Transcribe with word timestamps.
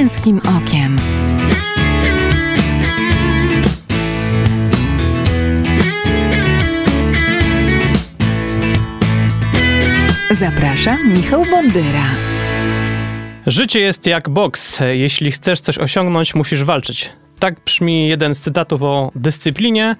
męskim 0.00 0.38
okiem. 0.38 0.96
Zapraszam 10.30 11.12
Michał 11.14 11.44
Bondyra. 11.50 11.84
Życie 13.46 13.80
jest 13.80 14.06
jak 14.06 14.28
boks. 14.28 14.80
Jeśli 14.92 15.32
chcesz 15.32 15.60
coś 15.60 15.78
osiągnąć, 15.78 16.34
musisz 16.34 16.64
walczyć. 16.64 17.10
Tak 17.38 17.54
brzmi 17.64 18.08
jeden 18.08 18.34
z 18.34 18.40
cytatów 18.40 18.82
o 18.82 19.10
dyscyplinie, 19.14 19.96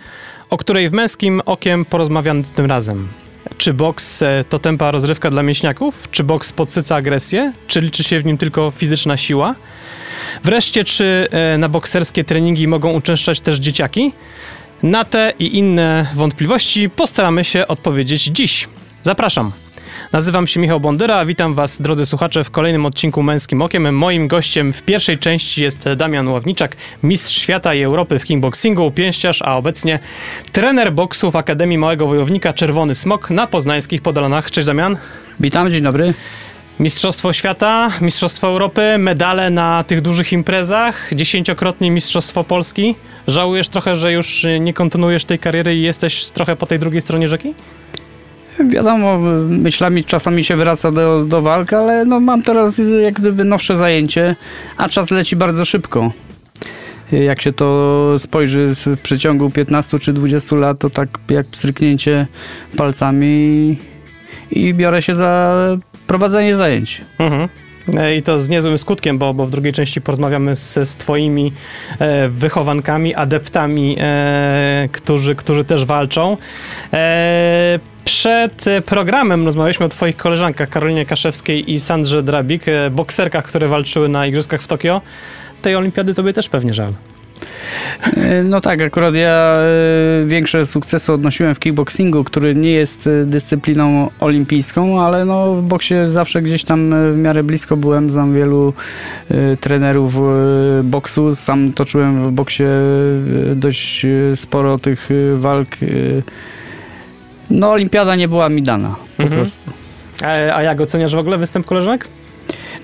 o 0.51 0.57
której 0.57 0.91
w 0.91 0.93
męskim 0.93 1.41
okiem 1.47 1.85
porozmawiam 1.85 2.45
tym 2.45 2.67
razem. 2.67 3.09
Czy 3.57 3.75
boks 3.75 4.23
e, 4.23 4.45
to 4.49 4.59
tempa 4.59 4.91
rozrywka 4.91 5.31
dla 5.31 5.43
mięśniaków? 5.43 6.09
Czy 6.11 6.25
boks 6.25 6.53
podsyca 6.53 6.97
agresję? 6.97 7.53
Czy 7.67 7.81
liczy 7.81 8.05
się 8.05 8.21
w 8.21 8.25
nim 8.25 8.39
tylko 8.39 8.71
fizyczna 8.71 9.17
siła? 9.17 9.55
Wreszcie, 10.45 10.85
czy 10.85 11.29
e, 11.31 11.59
na 11.59 11.69
bokserskie 11.69 12.25
treningi 12.25 12.69
mogą 12.69 12.93
uczęszczać 12.93 13.41
też 13.41 13.59
dzieciaki? 13.59 14.13
Na 14.83 15.05
te 15.05 15.33
i 15.39 15.59
inne 15.59 16.07
wątpliwości 16.15 16.91
postaramy 16.91 17.45
się 17.45 17.67
odpowiedzieć 17.67 18.25
dziś. 18.25 18.69
Zapraszam. 19.03 19.53
Nazywam 20.13 20.47
się 20.47 20.61
Michał 20.61 20.81
Bondyra, 20.81 21.17
a 21.17 21.25
witam 21.25 21.55
Was, 21.55 21.83
drodzy 21.83 22.07
słuchacze, 22.07 22.45
w 22.45 22.51
kolejnym 22.51 22.87
odcinku 22.87 23.23
Męskim 23.23 23.63
Okiem. 23.63 23.95
Moim 23.95 24.29
gościem 24.29 24.73
w 24.73 24.83
pierwszej 24.83 25.19
części 25.19 25.63
jest 25.63 25.89
Damian 25.97 26.29
Ławniczak, 26.29 26.77
mistrz 27.03 27.39
świata 27.39 27.75
i 27.75 27.83
Europy 27.83 28.19
w 28.19 28.25
kickboxingu, 28.25 28.91
pięściarz, 28.91 29.43
a 29.43 29.57
obecnie 29.57 29.99
trener 30.53 30.93
boksu 30.93 31.31
w 31.31 31.37
Akademii 31.37 31.79
Małego 31.79 32.07
Wojownika 32.07 32.53
Czerwony 32.53 32.95
Smok 32.95 33.31
na 33.31 33.47
poznańskich 33.47 34.03
Podolanach. 34.03 34.51
Cześć 34.51 34.67
Damian. 34.67 34.97
Witam, 35.41 35.71
dzień 35.71 35.83
dobry. 35.83 36.15
Mistrzostwo 36.81 37.33
Świata, 37.33 37.91
Mistrzostwo 38.01 38.49
Europy, 38.49 38.99
medale 38.99 39.51
na 39.51 39.85
tych 39.85 40.01
dużych 40.01 40.33
imprezach, 40.33 41.11
dziesięciokrotnie 41.15 41.91
Mistrzostwo 41.91 42.45
Polski. 42.45 42.95
Żałujesz 43.27 43.69
trochę, 43.69 43.97
że 43.97 44.13
już 44.13 44.47
nie 44.61 44.75
kontynuujesz 44.75 45.25
tej 45.25 45.39
kariery 45.39 45.77
i 45.77 45.83
jesteś 45.83 46.25
trochę 46.25 46.57
po 46.57 46.67
tej 46.67 46.79
drugiej 46.79 47.01
stronie 47.01 47.29
rzeki? 47.29 47.55
Wiadomo, 48.69 49.19
myślami 49.49 50.05
czasami 50.05 50.45
się 50.45 50.57
wraca 50.57 50.91
do, 50.91 51.25
do 51.25 51.43
walk, 51.43 51.73
ale 51.73 52.05
no 52.05 52.21
mam 52.21 52.43
teraz 52.43 52.81
jak 53.03 53.15
gdyby 53.15 53.45
nowsze 53.45 53.77
zajęcie, 53.77 54.37
a 54.77 54.89
czas 54.89 55.11
leci 55.11 55.37
bardzo 55.37 55.65
szybko. 55.65 56.13
Jak 57.13 57.43
się 57.43 57.53
to 57.53 58.15
spojrzy 58.19 58.75
w 58.75 59.01
przeciągu 59.03 59.51
15 59.51 59.99
czy 59.99 60.13
20 60.13 60.57
lat, 60.57 60.79
to 60.79 60.91
tak 60.91 61.09
jak 61.31 61.47
pstryknięcie 61.47 62.27
palcami 62.77 63.27
i, 64.51 64.61
i 64.61 64.75
biorę 64.75 65.03
się 65.03 65.15
za 65.15 65.57
prowadzenie 66.07 66.57
zajęć. 66.57 67.01
Mhm. 67.19 67.49
E, 67.97 68.17
I 68.17 68.23
to 68.23 68.41
z 68.41 68.49
niezłym 68.49 68.79
skutkiem, 68.79 69.19
bo, 69.19 69.35
bo 69.35 69.47
w 69.47 69.51
drugiej 69.51 69.73
części 69.73 70.01
porozmawiamy 70.01 70.57
z, 70.57 70.89
z 70.89 70.97
Twoimi 70.97 71.53
e, 71.99 72.29
wychowankami, 72.29 73.15
adeptami, 73.15 73.97
e, 74.01 74.89
którzy, 74.93 75.35
którzy 75.35 75.65
też 75.65 75.85
walczą. 75.85 76.37
E, 76.93 77.79
przed 78.11 78.65
programem 78.87 79.47
rozmawialiśmy 79.47 79.87
o 79.87 79.89
Twoich 79.89 80.17
koleżankach 80.17 80.69
Karolinie 80.69 81.07
Kaszewskiej 81.07 81.73
i 81.73 81.81
Sandrze 81.81 82.23
Drabik, 82.23 82.69
e, 82.69 82.91
bokserkach, 82.91 83.45
które 83.45 83.69
walczyły 83.69 84.09
na 84.09 84.27
Igrzyskach 84.27 84.63
w 84.63 84.69
Tokio. 84.69 85.01
Tej 85.63 85.77
olimpiady 85.77 86.15
Tobie 86.15 86.33
też 86.33 86.49
pewnie 86.49 86.73
żal. 86.73 86.93
No 88.45 88.61
tak, 88.61 88.81
akurat 88.81 89.15
ja 89.15 89.57
e, 89.57 90.25
większe 90.25 90.67
sukcesy 90.67 91.13
odnosiłem 91.13 91.55
w 91.55 91.59
kickboxingu, 91.59 92.25
który 92.25 92.55
nie 92.55 92.71
jest 92.71 93.07
e, 93.07 93.25
dyscypliną 93.25 94.11
olimpijską, 94.21 95.03
ale 95.03 95.25
no 95.25 95.55
w 95.55 95.63
boksie 95.63 95.95
zawsze 96.11 96.43
gdzieś 96.43 96.65
tam 96.65 96.95
e, 96.95 97.13
w 97.13 97.17
miarę 97.17 97.43
blisko 97.43 97.77
byłem, 97.77 98.11
znam 98.11 98.35
wielu 98.35 98.73
trenerów 99.61 100.15
boksu, 100.85 101.35
sam 101.35 101.73
toczyłem 101.73 102.29
w 102.29 102.33
boksie 102.33 102.65
dość 103.55 104.07
sporo 104.35 104.79
tych 104.79 105.09
walk. 105.35 105.69
No 107.51 107.71
olimpiada 107.71 108.17
nie 108.17 108.29
była 108.29 108.49
mi 108.49 108.63
dana, 108.63 108.97
po 109.17 109.23
mhm. 109.23 109.41
prostu. 109.41 109.71
A, 110.23 110.27
a 110.29 110.63
jak 110.63 110.81
oceniasz 110.81 111.15
w 111.15 111.19
ogóle 111.19 111.39
występ 111.39 111.67
koleżanek? 111.67 112.09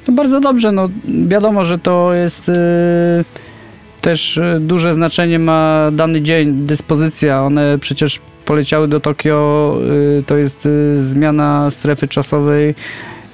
No 0.08 0.14
bardzo 0.14 0.40
dobrze, 0.40 0.72
no 0.72 0.88
wiadomo, 1.28 1.64
że 1.64 1.78
to 1.78 2.14
jest... 2.14 2.48
Yy 2.48 3.24
też 4.06 4.38
e, 4.38 4.60
duże 4.60 4.94
znaczenie 4.94 5.38
ma 5.38 5.90
dany 5.92 6.22
dzień, 6.22 6.66
dyspozycja. 6.66 7.42
One 7.42 7.78
przecież 7.78 8.20
poleciały 8.44 8.88
do 8.88 9.00
Tokio, 9.00 9.78
e, 10.18 10.22
to 10.22 10.36
jest 10.36 10.66
e, 10.66 11.00
zmiana 11.00 11.70
strefy 11.70 12.08
czasowej, 12.08 12.74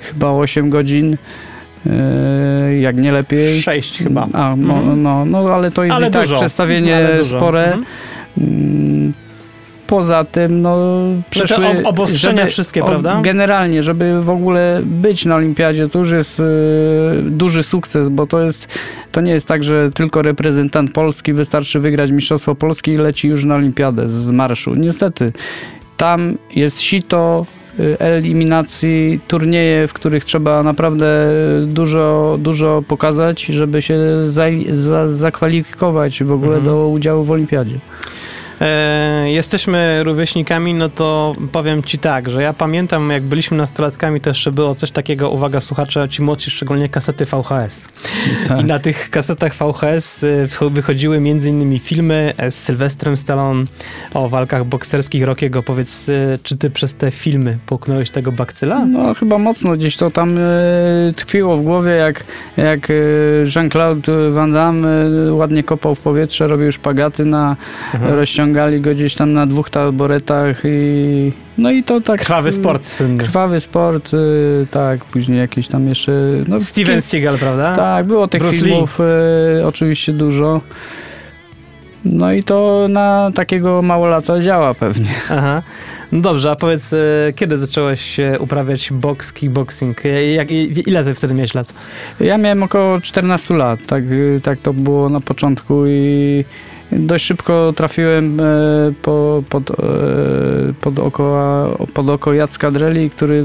chyba 0.00 0.30
8 0.30 0.70
godzin 0.70 1.16
jak 2.80 2.96
nie 2.96 3.12
lepiej. 3.12 3.62
6 3.62 3.98
chyba. 3.98 4.28
A, 4.32 4.54
no, 4.56 4.96
no, 4.96 5.24
no, 5.24 5.38
ale 5.38 5.70
to 5.70 5.84
jest 5.84 5.96
ale 5.96 6.08
i 6.08 6.10
tak 6.10 6.22
dużo. 6.22 6.36
przestawienie 6.36 7.08
spore. 7.22 7.72
Mhm. 8.38 9.12
Poza 9.92 10.24
tym, 10.24 10.62
no 10.62 10.78
przeszły... 11.30 11.64
Te 11.64 11.82
obostrzenia 11.84 12.36
żeby, 12.36 12.50
wszystkie, 12.50 12.82
prawda? 12.82 13.20
Generalnie, 13.22 13.82
żeby 13.82 14.22
w 14.22 14.30
ogóle 14.30 14.82
być 14.84 15.24
na 15.24 15.36
olimpiadzie, 15.36 15.88
to 15.88 15.98
już 15.98 16.10
jest 16.10 16.40
y, 16.40 16.42
duży 17.22 17.62
sukces, 17.62 18.08
bo 18.08 18.26
to 18.26 18.40
jest, 18.40 18.68
to 19.12 19.20
nie 19.20 19.32
jest 19.32 19.48
tak, 19.48 19.64
że 19.64 19.90
tylko 19.90 20.22
reprezentant 20.22 20.92
Polski 20.92 21.32
wystarczy 21.32 21.80
wygrać 21.80 22.10
Mistrzostwo 22.10 22.54
Polski 22.54 22.90
i 22.90 22.96
leci 22.96 23.28
już 23.28 23.44
na 23.44 23.54
olimpiadę 23.54 24.08
z 24.08 24.30
marszu. 24.30 24.74
Niestety, 24.74 25.32
tam 25.96 26.38
jest 26.56 26.80
sito, 26.80 27.46
y, 27.80 27.96
eliminacji, 27.98 29.20
turnieje, 29.28 29.88
w 29.88 29.92
których 29.92 30.24
trzeba 30.24 30.62
naprawdę 30.62 31.06
dużo, 31.66 32.36
dużo 32.40 32.82
pokazać, 32.88 33.44
żeby 33.44 33.82
się 33.82 33.98
za, 34.24 34.44
za, 34.72 35.10
zakwalifikować 35.10 36.22
w 36.22 36.32
ogóle 36.32 36.56
mhm. 36.56 36.64
do 36.64 36.88
udziału 36.88 37.24
w 37.24 37.30
olimpiadzie 37.30 37.78
e, 38.62 39.30
jesteśmy 39.30 40.04
rówieśnikami, 40.04 40.74
no 40.74 40.88
to 40.88 41.32
powiem 41.52 41.82
ci 41.82 41.98
tak, 41.98 42.30
że 42.30 42.42
ja 42.42 42.52
pamiętam, 42.52 43.10
jak 43.10 43.22
byliśmy 43.22 43.56
nastolatkami, 43.56 44.20
to 44.20 44.30
jeszcze 44.30 44.50
było 44.50 44.74
coś 44.74 44.90
takiego, 44.90 45.30
uwaga 45.30 45.60
słuchacze, 45.60 46.08
ci 46.08 46.22
młodsi, 46.22 46.50
szczególnie 46.50 46.88
kasety 46.88 47.24
VHS. 47.24 47.88
Tak. 48.48 48.60
I 48.60 48.64
na 48.64 48.78
tych 48.78 49.10
kasetach 49.10 49.54
VHS 49.54 50.22
y, 50.22 50.48
wychodziły 50.70 51.20
między 51.20 51.50
innymi 51.50 51.78
filmy 51.78 52.32
z 52.50 52.54
Sylwestrem 52.54 53.16
Stallone 53.16 53.64
o 54.14 54.28
walkach 54.28 54.64
bokserskich 54.64 55.24
Rockiego. 55.24 55.62
Powiedz, 55.62 56.08
y, 56.08 56.38
czy 56.42 56.56
ty 56.56 56.70
przez 56.70 56.94
te 56.94 57.10
filmy 57.10 57.58
połknąłeś 57.66 58.10
tego 58.10 58.32
bakcyla? 58.32 58.84
No 58.84 59.14
chyba 59.14 59.38
mocno 59.38 59.76
gdzieś 59.76 59.96
to 59.96 60.10
tam 60.10 60.38
y, 60.38 61.14
tkwiło 61.16 61.56
w 61.56 61.62
głowie, 61.62 61.90
jak, 61.90 62.24
jak 62.56 62.92
Jean-Claude 63.54 64.30
Van 64.30 64.52
Damme 64.52 64.88
ładnie 65.32 65.62
kopał 65.62 65.94
w 65.94 66.00
powietrze, 66.00 66.46
robił 66.46 66.72
szpagaty 66.72 67.24
na 67.24 67.56
mhm. 67.94 68.14
rozciągnięcie 68.14 68.51
ściągali 68.52 68.80
go 68.80 68.90
gdzieś 68.90 69.14
tam 69.14 69.32
na 69.32 69.46
dwóch 69.46 69.70
taboretach 69.70 70.62
i 70.64 71.32
no 71.58 71.70
i 71.70 71.84
to 71.84 72.00
tak... 72.00 72.20
Krwawy 72.20 72.52
sport 72.52 72.84
synny. 72.84 73.18
Krwawy 73.18 73.60
sport, 73.60 74.14
y, 74.14 74.66
tak, 74.70 75.04
później 75.04 75.38
jakieś 75.38 75.68
tam 75.68 75.88
jeszcze... 75.88 76.12
No, 76.48 76.60
Steven 76.60 77.02
Seagal, 77.02 77.38
prawda? 77.38 77.76
Tak, 77.76 78.06
było 78.06 78.28
tych 78.28 78.42
Bruce 78.42 78.58
filmów 78.58 78.98
y, 79.60 79.66
oczywiście 79.66 80.12
dużo. 80.12 80.60
No 82.04 82.32
i 82.32 82.42
to 82.42 82.86
na 82.90 83.30
takiego 83.34 83.82
małolata 83.82 84.40
działa 84.40 84.74
pewnie. 84.74 85.10
Aha. 85.30 85.62
No 86.12 86.20
dobrze, 86.20 86.50
a 86.50 86.56
powiedz, 86.56 86.92
y, 86.92 87.32
kiedy 87.36 87.56
zacząłeś 87.56 88.16
uprawiać 88.38 88.92
boks, 88.92 89.32
kickboxing? 89.32 90.02
Jak, 90.34 90.50
ile 90.86 91.04
ty 91.04 91.14
wtedy 91.14 91.34
miałeś 91.34 91.54
lat? 91.54 91.74
Ja 92.20 92.38
miałem 92.38 92.62
około 92.62 93.00
14 93.00 93.54
lat, 93.54 93.80
tak, 93.86 94.04
tak 94.42 94.58
to 94.58 94.72
było 94.72 95.08
na 95.08 95.20
początku 95.20 95.86
i 95.86 96.44
dość 96.92 97.24
szybko 97.24 97.72
trafiłem 97.76 98.40
e, 98.40 98.44
po, 99.02 99.42
pod, 99.48 99.70
e, 99.70 99.74
pod, 100.80 100.98
oko, 100.98 101.86
pod 101.94 102.08
oko 102.08 102.32
Jacka 102.32 102.70
Dreli, 102.70 103.10
który 103.10 103.44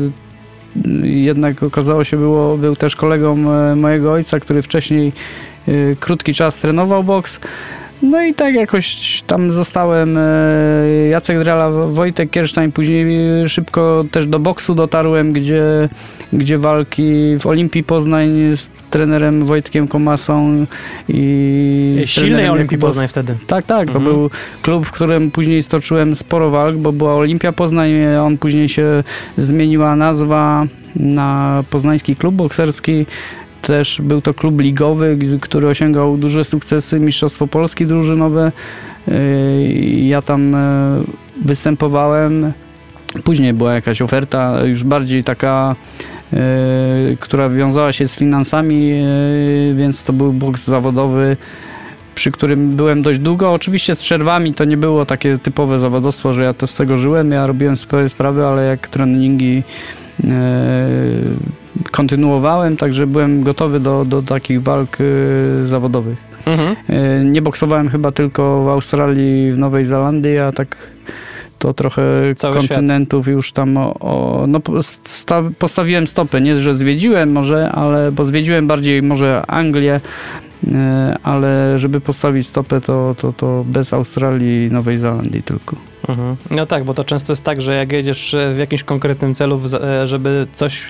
jednak 1.03 1.63
okazało 1.63 2.03
się 2.03 2.17
było, 2.17 2.57
był 2.57 2.75
też 2.75 2.95
kolegą 2.95 3.53
e, 3.53 3.75
mojego 3.75 4.11
ojca, 4.11 4.39
który 4.39 4.61
wcześniej 4.61 5.13
krótki 5.99 6.33
czas 6.33 6.57
trenował 6.57 7.03
boks. 7.03 7.39
No 8.01 8.23
i 8.23 8.33
tak 8.33 8.55
jakoś 8.55 9.21
tam 9.27 9.51
zostałem. 9.51 10.19
Jacek 11.09 11.39
Drela, 11.39 11.69
Wojtek 11.69 12.29
Kiersztań, 12.29 12.71
później 12.71 13.05
szybko 13.49 14.05
też 14.11 14.27
do 14.27 14.39
boksu 14.39 14.75
dotarłem, 14.75 15.33
gdzie, 15.33 15.89
gdzie 16.33 16.57
walki 16.57 17.37
w 17.39 17.45
Olimpii 17.45 17.83
Poznań 17.83 18.29
z 18.55 18.69
trenerem 18.89 19.45
Wojtkiem 19.45 19.87
Komasą 19.87 20.65
i 21.09 21.95
Silnej 22.05 22.49
Olimpii 22.49 22.77
Poznań 22.77 23.07
wtedy. 23.07 23.35
Tak, 23.47 23.65
tak. 23.65 23.91
To 23.91 23.97
mhm. 23.97 24.15
był 24.15 24.29
klub, 24.61 24.85
w 24.85 24.91
którym 24.91 25.31
później 25.31 25.63
stoczyłem 25.63 26.15
sporo 26.15 26.49
walk, 26.49 26.75
bo 26.75 26.91
była 26.91 27.15
Olimpia 27.15 27.51
Poznań, 27.51 27.91
on 28.21 28.37
później 28.37 28.69
się 28.69 29.03
zmieniła 29.37 29.95
nazwa 29.95 30.67
na 30.95 31.63
Poznański 31.69 32.15
Klub 32.15 32.35
Bokserski. 32.35 33.05
Też 33.61 34.01
był 34.03 34.21
to 34.21 34.33
klub 34.33 34.61
ligowy, 34.61 35.17
który 35.41 35.67
osiągał 35.67 36.17
duże 36.17 36.43
sukcesy, 36.43 36.99
Mistrzostwo 36.99 37.47
Polski 37.47 37.85
drużynowe. 37.85 38.51
Ja 39.95 40.21
tam 40.21 40.55
e, 40.55 41.01
występowałem. 41.45 42.53
Później 43.23 43.53
była 43.53 43.73
jakaś 43.73 44.01
oferta, 44.01 44.65
już 44.65 44.83
bardziej 44.83 45.23
taka 45.23 45.75
e, 46.33 46.37
która 47.19 47.49
wiązała 47.49 47.91
się 47.91 48.07
z 48.07 48.15
finansami, 48.15 48.91
e, 48.91 49.73
więc 49.73 50.03
to 50.03 50.13
był 50.13 50.33
boks 50.33 50.65
zawodowy, 50.65 51.37
przy 52.15 52.31
którym 52.31 52.75
byłem 52.75 53.01
dość 53.01 53.19
długo. 53.19 53.53
Oczywiście 53.53 53.95
z 53.95 54.01
przerwami 54.01 54.53
to 54.53 54.65
nie 54.65 54.77
było 54.77 55.05
takie 55.05 55.37
typowe 55.37 55.79
zawodowstwo, 55.79 56.33
że 56.33 56.43
ja 56.43 56.53
to 56.53 56.67
z 56.67 56.75
tego 56.75 56.97
żyłem, 56.97 57.31
ja 57.31 57.47
robiłem 57.47 57.75
swoje 57.75 58.09
sprawy, 58.09 58.45
ale 58.45 58.65
jak 58.65 58.87
treningi 58.87 59.63
kontynuowałem, 61.91 62.77
także 62.77 63.07
byłem 63.07 63.43
gotowy 63.43 63.79
do, 63.79 64.05
do 64.05 64.21
takich 64.21 64.61
walk 64.61 64.97
e, 65.01 65.65
zawodowych. 65.65 66.17
Mhm. 66.45 66.75
E, 66.89 67.25
Nie 67.25 67.41
boksowałem 67.41 67.89
chyba 67.89 68.11
tylko 68.11 68.63
w 68.63 68.67
Australii, 68.67 69.51
w 69.51 69.57
Nowej 69.57 69.85
Zelandii, 69.85 70.37
a 70.37 70.51
tak 70.51 70.75
to 71.59 71.73
trochę 71.73 72.01
Cały 72.35 72.57
kontynentów 72.57 73.27
już 73.27 73.51
tam 73.51 73.77
o, 73.77 73.93
o, 73.99 74.45
no 74.47 74.59
posta, 74.59 75.43
postawiłem 75.59 76.07
stopę, 76.07 76.41
nie, 76.41 76.55
że 76.55 76.75
zwiedziłem 76.75 77.31
może, 77.31 77.69
ale 77.69 78.11
bo 78.11 78.25
zwiedziłem 78.25 78.67
bardziej 78.67 79.03
może 79.03 79.43
Anglię, 79.47 79.99
ale 81.23 81.79
żeby 81.79 82.01
postawić 82.01 82.47
stopę 82.47 82.81
to, 82.81 83.15
to, 83.17 83.33
to 83.33 83.63
bez 83.67 83.93
Australii 83.93 84.67
i 84.67 84.71
Nowej 84.71 84.97
Zelandii 84.97 85.43
tylko. 85.43 85.75
Mhm. 86.07 86.35
No 86.51 86.65
tak, 86.65 86.83
bo 86.83 86.93
to 86.93 87.03
często 87.03 87.31
jest 87.31 87.43
tak, 87.43 87.61
że 87.61 87.75
jak 87.75 87.91
jedziesz 87.91 88.33
e, 88.33 88.53
w 88.53 88.57
jakimś 88.57 88.83
konkretnym 88.83 89.33
celu, 89.33 89.61
e, 89.81 90.07
żeby 90.07 90.47
coś 90.53 90.81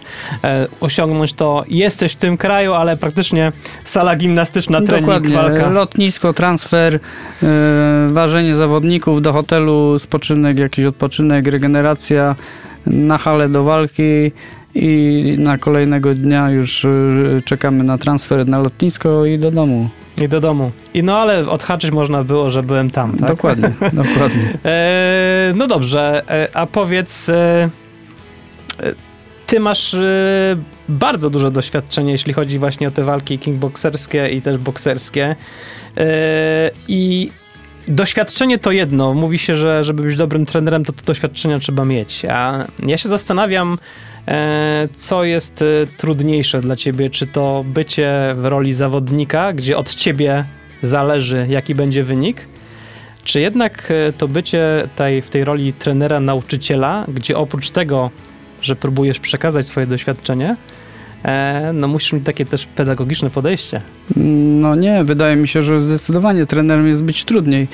e, 0.43 0.67
osiągnąć, 0.79 1.33
to 1.33 1.63
jesteś 1.67 2.13
w 2.13 2.15
tym 2.15 2.37
kraju, 2.37 2.73
ale 2.73 2.97
praktycznie 2.97 3.51
sala 3.83 4.15
gimnastyczna, 4.15 4.81
trening, 4.81 5.05
Dokładnie, 5.05 5.35
walka. 5.35 5.69
lotnisko, 5.69 6.33
transfer, 6.33 6.95
e, 6.95 6.99
ważenie 8.09 8.55
zawodników 8.55 9.21
do 9.21 9.33
hotelu, 9.33 9.99
spoczynek, 9.99 10.57
jakiś 10.57 10.85
odpoczynek, 10.85 11.47
regeneracja, 11.47 12.35
na 12.85 13.17
halę 13.17 13.49
do 13.49 13.63
walki 13.63 14.31
i 14.77 15.35
na 15.37 15.57
kolejnego 15.57 16.13
dnia 16.13 16.49
już 16.49 16.85
e, 16.85 16.89
czekamy 17.45 17.83
na 17.83 17.97
transfer 17.97 18.47
na 18.47 18.59
lotnisko 18.59 19.25
i 19.25 19.39
do 19.39 19.51
domu. 19.51 19.89
I 20.21 20.27
do 20.29 20.39
domu. 20.39 20.71
I 20.93 21.03
no 21.03 21.17
ale 21.17 21.49
odhaczyć 21.49 21.91
można 21.91 22.23
było, 22.23 22.51
że 22.51 22.63
byłem 22.63 22.89
tam, 22.89 23.17
tak? 23.17 23.29
Dokładnie, 23.29 23.71
dokładnie. 24.03 24.57
E, 24.65 25.53
no 25.55 25.67
dobrze, 25.67 26.23
e, 26.29 26.47
a 26.53 26.65
powiedz, 26.65 27.29
e, 27.29 27.69
e, 28.79 28.93
ty 29.47 29.59
masz 29.59 29.93
e, 29.93 30.55
bardzo 30.89 31.29
duże 31.29 31.51
doświadczenie, 31.51 32.11
jeśli 32.11 32.33
chodzi 32.33 32.59
właśnie 32.59 32.87
o 32.87 32.91
te 32.91 33.03
walki 33.03 33.39
kickbokserskie 33.39 34.29
i 34.29 34.41
też 34.41 34.57
bokserskie. 34.57 35.35
E, 35.97 36.71
I 36.87 37.29
doświadczenie 37.87 38.57
to 38.57 38.71
jedno. 38.71 39.13
Mówi 39.13 39.39
się, 39.39 39.57
że 39.57 39.83
żeby 39.83 40.03
być 40.03 40.15
dobrym 40.15 40.45
trenerem, 40.45 40.85
to, 40.85 40.93
to 40.93 41.01
doświadczenia 41.05 41.59
trzeba 41.59 41.85
mieć. 41.85 42.25
A 42.25 42.65
ja 42.85 42.97
się 42.97 43.09
zastanawiam, 43.09 43.77
co 44.93 45.23
jest 45.23 45.61
e, 45.61 45.65
trudniejsze 45.97 46.61
dla 46.61 46.75
ciebie. 46.75 47.09
Czy 47.09 47.27
to 47.27 47.65
bycie 47.67 48.35
w 48.35 48.45
roli 48.45 48.73
zawodnika, 48.73 49.53
gdzie 49.53 49.77
od 49.77 49.95
ciebie 49.95 50.45
zależy, 50.81 51.45
jaki 51.49 51.75
będzie 51.75 52.03
wynik, 52.03 52.47
czy 53.23 53.39
jednak 53.39 53.91
e, 53.91 54.13
to 54.13 54.27
bycie 54.27 54.89
tej, 54.95 55.21
w 55.21 55.29
tej 55.29 55.45
roli 55.45 55.73
trenera, 55.73 56.19
nauczyciela, 56.19 57.05
gdzie 57.13 57.37
oprócz 57.37 57.69
tego, 57.71 58.09
że 58.61 58.75
próbujesz 58.75 59.19
przekazać 59.19 59.65
swoje 59.65 59.87
doświadczenie, 59.87 60.55
e, 61.25 61.71
no 61.73 61.87
musisz 61.87 62.13
mieć 62.13 62.25
takie 62.25 62.45
też 62.45 62.65
pedagogiczne 62.65 63.29
podejście. 63.29 63.81
No 64.61 64.75
nie, 64.75 65.03
wydaje 65.03 65.35
mi 65.35 65.47
się, 65.47 65.61
że 65.61 65.81
zdecydowanie 65.81 66.45
trenerem 66.45 66.87
jest 66.87 67.03
być 67.03 67.25
trudniej. 67.25 67.67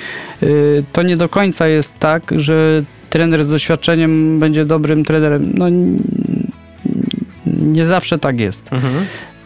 Y, 0.43 0.83
To 0.91 1.03
nie 1.03 1.17
do 1.17 1.29
końca 1.29 1.67
jest 1.67 1.99
tak, 1.99 2.23
że 2.35 2.83
trener 3.09 3.45
z 3.45 3.49
doświadczeniem 3.49 4.39
będzie 4.39 4.65
dobrym 4.65 5.05
trenerem. 5.05 5.51
No 5.57 5.65
nie 7.63 7.85
zawsze 7.85 8.19
tak 8.19 8.39
jest. 8.39 8.69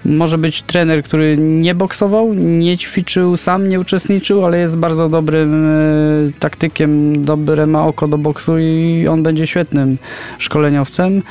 Może 0.06 0.38
być 0.38 0.62
trener, 0.62 1.04
który 1.04 1.38
nie 1.38 1.76
boksował, 1.76 2.34
nie 2.34 2.78
ćwiczył 2.78 3.38
sam, 3.38 3.70
nie 3.70 3.80
uczestniczył, 3.80 4.46
ale 4.46 4.58
jest 4.60 4.78
bardzo 4.78 5.10
dobrym 5.10 5.66
e, 5.66 6.40
taktykiem, 6.40 7.24
dobre 7.26 7.66
ma 7.68 7.86
oko 7.88 8.08
do 8.08 8.18
boksu 8.18 8.58
i 8.58 9.08
on 9.10 9.24
będzie 9.24 9.48
świetnym 9.48 9.98
szkoleniowcem. 10.38 11.22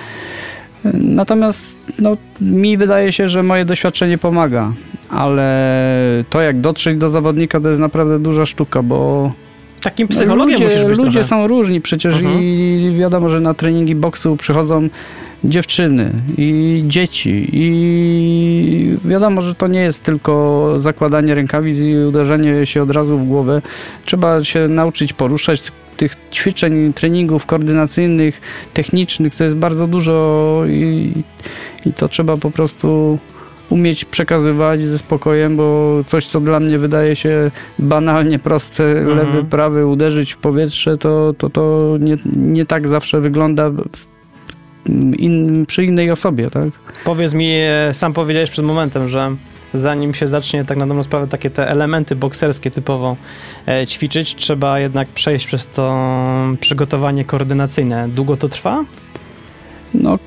Natomiast 0.95 1.79
no, 1.99 2.17
mi 2.41 2.77
wydaje 2.77 3.13
się, 3.13 3.29
że 3.29 3.43
moje 3.43 3.65
doświadczenie 3.65 4.19
pomaga, 4.19 4.73
ale 5.11 5.75
to 6.31 6.41
jak 6.41 6.61
dotrzeć 6.61 6.97
do 6.97 7.09
zawodnika 7.09 7.61
to 7.61 7.69
jest 7.69 7.81
naprawdę 7.81 8.19
duża 8.19 8.47
sztuka, 8.47 8.83
bo 8.83 9.33
Takim 9.83 10.09
psychologiem 10.09 10.53
ludzie, 10.55 10.65
musisz 10.65 10.85
być 10.85 10.99
ludzie 10.99 11.11
trochę. 11.13 11.29
są 11.29 11.47
różni 11.49 11.81
przecież 11.81 12.15
Mhm. 12.15 12.43
i 12.43 12.95
wiadomo, 12.99 13.29
że 13.29 13.41
na 13.41 13.55
treningi 13.55 13.95
boksu 13.95 14.37
przychodzą 14.37 14.89
dziewczyny 15.47 16.13
i 16.39 16.83
dzieci 16.87 17.49
i 17.53 18.97
wiadomo, 19.05 19.43
że 19.43 19.55
to 19.55 19.67
nie 19.67 19.81
jest 19.81 20.05
tylko 20.05 20.73
zakładanie 20.77 21.35
rękawic 21.35 21.79
i 21.79 21.97
uderzenie 21.97 22.67
się 22.67 22.83
od 22.83 22.91
razu 22.91 23.19
w 23.19 23.25
głowę. 23.25 23.63
Trzeba 24.05 24.45
się 24.45 24.69
nauczyć 24.69 25.13
poruszać 25.13 25.73
tych 25.97 26.17
ćwiczeń, 26.33 26.93
treningów 26.93 27.47
koordynacyjnych, 27.47 28.41
technicznych, 28.75 29.35
to 29.35 29.45
jest 29.45 29.57
bardzo 29.57 29.87
dużo 29.87 30.63
i, 30.69 31.13
i 31.87 31.93
to 31.93 32.09
trzeba 32.09 32.37
po 32.37 32.51
prostu 32.51 33.19
umieć 33.71 34.05
przekazywać 34.05 34.81
ze 34.81 34.99
spokojem, 34.99 35.57
bo 35.57 35.99
coś, 36.07 36.27
co 36.27 36.41
dla 36.41 36.61
mnie 36.61 36.79
wydaje 36.79 37.17
się 37.17 37.51
banalnie 37.79 38.39
proste, 38.39 38.85
Mhm. 38.99 39.17
lewy, 39.17 39.45
prawy, 39.45 39.87
uderzyć 39.87 40.33
w 40.33 40.39
powietrze, 40.39 40.97
to, 40.97 41.35
to, 41.39 41.51
to 41.51 41.97
nie, 42.01 42.17
nie 42.37 42.67
tak 42.67 42.89
zawsze 42.89 43.21
wygląda 43.21 43.71
w, 43.71 43.85
in, 45.19 45.67
przy 45.67 45.85
innej 45.85 46.11
osobie, 46.11 46.51
tak? 46.51 46.69
Powiedz 47.05 47.35
mi, 47.35 47.51
e, 47.55 47.95
sam 47.95 48.13
powiedziałeś 48.13 48.51
przed 48.51 48.65
momentem, 48.65 49.09
że 49.09 49.31
zanim 49.75 50.15
się 50.15 50.27
zacznie 50.29 50.65
tak 50.65 50.79
na 50.79 50.87
dobrą 50.87 51.03
sprawę 51.03 51.27
takie 51.29 51.51
te 51.51 51.69
elementy 51.71 52.17
bokserskie 52.17 52.71
typowo 52.71 53.17
e, 53.67 53.87
ćwiczyć, 53.87 54.35
trzeba 54.35 54.81
jednak 54.81 55.09
przejść 55.09 55.47
przez 55.47 55.69
to 55.69 55.99
przygotowanie 56.61 57.25
koordynacyjne. 57.25 58.09
Długo 58.09 58.37
to 58.37 58.49
trwa? 58.49 58.85
No, 59.95 60.19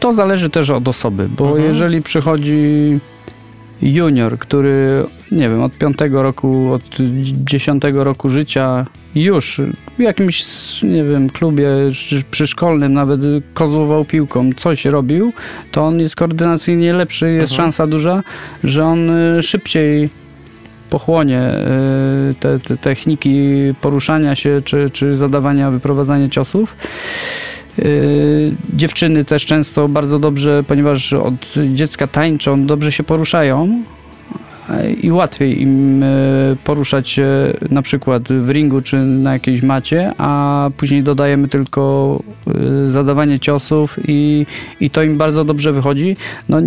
to 0.00 0.12
zależy 0.12 0.50
też 0.50 0.70
od 0.70 0.88
osoby, 0.88 1.28
bo 1.28 1.46
Mhm. 1.46 1.64
jeżeli 1.64 2.02
przychodzi 2.02 2.98
junior, 3.82 4.38
który, 4.38 5.04
nie 5.32 5.48
wiem, 5.48 5.62
od 5.62 5.72
piątego 5.72 6.22
roku, 6.22 6.72
od 6.72 6.82
dziesiątego 7.50 8.04
roku 8.04 8.28
życia 8.28 8.86
już 9.14 9.60
w 9.98 10.00
jakimś, 10.00 10.44
nie 10.82 11.04
wiem, 11.04 11.30
klubie 11.30 11.68
przyszkolnym 12.30 12.92
nawet 12.92 13.20
kozłował 13.54 14.04
piłką, 14.04 14.50
coś 14.56 14.84
robił, 14.84 15.32
to 15.70 15.82
on 15.84 16.00
jest 16.00 16.16
koordynacyjnie 16.16 16.92
lepszy, 16.92 17.26
jest 17.26 17.52
Mhm. 17.52 17.56
szansa 17.56 17.86
duża, 17.86 18.22
że 18.64 18.84
on 18.84 19.10
y, 19.10 19.42
szybciej 19.42 20.10
pochłonie 20.90 21.42
y, 22.30 22.34
te, 22.40 22.58
te 22.58 22.76
techniki 22.76 23.52
poruszania 23.80 24.34
się 24.34 24.60
czy, 24.64 24.90
czy 24.90 25.16
zadawania, 25.16 25.70
wyprowadzania 25.70 26.28
ciosów. 26.28 26.76
Yy, 27.78 28.54
Dziewczyny 28.74 29.24
też 29.24 29.46
często 29.46 29.88
bardzo 29.88 30.18
dobrze, 30.18 30.64
ponieważ 30.68 31.12
od 31.12 31.54
dziecka 31.74 32.06
tańczą, 32.06 32.66
dobrze 32.66 32.92
się 32.92 33.02
poruszają 33.02 33.82
i 35.02 35.12
łatwiej 35.12 35.62
im 35.62 36.02
e, 36.02 36.06
poruszać 36.64 37.08
się 37.08 37.26
na 37.70 37.82
przykład 37.82 38.32
w 38.32 38.50
ringu 38.50 38.80
czy 38.80 38.96
na 38.96 39.32
jakiejś 39.32 39.62
macie, 39.62 40.12
a 40.18 40.70
później 40.76 41.02
dodajemy 41.02 41.48
tylko 41.48 42.18
e, 42.46 42.90
zadawanie 42.90 43.40
ciosów 43.40 43.98
i, 44.08 44.46
i 44.80 44.90
to 44.90 45.02
im 45.02 45.16
bardzo 45.16 45.44
dobrze 45.44 45.72
wychodzi. 45.72 46.16
No 46.48 46.60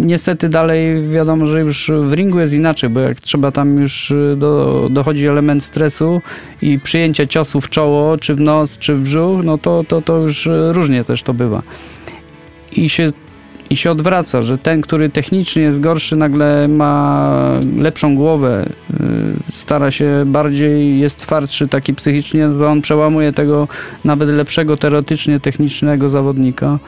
niestety 0.00 0.48
dalej 0.48 1.08
wiadomo, 1.08 1.46
że 1.46 1.60
już 1.60 1.90
w 2.00 2.12
ringu 2.12 2.40
jest 2.40 2.52
inaczej, 2.52 2.90
bo 2.90 3.00
jak 3.00 3.20
trzeba 3.20 3.50
tam 3.50 3.78
już 3.78 4.10
e, 4.10 4.36
do, 4.36 4.88
dochodzi 4.90 5.26
element 5.26 5.64
stresu 5.64 6.20
i 6.62 6.78
przyjęcie 6.78 7.28
ciosu 7.28 7.60
w 7.60 7.68
czoło, 7.68 8.18
czy 8.18 8.34
w 8.34 8.40
nos, 8.40 8.78
czy 8.78 8.94
w 8.94 9.02
brzuch, 9.02 9.44
no 9.44 9.58
to, 9.58 9.84
to, 9.88 10.02
to 10.02 10.18
już 10.18 10.48
różnie 10.70 11.04
też 11.04 11.22
to 11.22 11.34
bywa. 11.34 11.62
I 12.76 12.88
się, 12.88 13.12
I 13.70 13.76
się 13.76 13.90
odwraca, 13.90 14.42
że 14.42 14.58
ten, 14.58 14.80
który 14.80 15.10
technicznie 15.10 15.62
jest 15.62 15.80
gorszy, 15.80 16.16
nagle 16.16 16.68
ma 16.68 17.30
lepszą 17.78 18.16
głowę, 18.16 18.66
y, 19.48 19.52
stara 19.52 19.90
się 19.90 20.22
bardziej, 20.26 21.00
jest 21.00 21.18
twardszy 21.18 21.68
taki 21.68 21.94
psychicznie, 21.94 22.48
to 22.58 22.68
on 22.68 22.82
przełamuje 22.82 23.32
tego 23.32 23.68
nawet 24.04 24.28
lepszego 24.28 24.76
teoretycznie 24.76 25.40
technicznego 25.40 26.08
zawodnika. 26.08 26.78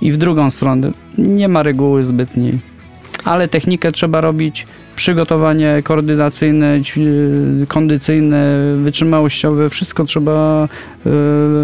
I 0.00 0.12
w 0.12 0.16
drugą 0.16 0.50
stronę 0.50 0.90
nie 1.18 1.48
ma 1.48 1.62
reguły 1.62 2.04
zbytniej. 2.04 2.58
Ale 3.24 3.48
technikę 3.48 3.92
trzeba 3.92 4.20
robić, 4.20 4.66
przygotowanie 4.96 5.80
koordynacyjne, 5.84 6.80
ćwi- 6.80 7.66
kondycyjne, 7.68 8.58
wytrzymałościowe, 8.82 9.70
wszystko 9.70 10.04
trzeba, 10.04 10.68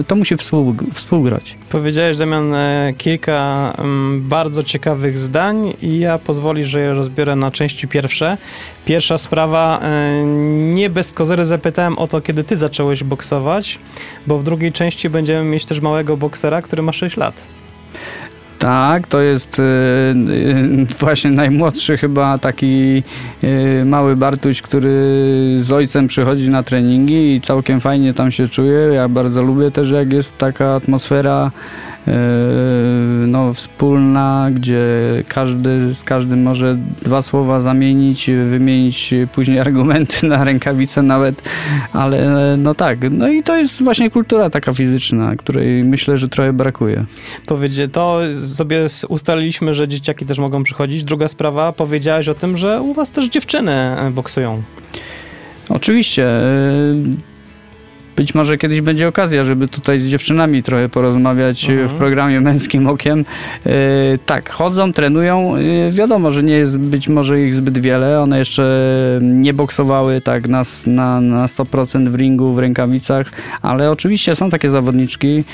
y, 0.00 0.04
to 0.04 0.16
musi 0.16 0.36
współ, 0.36 0.74
współgrać. 0.92 1.56
Powiedziałeś, 1.70 2.16
Damian, 2.16 2.54
e, 2.54 2.92
kilka 2.98 3.72
mm, 3.78 4.28
bardzo 4.28 4.62
ciekawych 4.62 5.18
zdań 5.18 5.74
i 5.82 5.98
ja 5.98 6.18
pozwolisz, 6.18 6.68
że 6.68 6.80
je 6.80 6.94
rozbiorę 6.94 7.36
na 7.36 7.50
części 7.50 7.88
pierwsze. 7.88 8.36
Pierwsza 8.84 9.18
sprawa, 9.18 9.80
e, 9.82 10.22
nie 10.56 10.90
bez 10.90 11.12
kozery 11.12 11.44
zapytałem 11.44 11.98
o 11.98 12.06
to, 12.06 12.20
kiedy 12.20 12.44
ty 12.44 12.56
zacząłeś 12.56 13.04
boksować, 13.04 13.78
bo 14.26 14.38
w 14.38 14.42
drugiej 14.44 14.72
części 14.72 15.10
będziemy 15.10 15.44
mieć 15.44 15.66
też 15.66 15.80
małego 15.80 16.16
boksera, 16.16 16.62
który 16.62 16.82
ma 16.82 16.92
6 16.92 17.16
lat. 17.16 17.34
Tak, 18.64 19.06
to 19.06 19.20
jest 19.20 19.58
y, 19.58 19.62
y, 19.62 20.86
właśnie 20.98 21.30
najmłodszy 21.30 21.96
chyba 21.96 22.38
taki 22.38 23.02
y, 23.44 23.84
mały 23.84 24.16
Bartuś, 24.16 24.62
który 24.62 25.08
z 25.60 25.72
ojcem 25.72 26.06
przychodzi 26.06 26.48
na 26.48 26.62
treningi 26.62 27.34
i 27.34 27.40
całkiem 27.40 27.80
fajnie 27.80 28.14
tam 28.14 28.30
się 28.30 28.48
czuje. 28.48 28.78
Ja 28.94 29.08
bardzo 29.08 29.42
lubię 29.42 29.70
też 29.70 29.90
jak 29.90 30.12
jest 30.12 30.38
taka 30.38 30.74
atmosfera 30.74 31.50
no, 33.26 33.54
wspólna, 33.54 34.48
gdzie 34.54 34.84
każdy 35.28 35.94
z 35.94 36.04
każdym 36.04 36.42
może 36.42 36.76
dwa 37.02 37.22
słowa 37.22 37.60
zamienić, 37.60 38.30
wymienić 38.30 39.14
później 39.32 39.60
argumenty 39.66 40.26
na 40.26 40.44
rękawice 40.44 41.02
nawet, 41.02 41.42
ale 41.92 42.56
no 42.58 42.74
tak, 42.74 42.98
no 43.10 43.28
i 43.28 43.42
to 43.42 43.56
jest 43.56 43.84
właśnie 43.84 44.10
kultura 44.10 44.50
taka 44.50 44.72
fizyczna, 44.72 45.36
której 45.36 45.84
myślę, 45.84 46.16
że 46.16 46.28
trochę 46.28 46.52
brakuje. 46.52 47.04
Powiedzie, 47.46 47.88
to 47.88 48.20
sobie 48.46 48.86
ustaliliśmy, 49.08 49.74
że 49.74 49.88
dzieciaki 49.88 50.26
też 50.26 50.38
mogą 50.38 50.62
przychodzić. 50.62 51.04
Druga 51.04 51.28
sprawa, 51.28 51.72
powiedziałeś 51.72 52.28
o 52.28 52.34
tym, 52.34 52.56
że 52.56 52.82
u 52.82 52.94
was 52.94 53.10
też 53.10 53.28
dziewczyny 53.28 53.72
e, 53.72 54.10
boksują. 54.10 54.62
Oczywiście. 55.68 56.26
Być 58.16 58.34
może 58.34 58.58
kiedyś 58.58 58.80
będzie 58.80 59.08
okazja, 59.08 59.44
żeby 59.44 59.68
tutaj 59.68 59.98
z 59.98 60.06
dziewczynami 60.06 60.62
trochę 60.62 60.88
porozmawiać 60.88 61.70
mhm. 61.70 61.88
w 61.88 61.92
programie 61.92 62.40
Męskim 62.40 62.86
Okiem. 62.86 63.24
E, 63.66 63.72
tak, 64.26 64.50
chodzą, 64.50 64.92
trenują. 64.92 65.56
E, 65.56 65.90
wiadomo, 65.90 66.30
że 66.30 66.42
nie 66.42 66.54
jest 66.54 66.78
być 66.78 67.08
może 67.08 67.40
ich 67.40 67.54
zbyt 67.54 67.78
wiele. 67.78 68.20
One 68.20 68.38
jeszcze 68.38 68.64
nie 69.22 69.54
boksowały 69.54 70.20
tak 70.20 70.48
na, 70.48 70.62
na, 70.86 71.20
na 71.20 71.46
100% 71.46 72.08
w 72.08 72.14
ringu, 72.14 72.54
w 72.54 72.58
rękawicach, 72.58 73.32
ale 73.62 73.90
oczywiście 73.90 74.34
są 74.34 74.50
takie 74.50 74.70
zawodniczki, 74.70 75.44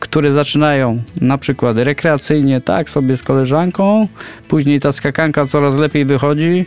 które 0.00 0.32
zaczynają 0.32 1.02
na 1.20 1.38
przykład 1.38 1.76
rekreacyjnie, 1.76 2.60
tak, 2.60 2.90
sobie 2.90 3.16
z 3.16 3.22
koleżanką, 3.22 4.08
później 4.48 4.80
ta 4.80 4.92
skakanka 4.92 5.46
coraz 5.46 5.76
lepiej 5.76 6.04
wychodzi, 6.04 6.66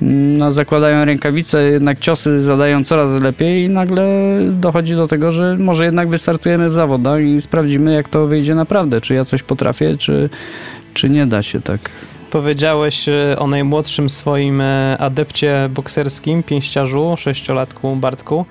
no, 0.00 0.52
zakładają 0.52 1.04
rękawice, 1.04 1.62
jednak 1.62 1.98
ciosy 1.98 2.42
zadają 2.42 2.84
coraz 2.84 3.22
lepiej 3.22 3.64
i 3.64 3.68
nagle 3.68 4.08
dochodzi 4.50 4.94
do 4.94 5.08
tego, 5.08 5.32
że 5.32 5.56
może 5.56 5.84
jednak 5.84 6.08
wystartujemy 6.08 6.68
w 6.68 6.72
zawodach 6.72 7.20
i 7.20 7.40
sprawdzimy, 7.40 7.94
jak 7.94 8.08
to 8.08 8.26
wyjdzie 8.26 8.54
naprawdę, 8.54 9.00
czy 9.00 9.14
ja 9.14 9.24
coś 9.24 9.42
potrafię, 9.42 9.96
czy, 9.96 10.30
czy 10.94 11.10
nie 11.10 11.26
da 11.26 11.42
się 11.42 11.60
tak. 11.60 11.80
Powiedziałeś 12.30 13.08
e, 13.08 13.38
o 13.38 13.46
najmłodszym 13.46 14.10
swoim 14.10 14.60
e, 14.60 14.96
adepcie 14.98 15.68
bokserskim, 15.74 16.42
pięściarzu, 16.42 17.14
sześciolatku 17.18 17.96
Bartku. 17.96 18.44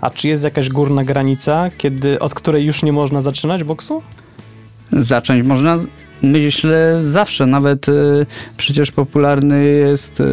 A 0.00 0.10
czy 0.10 0.28
jest 0.28 0.44
jakaś 0.44 0.68
górna 0.68 1.04
granica, 1.04 1.70
kiedy, 1.78 2.18
od 2.18 2.34
której 2.34 2.66
już 2.66 2.82
nie 2.82 2.92
można 2.92 3.20
zaczynać 3.20 3.64
boksu? 3.64 4.02
Zacząć 4.92 5.42
można, 5.42 5.76
myślę, 6.22 7.02
zawsze. 7.02 7.46
Nawet 7.46 7.88
y, 7.88 8.26
przecież 8.56 8.92
popularny 8.92 9.64
jest 9.64 10.20
y, 10.20 10.24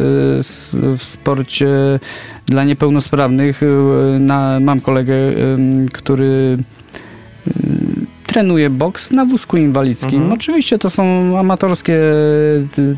w 0.96 1.00
sporcie 1.00 1.68
dla 2.46 2.64
niepełnosprawnych. 2.64 3.62
Y, 3.62 3.66
na, 4.20 4.60
mam 4.60 4.80
kolegę, 4.80 5.14
który 5.92 6.58
trenuje 8.26 8.70
boks 8.70 9.10
na 9.10 9.24
wózku 9.24 9.56
inwalidzkim. 9.56 10.14
Mhm. 10.14 10.32
Oczywiście 10.32 10.78
to 10.78 10.90
są 10.90 11.38
amatorskie 11.38 12.00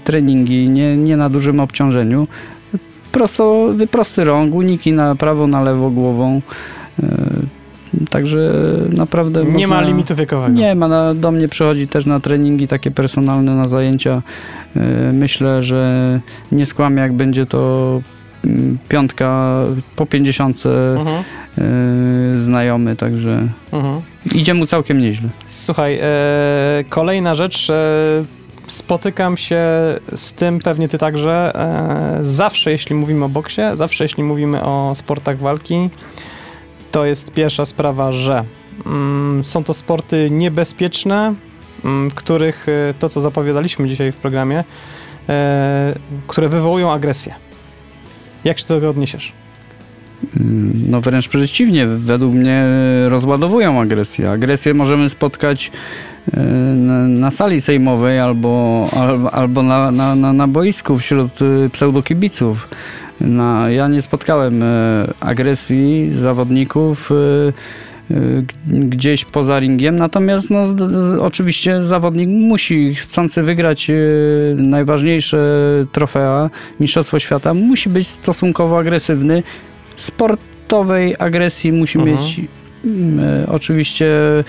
treningi, 0.05 0.69
nie, 0.69 0.97
nie 0.97 1.17
na 1.17 1.29
dużym 1.29 1.61
obciążeniu 1.61 2.27
prosto, 3.19 3.75
prosty 3.91 4.25
rąk, 4.25 4.55
uniki 4.55 4.93
na 4.93 5.15
prawo, 5.15 5.47
na 5.47 5.63
lewo 5.63 5.91
głową. 5.91 6.41
E, 7.03 7.07
także 8.11 8.53
naprawdę. 8.93 9.45
Nie 9.45 9.69
można, 9.69 9.69
ma 9.69 9.81
limitu 9.89 10.15
wiekowego. 10.15 10.53
Nie 10.53 10.75
ma. 10.75 10.89
Na, 10.89 11.15
do 11.15 11.31
mnie 11.31 11.49
przychodzi 11.49 11.87
też 11.87 12.07
na 12.07 12.21
treningi 12.21 12.69
takie 12.69 12.91
personalne, 12.91 13.55
na 13.55 13.69
zajęcia. 13.69 14.23
E, 14.77 15.13
myślę, 15.13 15.63
że 15.63 16.21
nie 16.53 16.67
skłamię, 16.67 17.03
jak 17.03 17.13
będzie 17.13 17.47
to 17.47 18.01
mm, 18.47 18.79
piątka 18.89 19.61
po 19.97 20.07
pięćdziesiątce 20.07 20.97
mhm. 20.97 21.23
E, 21.59 22.41
znajomy, 22.41 22.97
także 22.97 23.49
mhm. 23.73 24.01
idzie 24.35 24.55
mu 24.55 24.67
całkiem 24.67 24.99
nieźle. 25.01 25.29
Słuchaj, 25.49 25.99
e, 26.03 26.85
kolejna 26.89 27.35
rzecz. 27.35 27.71
E, 27.71 28.38
spotykam 28.69 29.37
się 29.37 29.61
z 30.15 30.35
tym, 30.35 30.59
pewnie 30.59 30.89
ty 30.89 30.99
także, 30.99 31.53
e, 31.55 32.19
zawsze 32.23 32.71
jeśli 32.71 32.95
mówimy 32.95 33.25
o 33.25 33.29
boksie, 33.29 33.63
zawsze 33.75 34.05
jeśli 34.05 34.23
mówimy 34.23 34.63
o 34.63 34.93
sportach 34.95 35.39
walki, 35.39 35.91
to 36.93 37.05
jest 37.05 37.33
pierwsza 37.33 37.67
sprawa, 37.67 38.13
że 38.13 38.45
mm, 38.87 39.45
są 39.45 39.65
to 39.65 39.75
sporty 39.75 40.29
niebezpieczne, 40.31 41.35
mm, 41.85 42.11
których 42.11 42.67
e, 42.69 42.95
to, 42.99 43.09
co 43.09 43.21
zapowiadaliśmy 43.21 43.89
dzisiaj 43.89 44.13
w 44.13 44.17
programie, 44.17 44.65
e, 45.29 45.95
które 46.27 46.49
wywołują 46.49 46.93
agresję. 46.93 47.35
Jak 48.45 48.59
się 48.59 48.67
do 48.69 48.75
tego 48.75 48.91
odniesiesz? 48.91 49.33
No 50.89 51.01
wręcz 51.01 51.29
przeciwnie, 51.29 51.87
według 51.87 52.35
mnie 52.35 52.65
rozładowują 53.09 53.81
agresję. 53.81 54.31
Agresję 54.31 54.75
możemy 54.75 55.09
spotkać 55.09 55.71
e, 56.37 56.41
na 57.09 57.31
sali 57.31 57.61
sejmowej 57.61 58.21
albo, 58.21 58.87
albo 59.33 59.63
na, 59.63 59.91
na, 59.91 60.15
na, 60.15 60.33
na 60.33 60.49
boisku 60.49 60.99
wśród 60.99 61.43
e, 61.43 61.71
pseudokibiców. 61.71 62.69
No, 63.21 63.69
ja 63.69 63.89
nie 63.89 64.03
spotkałem 64.03 64.63
e, 64.63 64.67
agresji 65.21 66.11
zawodników 66.15 67.11
gdzieś 68.67 69.25
poza 69.25 69.61
ringiem, 69.61 69.97
natomiast 69.97 70.51
no, 70.51 70.65
oczywiście 71.21 71.85
zawodnik 71.85 72.29
musi, 72.29 72.95
chcący 72.95 73.43
wygrać 73.43 73.91
najważniejsze 74.57 75.39
trofea, 75.93 76.51
Mistrzostwo 76.81 77.19
Świata, 77.19 77.55
musi 77.55 77.91
być 77.91 78.09
stosunkowo 78.09 78.79
agresywny, 78.79 79.43
sportowej 79.99 81.17
agresji 81.19 81.73
musi 81.73 81.99
mhm. 81.99 82.17
mieć 82.17 82.41
e, 83.23 83.47
oczywiście 83.49 84.09
e, 84.39 84.45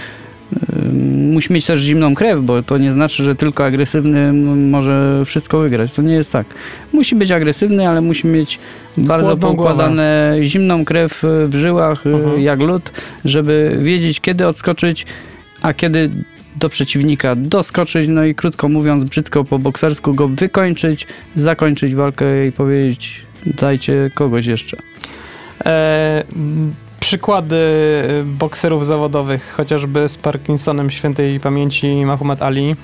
musi 1.18 1.53
mieć 1.53 1.65
też 1.65 1.79
zimną 1.79 2.15
krew, 2.15 2.39
bo 2.41 2.63
to 2.63 2.77
nie 2.77 2.91
znaczy, 2.91 3.24
że 3.24 3.36
tylko 3.36 3.65
agresywny 3.65 4.34
może 4.56 5.24
wszystko 5.25 5.60
wygrać. 5.60 5.94
To 5.94 6.01
nie 6.01 6.13
jest 6.13 6.32
tak. 6.32 6.48
Musi 6.94 7.15
być 7.15 7.32
agresywny, 7.32 7.89
ale 7.89 8.01
musi 8.01 8.27
mieć 8.27 8.60
bardzo 8.98 9.38
poukładane 9.38 10.38
zimną 10.41 10.86
krew 10.86 11.24
w 11.48 11.56
żyłach, 11.56 12.08
e, 12.08 12.10
mhm. 12.10 12.41
jak 12.41 12.60
lód, 12.60 12.91
żeby 13.25 13.79
wiedzieć, 13.82 14.22
kiedy 14.22 14.48
odskoczyć, 14.48 15.06
a 15.62 15.74
kiedy 15.74 16.10
do 16.56 16.70
przeciwnika 16.70 17.36
doskoczyć, 17.36 18.08
no 18.08 18.25
i 18.25 18.36
krótko 18.36 18.70
mówiąc, 18.70 19.03
brzydko 19.03 19.44
po 19.44 19.60
boksersku 19.60 20.13
go 20.13 20.27
wykończyć, 20.27 21.08
zakończyć 21.36 21.96
walkę 21.96 22.48
i 22.48 22.51
powiedzieć 22.51 23.22
dajcie 23.46 24.12
kogoś 24.13 24.46
jeszcze. 24.46 24.77
E, 25.65 26.23
przykłady 26.99 27.57
bokserów 28.25 28.85
zawodowych, 28.85 29.53
chociażby 29.57 30.09
z 30.09 30.17
Parkinsonem 30.17 30.89
świętej 30.89 31.39
pamięci 31.39 32.05
Muhammad 32.05 32.41
Ali. 32.41 32.75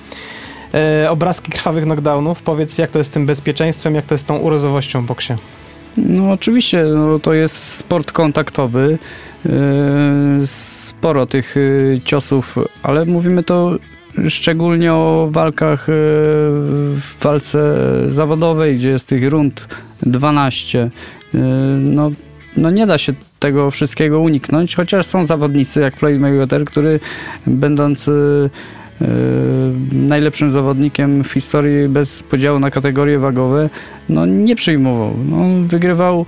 E, 0.74 1.10
obrazki 1.10 1.52
krwawych 1.52 1.84
knockdownów. 1.84 2.42
Powiedz, 2.42 2.78
jak 2.78 2.90
to 2.90 2.98
jest 2.98 3.10
z 3.10 3.12
tym 3.12 3.26
bezpieczeństwem, 3.26 3.94
jak 3.94 4.06
to 4.06 4.14
jest 4.14 4.24
z 4.24 4.26
tą 4.26 4.38
urozowością 4.38 5.00
w 5.00 5.06
boksie? 5.06 5.32
No 5.96 6.30
oczywiście, 6.30 6.84
no, 6.84 7.18
to 7.18 7.34
jest 7.34 7.56
sport 7.56 8.12
kontaktowy. 8.12 8.98
E, 9.46 10.46
sporo 10.46 11.26
tych 11.26 11.56
e, 11.56 12.00
ciosów, 12.00 12.58
ale 12.82 13.04
mówimy 13.04 13.42
to 13.42 13.76
szczególnie 14.28 14.92
o 14.92 15.28
walkach 15.30 15.88
e, 15.88 15.92
w 15.92 17.14
walce 17.22 17.58
zawodowej, 18.08 18.76
gdzie 18.76 18.88
jest 18.88 19.08
tych 19.08 19.30
rund 19.30 19.68
12. 20.02 20.90
No 21.78 22.10
no 22.56 22.70
nie 22.70 22.86
da 22.86 22.98
się 22.98 23.12
tego 23.38 23.70
wszystkiego 23.70 24.20
uniknąć, 24.20 24.76
chociaż 24.76 25.06
są 25.06 25.24
zawodnicy 25.24 25.80
jak 25.80 25.96
Floyd 25.96 26.20
Mayweather, 26.20 26.64
który 26.64 27.00
będąc 27.46 28.06
yy, 28.06 28.50
najlepszym 29.92 30.50
zawodnikiem 30.50 31.24
w 31.24 31.32
historii 31.32 31.88
bez 31.88 32.22
podziału 32.22 32.58
na 32.58 32.70
kategorie 32.70 33.18
wagowe, 33.18 33.70
no 34.08 34.26
nie 34.26 34.56
przyjmował. 34.56 35.14
No, 35.24 35.68
wygrywał 35.68 36.26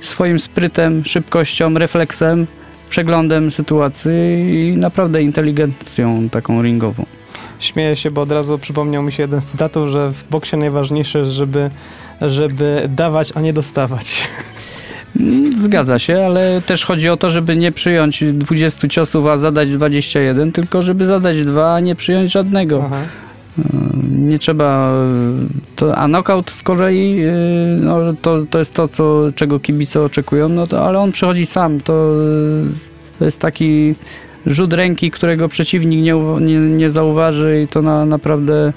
swoim 0.00 0.38
sprytem, 0.38 1.04
szybkością, 1.04 1.74
refleksem, 1.74 2.46
przeglądem 2.90 3.50
sytuacji 3.50 4.12
i 4.50 4.78
naprawdę 4.78 5.22
inteligencją 5.22 6.28
taką 6.28 6.62
ringową. 6.62 7.04
Śmieję 7.58 7.96
się, 7.96 8.10
bo 8.10 8.20
od 8.20 8.32
razu 8.32 8.58
przypomniał 8.58 9.02
mi 9.02 9.12
się 9.12 9.22
jeden 9.22 9.40
z 9.40 9.46
cytatów, 9.46 9.88
że 9.88 10.12
w 10.12 10.24
boksie 10.30 10.56
najważniejsze, 10.56 11.26
żeby, 11.26 11.70
żeby 12.20 12.88
dawać, 12.88 13.32
a 13.34 13.40
nie 13.40 13.52
dostawać. 13.52 14.28
Zgadza 15.60 15.98
się, 15.98 16.24
ale 16.26 16.62
też 16.66 16.84
chodzi 16.84 17.08
o 17.08 17.16
to, 17.16 17.30
żeby 17.30 17.56
nie 17.56 17.72
przyjąć 17.72 18.24
20 18.32 18.88
ciosów, 18.88 19.26
a 19.26 19.38
zadać 19.38 19.68
21, 19.68 20.52
tylko 20.52 20.82
żeby 20.82 21.06
zadać 21.06 21.42
dwa, 21.42 21.74
a 21.74 21.80
nie 21.80 21.94
przyjąć 21.94 22.32
żadnego. 22.32 22.82
Aha. 22.86 23.00
Nie 24.08 24.38
trzeba. 24.38 24.92
To, 25.76 25.96
a 25.96 26.06
knockout 26.06 26.50
z 26.50 26.62
kolei 26.62 27.22
no, 27.80 27.98
to, 28.22 28.44
to 28.50 28.58
jest 28.58 28.74
to, 28.74 28.88
co, 28.88 29.32
czego 29.34 29.60
kibice 29.60 30.02
oczekują, 30.02 30.48
no 30.48 30.66
to, 30.66 30.86
ale 30.86 30.98
on 30.98 31.12
przychodzi 31.12 31.46
sam. 31.46 31.80
To, 31.80 32.08
to 33.18 33.24
jest 33.24 33.40
taki 33.40 33.94
rzut 34.46 34.72
ręki, 34.72 35.10
którego 35.10 35.48
przeciwnik 35.48 36.00
nie, 36.00 36.14
nie, 36.40 36.58
nie 36.58 36.90
zauważy 36.90 37.62
i 37.62 37.68
to 37.68 37.82
na, 37.82 38.06
naprawdę 38.06 38.72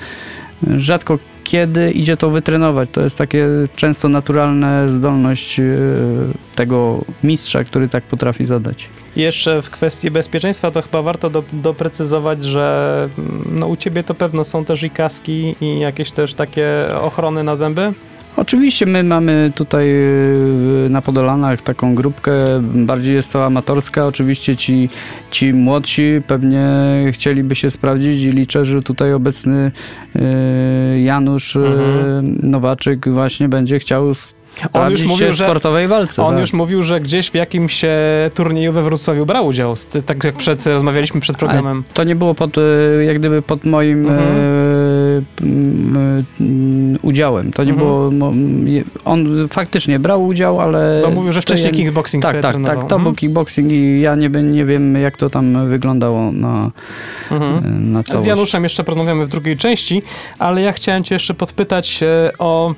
rzadko 0.78 1.20
kiedy 1.52 1.92
idzie 1.92 2.18
to 2.18 2.30
wytrenować. 2.30 2.90
To 2.92 3.02
jest 3.02 3.18
takie 3.18 3.48
często 3.76 4.10
naturalna 4.10 4.88
zdolność 4.88 5.60
e, 5.60 5.64
tego 6.56 7.00
mistrza, 7.24 7.64
który 7.64 7.88
tak 7.88 8.04
potrafi 8.04 8.46
zadać. 8.46 8.90
Jeszcze 9.16 9.62
w 9.62 9.70
kwestii 9.70 10.12
bezpieczeństwa 10.12 10.72
to 10.72 10.82
chyba 10.82 11.02
warto 11.02 11.30
do, 11.30 11.44
doprecyzować, 11.54 12.44
że 12.44 13.10
mm, 13.18 13.44
no, 13.52 13.68
u 13.68 13.76
ciebie 13.76 14.04
to 14.04 14.14
pewno 14.14 14.44
są 14.44 14.66
też 14.66 14.84
i 14.84 14.90
kaski 14.90 15.56
i 15.62 15.80
jakieś 15.80 16.12
też 16.12 16.34
takie 16.34 16.88
ochrony 17.02 17.44
na 17.44 17.56
zęby. 17.56 17.94
Oczywiście 18.38 18.86
my 18.86 19.04
mamy 19.04 19.52
tutaj 19.56 19.90
y, 20.86 20.88
na 20.90 21.02
Podolanach 21.02 21.62
taką 21.62 21.96
grupkę, 21.96 22.34
bardziej 22.62 23.16
jest 23.16 23.32
to 23.34 23.46
amatorska. 23.46 24.06
Oczywiście 24.08 24.56
ci, 24.56 24.90
ci 25.32 25.54
młodsi 25.54 26.04
pewnie 26.28 26.66
chcieliby 27.12 27.56
się 27.56 27.72
sprawdzić 27.72 28.24
i 28.24 28.32
liczę, 28.32 28.66
że 28.66 28.82
tutaj 28.82 29.14
obecny 29.14 29.72
y, 30.16 31.00
Janusz 31.02 31.56
y, 31.56 31.60
Mhm. 31.60 32.40
Nowaczyk 32.44 33.10
właśnie 33.10 33.50
będzie 33.50 33.80
chciał 33.80 34.14
sprawdzić 34.14 35.04
mówił, 35.08 35.28
się 35.28 35.34
w 35.34 35.36
że- 35.36 35.44
sportowej 35.46 35.88
walce. 35.88 36.24
On 36.24 36.32
tak. 36.34 36.40
już 36.40 36.54
mówił, 36.54 36.84
że 36.84 37.00
gdzieś 37.00 37.30
w 37.32 37.34
jakimś 37.36 37.84
e, 37.84 37.90
turnieju 38.34 38.74
we 38.74 38.84
Wrocławiu 38.84 39.26
brał 39.26 39.48
udział, 39.48 39.74
tak 40.06 40.24
jak 40.24 40.36
przed, 40.36 40.66
rozmawialiśmy 40.66 41.22
przed 41.22 41.38
programem. 41.38 41.84
To 41.94 42.04
nie 42.04 42.16
było 42.16 42.36
pod, 42.36 42.58
y, 42.58 42.62
jak 43.06 43.20
gdyby 43.20 43.42
pod 43.42 43.66
moim 43.66 44.00
Mhm. 44.08 44.20
Y, 45.42 45.44
mm, 45.46 46.96
y, 46.96 47.00
udziałem. 47.02 47.52
To 47.54 47.64
nie 47.64 47.72
Mhm. 47.74 47.88
było. 48.20 48.32
On 49.06 49.48
faktycznie 49.48 50.00
brał 50.00 50.26
udział, 50.28 50.62
ale. 50.62 51.02
Bo 51.06 51.12
mówił, 51.12 51.32
że 51.32 51.42
wcześniej 51.42 51.70
ja- 51.72 51.76
kickboxing 51.78 52.24
Tak, 52.24 52.42
tak, 52.42 52.56
tak. 52.66 52.80
To 52.80 52.88
był 52.88 52.96
Mhm. 52.98 53.16
kickboxing 53.16 53.72
i 53.72 54.02
ja 54.02 54.16
nie, 54.16 54.30
nie 54.30 54.66
wiem, 54.66 54.96
jak 54.96 55.18
to 55.18 55.30
tam 55.30 55.70
wyglądało 55.70 56.32
na, 56.32 56.72
Mhm. 57.32 57.92
na 57.92 58.04
całość. 58.04 58.24
Z 58.24 58.28
Januszem 58.28 58.64
jeszcze 58.64 58.84
porozmawiamy 58.84 59.26
w 59.26 59.30
drugiej 59.30 59.58
części, 59.58 60.02
ale 60.40 60.62
ja 60.62 60.72
chciałem 60.72 61.04
cię 61.04 61.16
jeszcze 61.16 61.34
podpytać 61.34 62.04
e, 62.04 62.32
o 62.40 62.74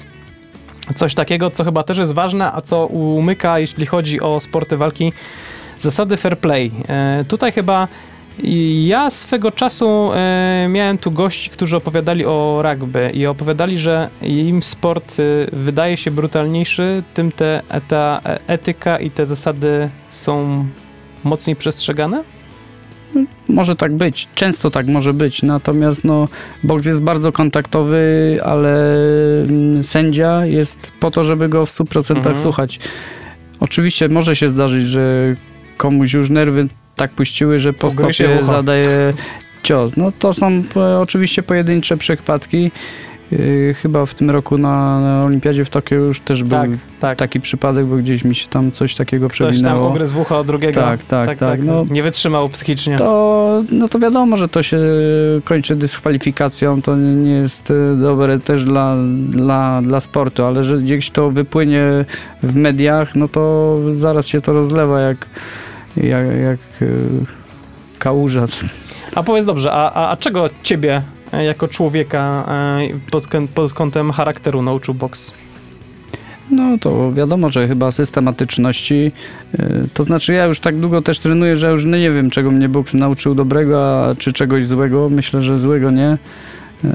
coś 0.95 1.13
takiego, 1.15 1.51
co 1.51 1.63
chyba 1.63 1.83
też 1.83 1.97
jest 1.97 2.13
ważne, 2.13 2.51
a 2.51 2.61
co 2.61 2.85
umyka, 2.87 3.59
jeśli 3.59 3.85
chodzi 3.85 4.21
o 4.21 4.39
sporty 4.39 4.77
walki, 4.77 5.13
zasady 5.79 6.17
fair 6.17 6.37
play. 6.37 6.71
E, 6.89 7.23
Tutaj 7.27 7.51
chyba 7.51 7.87
ja 8.85 9.09
swego 9.09 9.51
czasu 9.51 10.11
e, 10.13 10.67
miałem 10.69 10.97
tu 10.97 11.11
gości, 11.11 11.49
którzy 11.49 11.77
opowiadali 11.77 12.25
o 12.25 12.63
rugby 12.63 13.11
i 13.13 13.25
opowiadali, 13.25 13.79
że 13.79 14.09
im 14.21 14.63
sport 14.63 15.17
e, 15.19 15.23
wydaje 15.55 15.97
się 15.97 16.11
brutalniejszy, 16.11 17.03
tym 17.13 17.31
te, 17.31 17.61
ta 17.87 18.21
etyka 18.47 18.99
i 18.99 19.11
te 19.11 19.25
zasady 19.25 19.89
są 20.09 20.65
mocniej 21.23 21.55
przestrzegane? 21.55 22.23
Może 23.47 23.75
tak 23.75 23.95
być, 23.95 24.27
często 24.35 24.71
tak 24.71 24.87
może 24.87 25.13
być, 25.13 25.43
natomiast 25.43 26.03
no, 26.03 26.27
boks 26.63 26.85
jest 26.85 27.01
bardzo 27.01 27.31
kontaktowy, 27.31 28.37
ale 28.45 28.95
mm, 29.49 29.83
sędzia 29.83 30.45
jest 30.45 30.91
po 30.99 31.11
to, 31.11 31.23
żeby 31.23 31.49
go 31.49 31.65
w 31.65 31.69
100% 31.69 32.17
Mhm. 32.17 32.37
słuchać. 32.37 32.79
Oczywiście 33.59 34.09
może 34.09 34.35
się 34.35 34.49
zdarzyć, 34.49 34.83
że 34.83 35.35
komuś 35.77 36.13
już 36.13 36.29
nerwy 36.29 36.67
tak 36.95 37.11
puściły, 37.11 37.59
że 37.59 37.73
po 37.73 37.91
stopie 37.91 38.39
zadaje 38.43 39.13
cios. 39.63 39.97
No 39.97 40.11
to 40.19 40.33
są 40.33 40.63
e, 40.75 40.99
oczywiście 40.99 41.43
pojedyncze 41.43 41.97
przypadki. 41.97 42.71
Yy, 43.31 43.73
chyba 43.73 44.05
w 44.05 44.15
tym 44.15 44.29
roku 44.29 44.57
na, 44.57 44.99
na 45.01 45.21
Olimpiadzie 45.25 45.65
w 45.65 45.69
Tokio 45.69 45.95
już 45.95 46.19
też 46.19 46.43
był 46.43 46.59
Tak, 46.59 46.69
tak. 46.99 47.17
taki 47.17 47.39
przypadek, 47.41 47.85
bo 47.85 47.95
gdzieś 47.95 48.23
mi 48.23 48.35
się 48.35 48.47
tam 48.47 48.71
coś 48.71 48.95
takiego 48.95 49.27
Ktoś 49.27 49.39
tam 49.39 49.49
przewinęło. 49.49 49.89
ugryzł 49.89 50.13
w 50.13 50.17
ucho 50.17 50.39
od 50.39 50.47
drugiego. 50.47 50.81
Tak, 50.81 51.03
tak, 51.03 51.35
tak, 51.35 51.63
no. 51.63 51.85
Nie 51.89 52.03
wytrzymał 52.03 52.49
psychicznie. 52.49 52.97
To, 52.97 53.63
no 53.71 53.87
to 53.87 53.99
wiadomo, 53.99 54.37
że 54.37 54.49
to 54.49 54.63
się 54.63 54.79
kończy 55.43 55.75
dyskwalifikacją, 55.75 56.81
to 56.81 56.95
nie 56.95 57.31
jest 57.31 57.71
e, 57.71 57.95
dobre 57.95 58.39
też 58.39 58.65
dla, 58.65 58.95
dla, 59.29 59.81
dla 59.81 59.99
sportu, 59.99 60.45
ale 60.45 60.63
że 60.63 60.77
gdzieś 60.77 61.09
to 61.09 61.31
wypłynie 61.31 62.05
w 62.43 62.55
mediach, 62.55 63.15
no 63.15 63.27
to 63.27 63.77
zaraz 63.91 64.27
się 64.27 64.41
to 64.41 64.53
rozlewa 64.53 64.99
jak, 65.01 65.27
jak, 65.97 66.25
jak 66.43 66.59
e, 66.81 66.85
kałuża. 67.99 68.45
A 69.15 69.23
powiedz 69.23 69.45
dobrze, 69.45 69.71
a, 69.71 69.91
a, 69.93 70.11
a 70.11 70.17
czego 70.17 70.49
ciebie 70.63 71.01
e, 71.33 71.43
jako 71.45 71.67
człowieka 71.67 72.45
e, 72.47 73.11
pod, 73.11 73.27
pod 73.55 73.73
kątem 73.73 74.11
charakteru 74.11 74.61
nauczył 74.61 74.93
boks? 74.93 75.33
No 76.51 76.77
to 76.77 77.13
wiadomo, 77.13 77.49
że 77.49 77.67
chyba 77.67 77.91
systematyczności. 77.91 79.11
e, 79.59 79.83
To 79.93 80.03
znaczy 80.03 80.33
ja 80.33 80.45
już 80.45 80.59
tak 80.59 80.79
długo 80.79 81.01
też 81.01 81.19
trenuję, 81.19 81.57
że 81.57 81.71
już 81.71 81.85
nie 81.85 82.11
wiem, 82.11 82.29
czego 82.29 82.51
mnie 82.51 82.69
boks 82.69 82.93
nauczył 82.93 83.35
dobrego, 83.35 84.05
a 84.05 84.15
czy 84.15 84.33
czegoś 84.33 84.67
złego. 84.67 85.07
Myślę, 85.09 85.41
że 85.41 85.59
złego 85.59 85.91
nie. 85.91 86.17
E, 86.85 86.89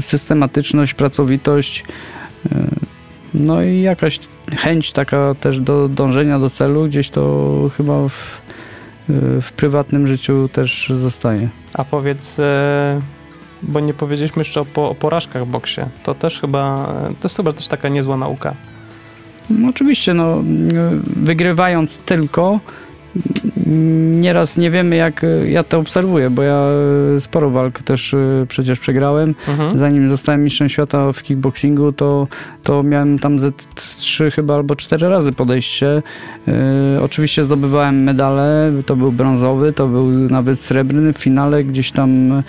Systematyczność, 0.00 0.94
pracowitość. 0.94 1.84
No 3.34 3.62
i 3.62 3.80
jakaś 3.80 4.20
chęć 4.56 4.92
taka 4.92 5.34
też 5.40 5.60
do 5.60 5.88
dążenia 5.88 6.38
do 6.38 6.50
celu. 6.50 6.84
Gdzieś 6.84 7.10
to 7.10 7.70
chyba 7.76 8.08
w, 8.08 8.42
e, 9.10 9.40
w 9.40 9.52
prywatnym 9.52 10.06
życiu 10.06 10.48
też 10.52 10.92
zostaje. 11.00 11.48
A 11.74 11.84
powiedz, 11.84 12.38
e, 12.38 13.00
bo 13.62 13.80
nie 13.80 13.94
powiedzieliśmy 13.94 14.40
jeszcze 14.40 14.60
o, 14.60 14.90
o 14.90 14.94
porażkach 14.94 15.46
w 15.46 15.50
boksie. 15.50 15.80
To 16.02 16.14
też 16.14 16.40
chyba, 16.40 16.86
to 17.20 17.26
jest 17.26 17.36
chyba 17.36 17.52
też 17.52 17.68
taka 17.68 17.88
niezła 17.88 18.16
nauka. 18.16 18.54
No, 19.50 19.68
oczywiście, 19.68 20.14
no, 20.14 20.32
mm, 20.32 21.02
wygrywając 21.06 21.98
tylko, 21.98 22.60
nieraz 24.20 24.56
nie 24.56 24.70
wiemy, 24.70 24.96
jak 24.96 25.26
ja 25.46 25.62
to 25.64 25.78
obserwuję, 25.78 26.30
bo 26.30 26.42
ja 26.42 26.66
y, 27.16 27.20
sporo 27.20 27.50
walk 27.50 27.82
też 27.82 28.14
y, 28.14 28.46
przecież 28.48 28.78
przegrałem. 28.78 29.34
Mhm. 29.48 29.78
Zanim 29.78 30.08
zostałem 30.08 30.44
mistrzem 30.44 30.68
świata 30.68 31.12
w 31.12 31.22
kickboxingu, 31.22 31.92
to, 31.92 32.28
to 32.62 32.82
miałem 32.82 33.18
tam 33.18 33.38
ze 33.38 33.52
trzy 33.74 34.30
chyba 34.30 34.54
albo 34.54 34.76
cztery 34.76 35.08
razy 35.08 35.32
podejście. 35.32 36.02
Y, 36.48 37.02
oczywiście 37.02 37.44
zdobywałem 37.44 38.02
medale, 38.02 38.72
to 38.86 38.96
był 38.96 39.12
brązowy, 39.12 39.72
to 39.72 39.88
był 39.88 40.10
nawet 40.10 40.60
srebrny 40.60 41.12
w 41.12 41.18
finale, 41.18 41.64
gdzieś 41.64 41.90
tam 41.90 42.42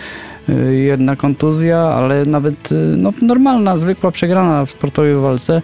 jedna 0.72 1.16
kontuzja, 1.16 1.80
ale 1.80 2.26
nawet 2.26 2.70
no, 2.98 3.14
normalna, 3.22 3.78
zwykła 3.78 4.12
przegrana 4.12 4.66
w 4.66 4.70
sportowej 4.70 5.16
walce. 5.16 5.62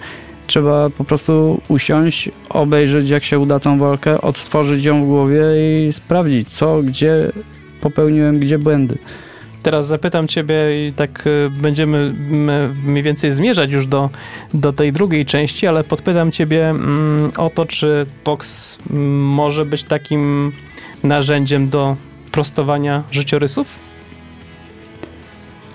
Trzeba 0.49 0.89
po 0.89 1.03
prostu 1.03 1.61
usiąść, 1.67 2.29
obejrzeć 2.49 3.09
jak 3.09 3.23
się 3.23 3.39
uda 3.39 3.59
tą 3.59 3.79
walkę, 3.79 4.21
odtworzyć 4.21 4.85
ją 4.85 5.03
w 5.03 5.07
głowie 5.07 5.41
i 5.87 5.93
sprawdzić 5.93 6.49
co, 6.49 6.81
gdzie 6.83 7.31
popełniłem, 7.81 8.39
gdzie 8.39 8.57
błędy. 8.57 8.97
Teraz 9.63 9.87
zapytam 9.87 10.27
ciebie 10.27 10.87
i 10.87 10.93
tak 10.93 11.27
e, 11.27 11.49
będziemy 11.49 12.13
mniej 12.85 13.03
więcej 13.03 13.33
zmierzać 13.33 13.71
już 13.71 13.87
do, 13.87 14.09
do 14.53 14.73
tej 14.73 14.93
drugiej 14.93 15.25
części, 15.25 15.67
ale 15.67 15.83
podpytam 15.83 16.31
ciebie 16.31 16.69
mm, 16.69 17.31
o 17.37 17.49
to, 17.49 17.65
czy 17.65 18.05
boks 18.25 18.77
mm, 18.91 19.21
może 19.25 19.65
być 19.65 19.83
takim 19.83 20.51
narzędziem 21.03 21.69
do 21.69 21.95
prostowania 22.31 23.03
życiorysów? 23.11 23.79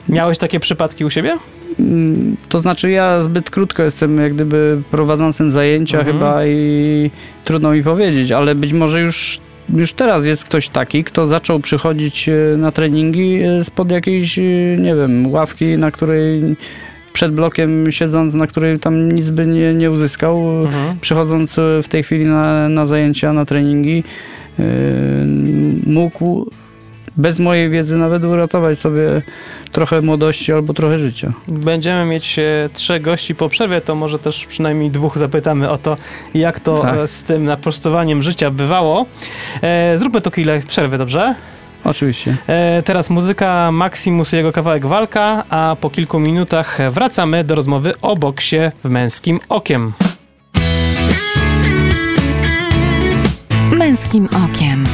Miałeś 0.09 0.39
takie 0.39 0.61
przypadki 0.61 1.05
u 1.05 1.11
siebie? 1.11 1.39
Mm, 1.81 2.37
To 2.49 2.61
znaczy 2.61 2.91
ja 2.91 3.21
zbyt 3.21 3.51
krótko 3.51 3.83
jestem 3.83 4.19
jak 4.19 4.35
gdyby 4.35 4.83
prowadzącym 4.91 5.53
zajęcia 5.53 5.99
Mhm. 5.99 6.17
chyba 6.17 6.47
i 6.47 7.11
trudno 7.45 7.73
mi 7.73 7.83
powiedzieć, 7.83 8.33
ale 8.33 8.55
być 8.55 8.73
może 8.73 9.01
już, 9.01 9.39
już 9.77 9.93
teraz 9.93 10.27
jest 10.27 10.45
ktoś 10.45 10.69
taki, 10.69 11.05
kto 11.05 11.27
zaczął 11.27 11.61
przychodzić 11.61 12.29
e, 12.29 12.33
na 12.57 12.73
treningi 12.73 13.41
e, 13.43 13.65
spod 13.65 13.91
jakiejś, 13.91 14.39
e, 14.39 14.43
nie 14.79 14.95
wiem, 14.97 15.27
ławki, 15.33 15.79
na 15.79 15.91
której 15.91 16.57
przed 17.13 17.33
blokiem 17.35 17.93
siedząc, 17.93 18.35
na 18.35 18.47
której 18.47 18.79
tam 18.79 19.13
nic 19.13 19.31
by 19.31 19.47
nie, 19.47 19.75
nie 19.75 19.91
uzyskał. 19.91 20.63
Mhm. 20.65 20.97
Przychodząc 21.01 21.57
w 21.83 21.89
tej 21.89 22.03
chwili 22.03 22.27
na, 22.27 22.69
na 22.69 22.87
zajęcia, 22.87 23.33
na 23.33 23.45
treningi, 23.45 24.05
mógł 25.87 26.51
bez 27.17 27.39
mojej 27.39 27.71
wiedzy 27.71 27.97
nawet 27.97 28.25
uratować 28.25 28.79
sobie 28.79 29.23
trochę 29.73 30.01
młodości 30.01 30.53
albo 30.53 30.75
trochę 30.75 30.99
życia. 30.99 31.33
Będziemy 31.49 32.05
mieć 32.05 32.39
e, 32.39 32.69
trzech 32.73 33.03
gości 33.03 33.35
po 33.35 33.49
przerwie, 33.49 33.81
to 33.81 33.95
może 33.95 34.19
też 34.19 34.47
przynajmniej 34.47 34.91
dwóch 34.91 35.19
zapytamy 35.19 35.71
o 35.71 35.79
to, 35.79 35.97
jak 36.35 36.61
to 36.61 36.75
Tak. 36.79 36.97
e, 36.97 37.07
z 37.07 37.23
tym 37.23 37.45
naprostowaniem 37.45 38.23
życia 38.23 38.51
bywało. 38.51 39.07
E, 39.63 39.99
zróbmy 39.99 40.21
to 40.21 40.31
chwilę 40.31 40.61
przerwy, 40.67 40.99
dobrze? 40.99 41.35
Oczywiście. 41.85 42.37
Teraz 42.85 43.11
muzyka 43.11 43.73
Maximus 43.73 44.33
i 44.33 44.37
jego 44.37 44.53
kawałek 44.53 44.87
Walka, 44.87 45.45
a 45.51 45.77
po 45.81 45.91
kilku 45.91 46.21
minutach 46.21 46.79
wracamy 46.91 47.45
do 47.45 47.55
rozmowy 47.55 47.93
o 48.03 48.17
boksie 48.17 48.57
w 48.85 48.89
męskim 48.89 49.41
okiem. 49.49 49.93
Męskim 53.73 54.29
okiem. 54.45 54.85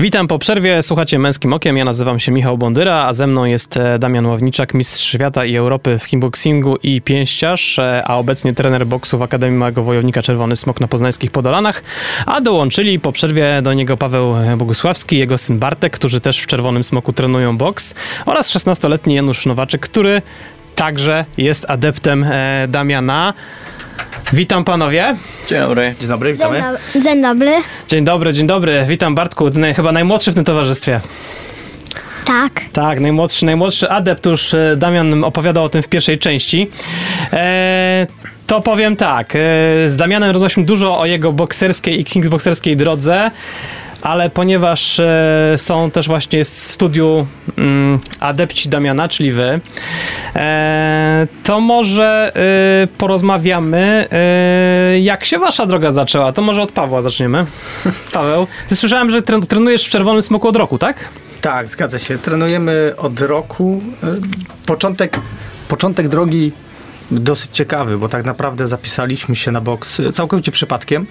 Witam 0.00 0.28
po 0.28 0.38
przerwie, 0.38 0.82
słuchacie 0.82 1.18
Męskim 1.18 1.52
Okiem, 1.52 1.76
ja 1.76 1.84
nazywam 1.84 2.20
się 2.20 2.32
Michał 2.32 2.58
Bondyra, 2.58 2.94
a 2.94 3.12
ze 3.12 3.26
mną 3.26 3.44
jest 3.44 3.76
e, 3.76 3.98
Damian 3.98 4.26
Ławniczak, 4.26 4.74
mistrz 4.74 5.04
świata 5.04 5.44
i 5.44 5.56
Europy 5.56 5.98
w 5.98 6.06
kickboxingu 6.06 6.76
i 6.82 7.02
pięściarz, 7.02 7.78
e, 7.78 8.02
a 8.06 8.16
obecnie 8.16 8.54
trener 8.54 8.86
boksu 8.86 9.18
w 9.18 9.22
Akademii 9.22 9.58
Małego 9.58 9.82
Wojownika 9.82 10.22
Czerwony 10.22 10.56
Smok 10.56 10.80
na 10.80 10.88
poznańskich 10.88 11.30
Podolanach, 11.30 11.82
a 12.26 12.40
dołączyli 12.40 13.00
po 13.00 13.12
przerwie 13.12 13.62
do 13.62 13.74
niego 13.74 13.96
Paweł 13.96 14.34
Bogusławski, 14.56 15.18
jego 15.18 15.38
syn 15.38 15.58
Bartek, 15.58 15.92
którzy 15.92 16.20
też 16.20 16.40
w 16.40 16.46
Czerwonym 16.46 16.84
Smoku 16.84 17.12
trenują 17.12 17.56
boks 17.56 17.94
oraz 18.26 18.50
16-letni 18.50 19.14
Janusz 19.14 19.46
Nowaczyk, 19.46 19.80
który 19.80 20.22
także 20.74 21.24
jest 21.38 21.70
adeptem 21.70 22.24
e, 22.24 22.66
Damiana. 22.68 23.34
Witam 24.32 24.64
panowie. 24.64 25.16
Dzień 25.48 25.60
dobry. 25.60 25.94
Dzień 26.00 26.08
dobry, 26.08 26.28
Dzień, 26.36 26.36
witamy. 26.36 26.78
dzień 27.04 27.22
dobry. 27.22 27.52
Dzień 27.88 28.04
dobry, 28.04 28.32
dzień 28.32 28.46
dobry. 28.46 28.84
Witam 28.88 29.14
Bartku, 29.14 29.50
ty 29.50 29.58
naj- 29.58 29.74
chyba 29.74 29.92
najmłodszy 29.92 30.32
w 30.32 30.34
tym 30.34 30.44
towarzystwie. 30.44 31.00
Tak. 32.24 32.60
Tak, 32.72 33.00
najmłodszy, 33.00 33.46
najmłodszy 33.46 33.90
adept, 33.90 34.26
już 34.26 34.54
e, 34.54 34.74
Damian 34.76 35.24
opowiadał 35.24 35.64
o 35.64 35.68
tym 35.68 35.82
w 35.82 35.88
pierwszej 35.88 36.18
części. 36.18 36.70
E, 37.32 38.06
to 38.46 38.60
powiem 38.60 38.96
tak, 38.96 39.36
e, 39.36 39.38
z 39.88 39.96
Damianem 39.96 40.30
rozmawialiśmy 40.30 40.64
dużo 40.64 40.98
o 41.00 41.06
jego 41.06 41.32
bokserskiej 41.32 42.00
i 42.00 42.04
kickbokserskiej 42.04 42.76
drodze, 42.76 43.30
ale 44.02 44.30
ponieważ 44.30 45.00
e, 45.00 45.54
są 45.56 45.90
też 45.90 46.06
właśnie 46.06 46.44
w 46.44 46.48
studiu 46.48 47.26
mm, 47.58 47.98
adepci 48.20 48.68
Damiana, 48.68 49.08
czyli 49.08 49.32
wy, 49.32 49.60
e, 50.36 51.26
to 51.44 51.60
może 51.60 52.32
e, 52.36 52.86
porozmawiamy, 52.98 54.08
jak 55.00 55.24
się 55.24 55.38
wasza 55.38 55.66
droga 55.66 55.90
zaczęła. 55.90 56.32
To 56.32 56.42
może 56.42 56.62
od 56.62 56.72
Pawła 56.72 57.00
zaczniemy. 57.02 57.46
Paweł, 58.12 58.46
ty 58.68 58.76
słyszałem, 58.76 59.10
że 59.10 59.20
tren- 59.22 59.46
trenujesz 59.46 59.86
w 59.86 59.90
Czerwonym 59.90 60.22
Smoku 60.22 60.48
od 60.48 60.56
roku, 60.56 60.78
tak? 60.78 61.08
Tak, 61.40 61.68
zgadza 61.68 61.98
się. 61.98 62.18
Trenujemy 62.18 62.94
od 62.96 63.20
roku. 63.20 63.82
Początek, 64.66 65.20
początek 65.68 66.08
drogi 66.08 66.52
dosyć 67.10 67.50
ciekawy, 67.50 67.98
bo 67.98 68.08
tak 68.08 68.24
naprawdę 68.24 68.66
zapisaliśmy 68.66 69.36
się 69.36 69.52
na 69.52 69.60
boks 69.60 70.00
y, 70.00 70.12
całkowicie 70.12 70.52
przypadkiem. 70.52 71.06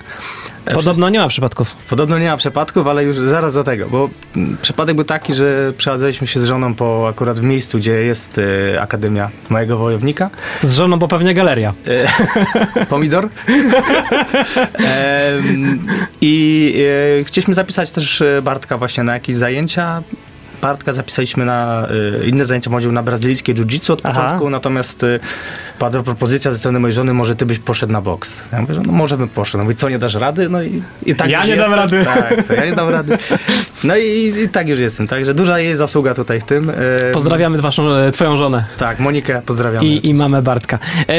E, 0.65 0.73
Podobno 0.73 1.09
nie 1.09 1.19
ma 1.19 1.27
przypadków. 1.27 1.75
Podobno 1.89 2.19
nie 2.19 2.27
ma 2.27 2.37
przypadków, 2.37 2.87
ale 2.87 3.03
już 3.03 3.17
zaraz 3.17 3.53
do 3.53 3.63
tego, 3.63 3.87
bo 3.89 4.09
mm, 4.35 4.57
przypadek 4.61 4.95
był 4.95 5.05
taki, 5.05 5.33
że 5.33 5.73
przechadzaliśmy 5.77 6.27
się 6.27 6.39
z 6.39 6.43
żoną 6.43 6.75
po 6.75 7.07
akurat 7.09 7.39
w 7.39 7.43
miejscu, 7.43 7.77
gdzie 7.77 7.91
jest 7.91 8.37
y, 8.37 8.81
Akademia 8.81 9.29
mojego 9.49 9.77
wojownika. 9.77 10.29
Z 10.63 10.75
żoną, 10.75 10.99
bo 10.99 11.07
pewnie 11.07 11.33
galeria. 11.33 11.73
E, 11.87 12.85
Pomidor. 12.89 13.29
I 16.21 16.73
e, 17.19 17.23
chcieliśmy 17.23 17.53
zapisać 17.53 17.91
też 17.91 18.21
e, 18.21 18.41
Bartka 18.41 18.77
właśnie 18.77 19.03
na 19.03 19.13
jakieś 19.13 19.35
zajęcia. 19.35 20.03
Bartka 20.61 20.93
zapisaliśmy 20.93 21.45
na 21.45 21.87
e, 22.21 22.27
inne 22.27 22.45
zajęcia, 22.45 22.71
chodził 22.71 22.91
na 22.91 23.03
brazylijskie 23.03 23.53
jiu-jitsu 23.55 23.91
od 23.93 23.99
Aha. 24.03 24.21
początku, 24.21 24.49
natomiast 24.49 25.03
e, 25.03 25.19
padła 25.79 26.03
propozycja 26.03 26.51
ze 26.51 26.57
strony 26.59 26.79
mojej 26.79 26.93
żony, 26.93 27.13
może 27.13 27.35
ty 27.35 27.45
byś 27.45 27.59
poszedł 27.59 27.93
na 27.93 28.01
boks. 28.01 28.43
Ja 28.51 28.61
mówię, 28.61 28.73
że 28.73 28.81
no 28.81 28.91
może 28.91 29.17
bym 29.17 29.29
poszedł. 29.29 29.57
No 29.57 29.63
Mówi, 29.63 29.75
co, 29.75 29.89
nie 29.89 29.99
dasz 29.99 30.13
rady? 30.15 30.49
No 30.49 30.63
i, 30.63 30.81
i 31.05 31.15
tak 31.15 31.29
Ja 31.29 31.45
nie 31.45 31.55
dam 31.55 31.71
jestem. 31.71 31.73
rady. 31.79 32.05
Tak, 32.05 32.47
co, 32.47 32.53
ja 32.53 32.65
nie 32.65 32.73
dam 32.75 32.89
rady. 32.89 33.17
No 33.83 33.97
i, 33.97 34.33
i 34.45 34.49
tak 34.49 34.67
już 34.69 34.79
jestem, 34.79 35.07
także 35.07 35.33
duża 35.33 35.59
jej 35.59 35.75
zasługa 35.75 36.13
tutaj 36.13 36.39
w 36.39 36.43
tym. 36.43 36.69
E, 36.69 36.73
Pozdrawiamy 37.11 37.57
waszą, 37.57 37.91
e, 37.91 38.11
twoją 38.11 38.37
żonę 38.37 38.65
Tak, 38.77 38.99
Monikę 38.99 39.41
pozdrawiamy. 39.45 39.85
i, 39.87 40.07
i 40.07 40.13
mamę 40.13 40.41
Bartka. 40.41 40.79
E, 41.09 41.13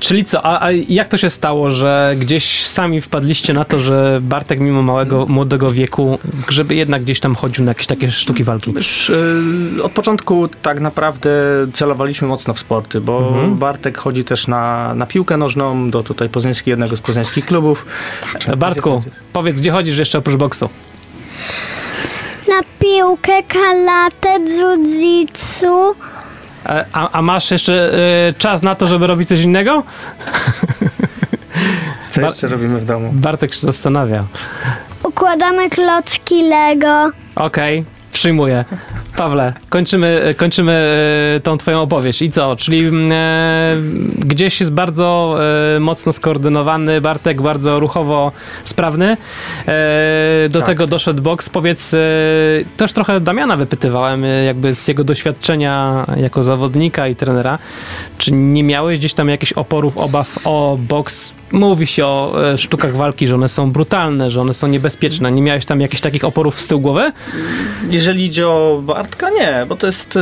czyli 0.00 0.24
co, 0.24 0.44
a, 0.46 0.66
a 0.66 0.70
jak 0.88 1.08
to 1.08 1.16
się 1.18 1.30
stało, 1.30 1.70
że 1.70 2.14
gdzieś 2.18 2.66
sami 2.66 3.00
wpadliście 3.00 3.52
na 3.54 3.64
to, 3.64 3.78
że 3.78 4.18
Bartek 4.22 4.60
mimo 4.60 4.82
małego, 4.82 5.26
młodego 5.26 5.70
wieku, 5.70 6.18
żeby 6.48 6.74
jednak 6.74 7.02
gdzieś 7.02 7.20
tam 7.20 7.34
chodził 7.34 7.64
na 7.64 7.70
jakieś 7.70 7.86
takie 7.86 8.10
sztuki 8.16 8.44
walki? 8.44 8.70
Już, 8.76 9.10
y, 9.10 9.82
od 9.82 9.92
początku 9.92 10.48
tak 10.62 10.80
naprawdę 10.80 11.30
celowaliśmy 11.74 12.28
mocno 12.28 12.54
w 12.54 12.58
sporty, 12.58 13.00
bo 13.00 13.28
Mhm. 13.28 13.56
Bartek 13.56 13.98
chodzi 13.98 14.24
też 14.24 14.46
na, 14.48 14.94
na 14.94 15.06
piłkę 15.06 15.36
nożną 15.36 15.90
do 15.90 16.02
tutaj 16.02 16.28
poznańskiego, 16.28 16.70
jednego 16.70 16.96
z 16.96 17.00
poznańskich 17.00 17.46
klubów. 17.46 17.86
Bartku, 18.56 19.02
powiedz, 19.32 19.60
gdzie 19.60 19.72
chodzisz 19.72 19.98
jeszcze 19.98 20.18
oprócz 20.18 20.36
boksu? 20.36 20.68
Na 22.48 22.60
piłkę, 22.78 23.42
kalatę, 23.42 24.28
jiu-jitsu. 24.50 25.94
E, 26.66 26.84
A, 26.92 27.10
a 27.10 27.22
masz 27.22 27.50
jeszcze 27.50 27.92
e, 28.28 28.32
czas 28.38 28.62
na 28.62 28.74
to, 28.74 28.86
żeby 28.88 29.06
robić 29.06 29.28
coś 29.28 29.40
innego? 29.40 29.82
Co 32.10 32.20
Bar- 32.20 32.30
jeszcze 32.30 32.48
robimy 32.48 32.78
w 32.78 32.84
domu? 32.84 33.10
Bartek 33.12 33.54
się 33.54 33.60
zastanawia. 33.60 34.24
Układamy 35.02 35.70
klocki 35.70 36.42
Lego. 36.42 37.10
Okej, 37.36 37.84
przyjmuję. 38.14 38.64
Pawle, 39.16 39.52
kończymy, 39.68 40.34
kończymy 40.36 40.72
e, 41.36 41.40
tą 41.40 41.58
twoją 41.58 41.82
opowieść. 41.82 42.22
I 42.22 42.30
co? 42.30 42.56
Czyli 42.56 42.78
mm, 42.78 43.12
e, 43.12 43.76
gdzieś 44.18 44.60
jest 44.60 44.72
bardzo 44.72 45.36
e, 45.76 45.80
mocno 45.80 46.12
skoordynowany, 46.12 47.00
Bartek 47.00 47.42
bardzo 47.42 47.80
ruchowo 47.80 48.32
sprawny. 48.64 49.16
E, 49.68 50.48
do 50.50 50.58
Tak. 50.58 50.66
tego 50.66 50.86
doszedł 50.86 51.22
boks. 51.22 51.50
Powiedz, 51.50 51.94
e, 51.94 51.98
też 52.76 52.92
trochę 52.92 53.20
Damiana 53.20 53.56
wypytywałem, 53.56 54.24
e, 54.24 54.44
jakby 54.44 54.74
z 54.74 54.88
jego 54.88 55.04
doświadczenia 55.04 56.04
jako 56.16 56.42
zawodnika 56.42 57.08
i 57.08 57.16
trenera. 57.16 57.58
Czy 58.18 58.32
nie 58.32 58.62
miałeś 58.64 58.98
gdzieś 58.98 59.14
tam 59.14 59.28
jakichś 59.28 59.52
oporów, 59.52 59.98
obaw 59.98 60.38
o 60.44 60.78
boks? 60.80 61.34
Mówi 61.52 61.86
się 61.86 62.06
o 62.06 62.34
e, 62.52 62.58
sztukach 62.58 62.96
walki, 62.96 63.28
że 63.28 63.34
one 63.34 63.48
są 63.48 63.70
brutalne, 63.70 64.30
że 64.30 64.40
one 64.40 64.54
są 64.54 64.66
niebezpieczne. 64.68 65.32
Nie 65.32 65.42
miałeś 65.42 65.66
tam 65.66 65.80
jakichś 65.80 66.00
takich 66.00 66.24
oporów 66.24 66.60
z 66.60 66.66
tyłu 66.66 66.80
głowy? 66.80 67.12
Jeżeli 67.90 68.24
idzie 68.24 68.48
o 68.48 68.80
Bartka, 68.82 69.30
nie, 69.30 69.66
bo 69.68 69.76
to 69.76 69.86
jest, 69.86 70.18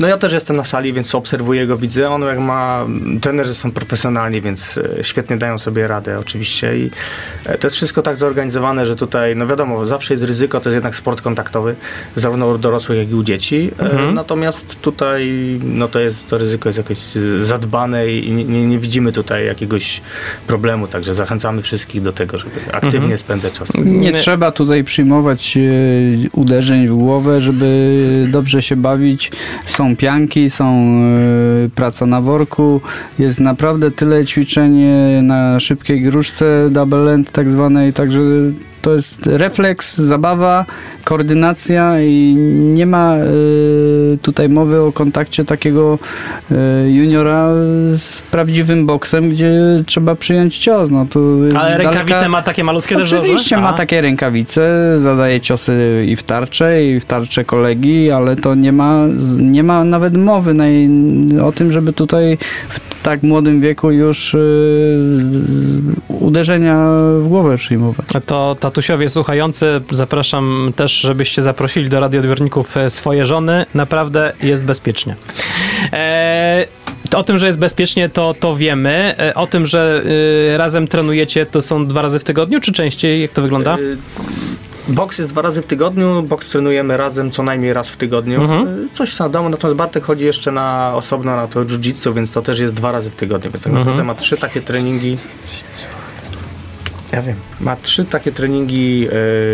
no 0.00 0.08
ja 0.08 0.18
też 0.18 0.32
jestem 0.32 0.56
na 0.56 0.64
sali, 0.64 0.92
więc 0.92 1.14
obserwuję 1.14 1.66
go, 1.66 1.76
widzę, 1.76 2.10
on 2.10 2.22
jak 2.22 2.38
ma, 2.38 2.86
trenerzy 3.20 3.54
są 3.54 3.70
profesjonalni, 3.72 4.40
więc 4.40 4.78
e, 4.78 5.04
świetnie 5.04 5.36
dają 5.36 5.58
sobie 5.58 5.86
radę 5.86 6.18
oczywiście 6.18 6.78
i 6.78 6.90
e, 7.44 7.58
to 7.58 7.66
jest 7.66 7.76
wszystko 7.76 8.02
tak 8.02 8.16
zorganizowane, 8.16 8.86
że 8.86 8.96
tutaj, 8.96 9.36
no 9.36 9.46
wiadomo, 9.46 9.86
zawsze 9.86 10.14
jest 10.14 10.24
ryzyko, 10.24 10.60
to 10.60 10.68
jest 10.68 10.74
jednak 10.74 10.94
sport 10.94 11.20
kontaktowy, 11.20 11.74
zarówno 12.16 12.46
u 12.46 12.58
dorosłych, 12.58 12.98
jak 12.98 13.10
i 13.10 13.14
u 13.14 13.22
dzieci, 13.22 13.70
Mhm. 13.78 14.14
natomiast 14.14 14.80
tutaj, 14.80 15.30
no 15.64 15.88
to 15.88 16.00
jest, 16.00 16.28
to 16.28 16.38
ryzyko 16.38 16.68
jest 16.68 16.76
jakoś 16.78 16.98
zadbane 17.40 18.08
i 18.12 18.32
nie, 18.32 18.66
nie 18.66 18.78
widzimy 18.78 19.12
tutaj 19.12 19.46
jakiegoś 19.46 20.00
problemu, 20.46 20.86
także 20.86 21.14
zachęcamy 21.14 21.62
wszystkich 21.62 22.02
do 22.02 22.12
tego, 22.12 22.38
żeby 22.38 22.50
aktywnie 22.72 22.98
Mhm. 22.98 23.18
spędzać 23.18 23.52
czas. 23.52 23.74
Nie 23.74 23.98
Nie- 23.98 24.12
trzeba 24.12 24.50
tutaj 24.50 24.84
przyjmować 24.84 25.56
e, 25.56 25.60
uderzeń 26.32 26.88
w 26.88 26.94
głowę, 26.94 27.40
żeby 27.40 28.26
dobrze 28.32 28.62
się 28.62 28.76
bawić. 28.76 29.32
Są 29.66 29.96
pianki, 29.96 30.50
są 30.50 30.64
e, 30.64 31.68
praca 31.74 32.06
na 32.06 32.20
worku. 32.20 32.80
Jest 33.18 33.40
naprawdę 33.40 33.90
tyle 33.90 34.26
ćwiczeń 34.26 34.84
na 35.22 35.60
szybkiej 35.60 36.02
gruszce, 36.02 36.68
double 36.70 37.12
end 37.14 37.32
tak 37.32 37.50
zwanej, 37.50 37.92
także 37.92 38.20
to 38.82 38.94
jest 38.94 39.26
refleks, 39.26 39.98
zabawa, 39.98 40.66
koordynacja 41.04 42.00
i 42.00 42.34
nie 42.60 42.86
ma 42.86 43.14
e, 43.16 43.26
tutaj 44.22 44.48
mowy 44.48 44.80
o 44.80 44.92
kontakcie 44.92 45.44
takiego 45.44 45.98
e, 46.50 46.90
juniora 46.90 47.48
z 47.92 48.22
prawdziwym 48.30 48.86
boksem, 48.86 49.30
gdzie 49.30 49.52
trzeba 49.86 50.14
przyjąć 50.14 50.58
cios. 50.58 50.90
No, 50.90 51.06
to 51.10 51.20
Ale 51.58 51.76
daleka- 51.76 51.78
rękawice 51.78 52.28
ma 52.28 52.42
takie 52.42 52.64
malutkie 52.64 52.96
też 52.96 53.12
Oczywiście 53.12 53.56
ma 53.56 53.72
takie 53.72 54.00
rękawice, 54.00 54.94
zadaje 54.98 55.40
ciosy 55.40 56.04
i 56.08 56.16
w 56.16 56.22
tarczę, 56.22 56.84
i 56.84 57.00
w 57.00 57.04
tarczę 57.04 57.44
kolegi, 57.44 58.10
ale 58.10 58.36
to 58.36 58.54
nie 58.54 58.72
ma, 58.72 59.06
nie 59.36 59.62
ma 59.62 59.84
nawet 59.84 60.16
mowy 60.16 60.54
na, 60.54 60.64
o 61.44 61.52
tym, 61.52 61.72
żeby 61.72 61.92
tutaj 61.92 62.38
w 62.68 62.89
tak 63.02 63.22
młodym 63.22 63.60
wieku 63.60 63.90
już 63.90 64.34
y, 64.34 64.38
uderzenia 66.08 66.76
w 67.18 67.28
głowę 67.28 67.56
przyjmować. 67.56 68.06
To 68.26 68.56
tatusiowie 68.60 69.08
słuchający, 69.08 69.80
zapraszam 69.90 70.72
też, 70.76 71.00
żebyście 71.00 71.42
zaprosili 71.42 71.88
do 71.88 72.00
radioodbiorników 72.00 72.76
e, 72.76 72.90
swoje 72.90 73.26
żony. 73.26 73.66
Naprawdę 73.74 74.32
jest 74.42 74.64
bezpiecznie. 74.64 75.16
E, 75.92 76.66
o 77.14 77.22
tym, 77.22 77.38
że 77.38 77.46
jest 77.46 77.58
bezpiecznie, 77.58 78.08
to, 78.08 78.34
to 78.40 78.56
wiemy. 78.56 79.14
E, 79.18 79.34
o 79.34 79.46
tym, 79.46 79.66
że 79.66 80.02
y, 80.54 80.58
razem 80.58 80.88
trenujecie, 80.88 81.46
to 81.46 81.62
są 81.62 81.86
dwa 81.86 82.02
razy 82.02 82.18
w 82.18 82.24
tygodniu, 82.24 82.60
czy 82.60 82.72
częściej? 82.72 83.22
Jak 83.22 83.30
to 83.30 83.42
wygląda? 83.42 83.78
Y, 84.88 84.92
Boks 84.92 85.18
jest 85.18 85.30
dwa 85.30 85.42
razy 85.42 85.62
w 85.62 85.66
tygodniu, 85.66 86.22
boks 86.22 86.48
trenujemy 86.48 86.96
razem 86.96 87.30
co 87.30 87.42
najmniej 87.42 87.72
raz 87.72 87.88
w 87.88 87.96
tygodniu. 87.96 88.40
Mhm. 88.42 88.84
Y, 88.84 88.88
Coś 88.94 89.18
na 89.18 89.28
domu, 89.28 89.48
natomiast 89.48 89.76
Bartek 89.76 90.04
chodzi 90.04 90.24
jeszcze 90.24 90.52
na 90.52 90.92
osobno 90.94 91.36
na 91.36 91.46
to 91.46 91.64
jiu-jitsu, 91.64 92.14
więc 92.14 92.32
to 92.32 92.42
też 92.42 92.58
jest 92.58 92.74
dwa 92.74 92.92
razy 92.92 93.10
w 93.10 93.16
tygodniu, 93.16 93.50
więc 93.50 93.64
tak 93.64 93.70
Mhm. 93.70 93.86
naprawdę 93.86 94.04
ma 94.04 94.14
trzy 94.14 94.36
takie 94.36 94.60
treningi. 94.60 95.16
Ja 97.12 97.22
wiem. 97.22 97.36
Ma 97.60 97.76
trzy 97.76 98.04
takie 98.04 98.32
treningi 98.32 99.08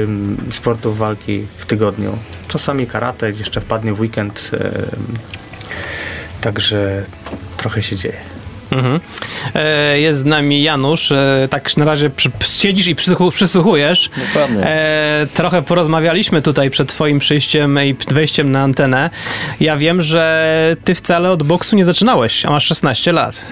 ym, 0.04 0.36
sportów 0.50 0.98
walki 0.98 1.46
w 1.58 1.66
tygodniu. 1.66 2.18
Czasami 2.48 2.86
karate, 2.86 3.30
jeszcze 3.30 3.60
wpadnie 3.60 3.92
w 3.94 4.00
weekend. 4.00 4.50
ym, 4.52 4.60
także 6.40 7.04
trochę 7.56 7.82
się 7.82 7.96
dzieje. 7.96 8.16
Mhm. 8.70 9.00
E, 9.54 10.00
Jest 10.00 10.18
z 10.18 10.24
nami 10.24 10.62
Janusz. 10.62 11.12
E, 11.12 11.48
Tak 11.50 11.76
na 11.76 11.84
razie 11.84 12.10
przy, 12.10 12.30
siedzisz 12.58 12.86
i 12.86 12.94
przysłuchu- 12.96 13.30
przysłuchujesz. 13.32 14.10
Dokładnie. 14.26 14.66
E, 14.66 15.26
trochę 15.34 15.62
porozmawialiśmy 15.62 16.42
tutaj 16.42 16.70
przed 16.70 16.88
twoim 16.88 17.18
przyjściem 17.18 17.78
i 17.84 17.96
wejściem 18.08 18.52
na 18.52 18.60
antenę. 18.62 19.10
Ja 19.60 19.76
wiem, 19.76 20.02
że 20.02 20.76
ty 20.84 20.94
wcale 20.94 21.30
od 21.30 21.42
boksu 21.42 21.76
nie 21.76 21.84
zaczynałeś, 21.84 22.44
a 22.46 22.50
masz 22.50 22.64
16 22.66 23.12
lat. 23.12 23.46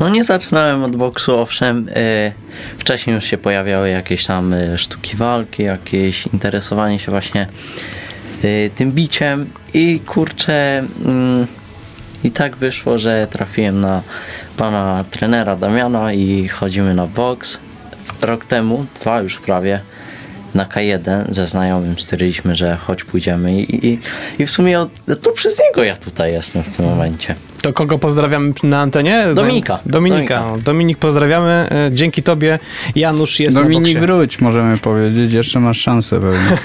No 0.00 0.08
nie 0.08 0.24
zaczynałem 0.24 0.84
od 0.84 0.96
boksu, 0.96 1.38
owszem. 1.38 1.88
e, 1.96 2.32
wcześniej 2.78 3.14
już 3.16 3.24
się 3.24 3.38
pojawiały 3.38 3.88
jakieś 3.88 4.24
tam 4.26 4.52
e, 4.52 4.78
sztuki 4.78 5.16
walki, 5.16 5.62
jakieś 5.62 6.26
interesowanie 6.26 6.98
się 6.98 7.10
właśnie 7.10 7.46
e, 8.44 8.70
tym 8.70 8.92
biciem 8.92 9.50
i 9.74 10.00
kurczę 10.06 10.84
mm, 11.04 11.46
i 12.24 12.30
tak 12.30 12.56
wyszło, 12.56 12.98
że 12.98 13.26
trafiłem 13.30 13.80
na 13.80 14.02
pana 14.56 15.04
trenera 15.10 15.56
Damiana 15.56 16.12
i 16.12 16.48
chodzimy 16.48 16.94
na 16.94 17.06
boks. 17.06 17.58
Rok 18.20 18.44
temu, 18.44 18.86
dwa 19.00 19.20
już 19.20 19.38
prawie, 19.38 19.80
na 20.54 20.64
K1 20.64 21.34
ze 21.34 21.46
znajomym 21.46 21.98
stwierdziliśmy, 21.98 22.56
że 22.56 22.76
chodź 22.76 23.04
pójdziemy 23.04 23.60
i, 23.60 23.86
i, 23.86 23.98
i 24.38 24.46
w 24.46 24.50
sumie 24.50 24.86
to 25.22 25.32
przez 25.32 25.60
niego 25.60 25.84
ja 25.84 25.96
tutaj 25.96 26.32
jestem 26.32 26.62
w 26.62 26.76
tym 26.76 26.86
momencie. 26.86 27.34
To 27.62 27.72
kogo 27.72 27.98
pozdrawiamy 27.98 28.52
na 28.62 28.80
antenie? 28.80 29.24
Dominika. 29.34 29.78
Dominika. 29.86 30.38
Dominika. 30.40 30.64
Dominik, 30.64 30.98
pozdrawiamy. 30.98 31.50
E, 31.70 31.90
Dzięki 31.92 32.22
tobie 32.22 32.58
Janusz 32.96 33.40
jest 33.40 33.56
Dominik 33.56 33.94
na 33.94 34.00
boksie. 34.00 34.06
wróć, 34.06 34.40
możemy 34.40 34.78
powiedzieć. 34.78 35.32
Jeszcze 35.32 35.60
masz 35.60 35.80
szansę 35.80 36.20
pewnie. 36.20 36.56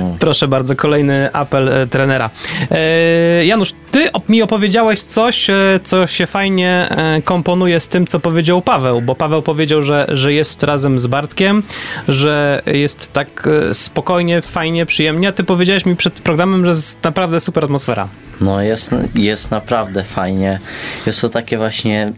No. 0.00 0.16
Proszę 0.18 0.48
bardzo, 0.48 0.76
kolejny 0.76 1.32
apel 1.32 1.68
e, 1.68 1.86
trenera. 1.86 2.30
E, 2.70 3.46
Janusz, 3.46 3.72
ty 3.90 4.10
op- 4.12 4.28
mi 4.28 4.42
opowiedziałeś 4.42 5.00
coś, 5.02 5.50
e, 5.50 5.80
co 5.84 6.06
się 6.06 6.26
fajnie 6.26 6.88
komponuje 7.24 7.80
z 7.80 7.88
tym, 7.88 8.06
co 8.06 8.20
powiedział 8.20 8.62
Paweł, 8.62 9.02
bo 9.02 9.14
Paweł 9.14 9.42
powiedział, 9.42 9.82
że, 9.82 10.06
że 10.12 10.32
jest 10.32 10.62
razem 10.62 10.98
z 10.98 11.06
Bartkiem, 11.06 11.62
że 12.08 12.62
jest 12.66 13.12
tak 13.12 13.48
spokojnie, 13.72 14.42
fajnie, 14.42 14.86
przyjemnie, 14.86 15.28
a 15.28 15.32
ty 15.32 15.44
powiedziałeś 15.44 15.86
mi 15.86 15.96
przed 15.96 16.20
programem, 16.20 16.64
że 16.64 16.70
jest 16.70 17.04
naprawdę 17.04 17.40
super 17.40 17.64
atmosfera. 17.64 18.08
No 18.40 18.62
jest, 18.62 18.90
jest 19.14 19.50
naprawdę 19.50 20.04
fajnie. 20.04 20.60
Jest 21.06 21.20
to 21.20 21.28
takie 21.28 21.56
właśnie, 21.58 22.12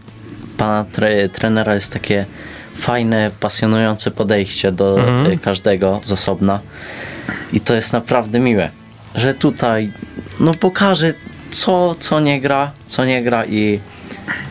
pana 0.57 0.85
tre, 0.91 1.29
trenera 1.29 1.75
jest 1.75 1.93
takie 1.93 2.25
fajne, 2.75 3.31
pasjonujące 3.39 4.11
podejście 4.11 4.71
do 4.71 4.99
Mhm. 4.99 5.31
y, 5.31 5.37
każdego 5.37 6.01
z 6.03 6.11
osobna. 6.11 6.59
I 7.53 7.59
to 7.59 7.73
jest 7.75 7.93
naprawdę 7.93 8.39
miłe, 8.39 8.69
że 9.15 9.33
tutaj 9.33 9.91
no 10.39 10.53
pokaże 10.53 11.13
co, 11.51 11.95
co 11.99 12.19
nie 12.19 12.41
gra, 12.41 12.71
co 12.87 13.05
nie 13.05 13.23
gra 13.23 13.45
i, 13.45 13.79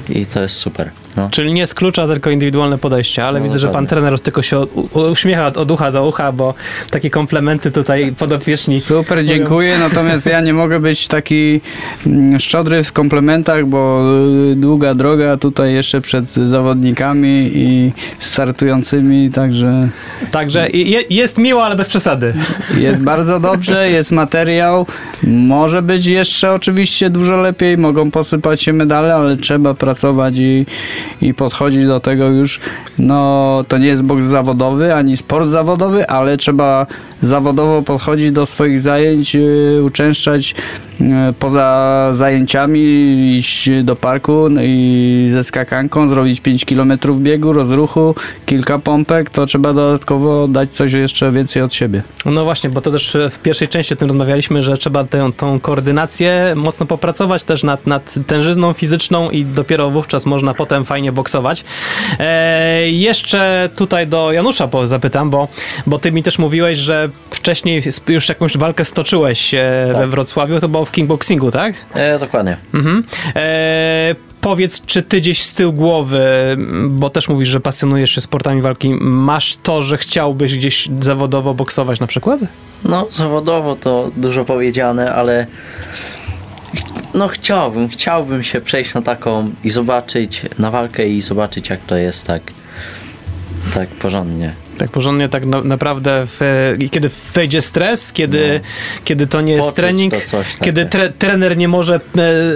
i 0.08 0.26
to 0.26 0.40
jest 0.42 0.54
super. 0.56 0.90
No. 1.16 1.28
Czyli 1.30 1.52
nie 1.52 1.66
z 1.66 1.74
klucza, 1.74 2.06
tylko 2.06 2.30
indywidualne 2.30 2.78
podejście, 2.78 3.24
ale 3.24 3.38
No, 3.40 3.44
widzę, 3.44 3.58
że 3.58 3.66
pan 3.66 3.72
dokładnie. 3.84 3.88
trener 3.88 4.20
tylko 4.20 4.42
się 4.42 4.58
uśmiecha 5.10 5.46
od, 5.46 5.70
ucha 5.70 5.92
do 5.92 6.06
ucha, 6.06 6.32
bo 6.32 6.54
takie 6.90 7.10
komplementy 7.10 7.70
tutaj 7.70 8.12
podopieczni. 8.18 8.80
Super, 8.80 9.24
dziękuję. 9.24 9.78
Natomiast 9.78 10.26
ja 10.26 10.40
nie 10.40 10.52
mogę 10.52 10.80
być 10.80 11.08
taki 11.08 11.60
mm, 12.06 12.40
szczodry 12.40 12.84
w 12.84 12.92
komplementach, 12.92 13.66
bo 13.66 14.02
y, 14.52 14.56
długa 14.56 14.94
droga 14.94 15.36
tutaj 15.36 15.72
jeszcze 15.74 16.00
przed 16.00 16.30
zawodnikami 16.30 17.50
i 17.54 17.92
startującymi, 18.18 19.30
także 19.30 19.88
Także 20.30 20.68
je, 20.70 21.02
jest 21.10 21.38
miło, 21.38 21.64
ale 21.64 21.76
bez 21.76 21.88
przesady. 21.88 22.34
jest 22.78 23.02
bardzo 23.02 23.40
dobrze, 23.40 23.90
jest 23.90 24.12
materiał. 24.12 24.86
Może 25.22 25.82
być 25.82 26.06
jeszcze 26.06 26.52
oczywiście 26.52 27.10
dużo 27.10 27.36
lepiej, 27.36 27.78
mogą 27.78 28.10
posypać 28.10 28.62
się 28.62 28.72
medale, 28.72 29.14
ale 29.14 29.36
trzeba 29.36 29.74
pracować 29.74 30.34
i, 30.36 30.66
i 31.22 31.34
podchodzić 31.34 31.86
do 31.86 32.00
tego 32.00 32.28
już. 32.28 32.60
No, 32.98 33.62
to 33.68 33.78
nie 33.78 33.86
jest 33.86 34.02
boks 34.02 34.24
zawodowy, 34.24 34.94
ani 34.94 35.16
sport 35.16 35.48
zawodowy, 35.48 36.08
ale 36.08 36.36
trzeba 36.36 36.86
zawodowo 37.22 37.82
podchodzić 37.82 38.30
do 38.30 38.46
swoich 38.46 38.80
zajęć, 38.80 39.34
yy, 39.34 39.82
uczęszczać 39.84 40.54
yy, 41.00 41.06
poza 41.38 42.08
zajęciami, 42.12 42.80
iść 43.38 43.70
do 43.82 43.96
parku 43.96 44.50
no 44.50 44.60
i 44.64 45.28
ze 45.32 45.44
skakanką, 45.44 46.08
zrobić 46.08 46.40
5 46.40 46.64
km 46.64 46.98
biegu, 47.16 47.52
rozruchu, 47.52 48.14
kilka 48.46 48.78
pompek, 48.78 49.30
to 49.30 49.46
trzeba 49.46 49.72
dodatkowo 49.72 50.48
dać 50.48 50.70
coś 50.70 50.92
jeszcze 50.92 51.32
więcej 51.32 51.62
od 51.62 51.74
siebie. 51.74 52.02
No 52.24 52.44
właśnie, 52.44 52.70
bo 52.70 52.80
to 52.80 52.90
też 52.90 53.16
w 53.30 53.38
pierwszej 53.38 53.68
części 53.68 53.94
o 53.94 53.96
tym 53.96 54.08
rozmawialiśmy, 54.08 54.62
że 54.62 54.76
trzeba 54.76 55.04
tę 55.04 55.30
tą 55.36 55.60
koordynację 55.60 56.52
mocno 56.56 56.86
popracować 56.86 57.42
też 57.42 57.62
nad, 57.62 57.86
nad 57.86 58.14
tężyzną 58.26 58.72
fizyczną 58.72 59.30
i 59.30 59.44
dopiero 59.44 59.90
wówczas 59.90 60.26
można 60.26 60.54
potem 60.54 60.84
fajnie 60.84 61.12
boksować. 61.12 61.64
E, 62.18 62.90
jeszcze 62.90 63.70
tutaj 63.76 64.06
do 64.06 64.32
Janusza 64.32 64.68
zapytam, 64.84 65.30
bo, 65.30 65.48
bo 65.86 65.98
ty 65.98 66.12
mi 66.12 66.22
też 66.22 66.38
mówiłeś, 66.38 66.78
że 66.78 67.07
wcześniej 67.30 67.82
już 68.08 68.28
jakąś 68.28 68.56
walkę 68.56 68.84
stoczyłeś 68.84 69.54
e, 69.54 69.58
we 69.98 70.06
Wrocławiu, 70.06 70.60
to 70.60 70.68
było 70.68 70.84
w 70.84 70.92
kickboxingu, 70.92 71.50
tak? 71.50 71.74
E, 71.94 72.18
dokładnie. 72.18 72.56
Mhm. 72.74 73.04
E, 73.36 74.14
powiedz, 74.40 74.86
czy 74.86 75.02
ty 75.02 75.20
gdzieś 75.20 75.42
z 75.42 75.54
tyłu 75.54 75.72
głowy, 75.72 76.26
bo 76.88 77.10
też 77.10 77.28
mówisz, 77.28 77.48
że 77.48 77.60
pasjonujesz 77.60 78.10
się 78.10 78.20
sportami 78.20 78.62
walki, 78.62 78.94
masz 79.00 79.56
to, 79.56 79.82
że 79.82 79.98
chciałbyś 79.98 80.56
gdzieś 80.56 80.88
zawodowo 81.00 81.54
boksować 81.54 82.00
na 82.00 82.06
przykład? 82.06 82.40
No, 82.84 83.06
zawodowo 83.10 83.76
to 83.76 84.10
dużo 84.16 84.44
powiedziane, 84.44 85.14
ale 85.14 85.46
no 87.14 87.28
chciałbym, 87.28 87.88
chciałbym 87.88 88.42
się 88.42 88.60
przejść 88.60 88.94
na 88.94 89.02
taką 89.02 89.50
i 89.64 89.70
zobaczyć, 89.70 90.42
na 90.58 90.70
walkę 90.70 91.08
i 91.08 91.22
zobaczyć 91.22 91.68
jak 91.68 91.80
to 91.86 91.96
jest 91.96 92.26
tak, 92.26 92.42
tak 93.74 93.88
porządnie. 93.88 94.52
Tak 94.78 94.90
porządnie, 94.90 95.28
tak 95.28 95.46
na, 95.46 95.60
naprawdę, 95.64 96.22
w, 96.26 96.40
kiedy 96.90 97.10
wejdzie 97.34 97.62
stres, 97.62 98.12
kiedy, 98.12 98.60
kiedy 99.04 99.26
to 99.26 99.40
nie 99.40 99.52
jest 99.52 99.68
Poczuć 99.68 99.76
trening, 99.76 100.14
to 100.14 100.20
coś 100.20 100.46
kiedy 100.60 100.84
takie. 100.84 100.90
tre, 100.98 101.10
trener 101.18 101.56
nie 101.56 101.68
może 101.68 102.00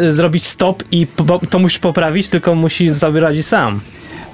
e, 0.09 0.13
zrobić 0.13 0.47
stop 0.47 0.83
i 0.91 1.07
po, 1.07 1.39
to 1.51 1.59
musisz 1.59 1.79
poprawić, 1.79 2.31
tylko 2.31 2.55
musi 2.55 2.91
sobie 2.91 3.21
radzić 3.21 3.47
sam. 3.47 3.81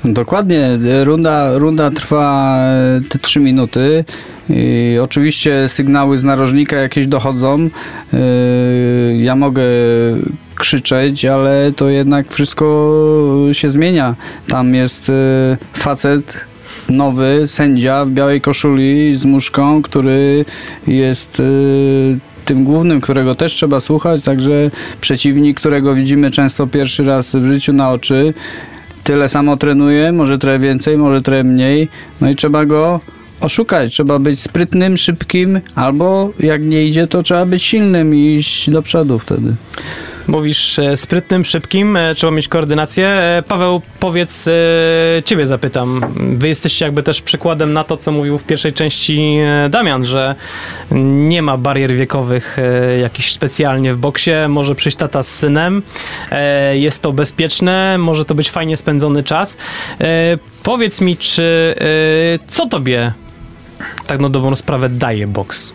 Dokładnie, 0.05 0.69
runda, 1.05 1.59
runda 1.59 1.91
trwa 1.91 2.59
e, 2.65 3.01
te 3.09 3.19
3 3.19 3.41
minuty. 3.41 4.05
I 4.51 4.99
oczywiście 5.03 5.69
sygnały 5.69 6.19
z 6.19 6.25
narożnika 6.25 6.77
jakieś 6.77 7.07
dochodzą. 7.07 7.71
E, 8.15 8.19
Ja 9.17 9.37
mogę 9.37 9.63
krzyczeć, 10.55 11.25
ale 11.25 11.73
to 11.77 11.89
jednak 11.89 12.29
wszystko 12.29 12.67
się 13.53 13.71
zmienia. 13.71 14.15
Tam 14.49 14.75
jest 14.75 15.11
e, 15.11 15.57
facet 15.73 16.37
nowy, 16.91 17.45
sędzia 17.47 18.05
w 18.05 18.11
białej 18.11 18.41
koszuli 18.41 19.17
z 19.17 19.25
muszką, 19.25 19.83
który 19.83 20.45
jest 20.87 21.41
e, 21.41 21.45
tym 22.45 22.65
głównym, 22.65 23.01
którego 23.01 23.35
też 23.35 23.53
trzeba 23.53 23.81
słuchać, 23.81 24.23
także 24.23 24.71
przeciwnik, 25.01 25.57
którego 25.57 25.95
widzimy 25.95 26.31
często 26.31 26.67
pierwszy 26.67 27.05
raz 27.05 27.37
w 27.37 27.47
życiu 27.47 27.73
na 27.73 27.91
oczy, 27.91 28.35
tyle 29.05 29.29
samo 29.29 29.57
trenuje, 29.57 30.13
może 30.13 30.39
trochę 30.39 30.59
więcej, 30.59 30.99
może 30.99 31.23
trochę 31.23 31.45
mniej, 31.45 31.89
no 32.21 32.31
i 32.31 32.37
trzeba 32.37 32.67
go 32.67 33.01
oszukać, 33.41 33.93
trzeba 33.93 34.19
być 34.19 34.41
sprytnym, 34.41 34.97
szybkim, 34.97 35.61
albo 35.75 36.31
jak 36.41 36.65
nie 36.65 36.85
idzie, 36.85 37.07
to 37.07 37.23
trzeba 37.23 37.47
być 37.47 37.63
silnym 37.63 38.15
i 38.15 38.35
iść 38.35 38.71
do 38.71 38.83
przodu 38.83 39.19
wtedy. 39.19 39.55
Mówisz 40.29 40.79
e, 40.79 40.97
sprytnym, 40.97 41.45
szybkim, 41.45 41.97
e, 41.97 42.15
trzeba 42.15 42.31
mieć 42.31 42.49
koordynację. 42.49 43.07
E, 43.07 43.43
Paweł, 43.49 43.83
powiedz, 44.01 44.49
ciebie 45.25 45.47
zapytam. 45.47 46.01
Wy 46.39 46.49
jesteście 46.49 46.85
jakby 46.85 47.03
też 47.03 47.23
przykładem 47.23 47.73
na 47.73 47.85
to, 47.85 47.97
co 47.97 48.13
mówił 48.13 48.39
w 48.39 48.45
pierwszej 48.45 48.73
części 48.73 49.39
Damian, 49.71 50.05
że 50.05 50.35
nie 50.93 51.43
ma 51.43 51.57
barier 51.57 51.95
wiekowych 51.95 52.57
jakichś 53.03 53.33
specjalnie 53.33 53.95
w 53.95 53.97
boksie. 53.97 54.31
Może 54.49 54.75
przyjść 54.75 54.99
tata 54.99 55.23
z 55.23 55.29
synem, 55.29 55.83
jest 56.73 57.03
to 57.03 57.13
bezpieczne, 57.13 57.99
może 57.99 58.25
to 58.25 58.35
być 58.35 58.51
fajnie 58.51 58.77
spędzony 58.77 59.23
czas. 59.23 59.59
Powiedz 60.63 61.01
mi, 61.01 61.17
czy 61.17 61.75
co 62.47 62.67
tobie 62.67 63.13
tak 64.07 64.21
na 64.21 64.29
dobrą 64.29 64.57
sprawę 64.57 64.89
daje 64.89 65.27
boks? 65.27 65.73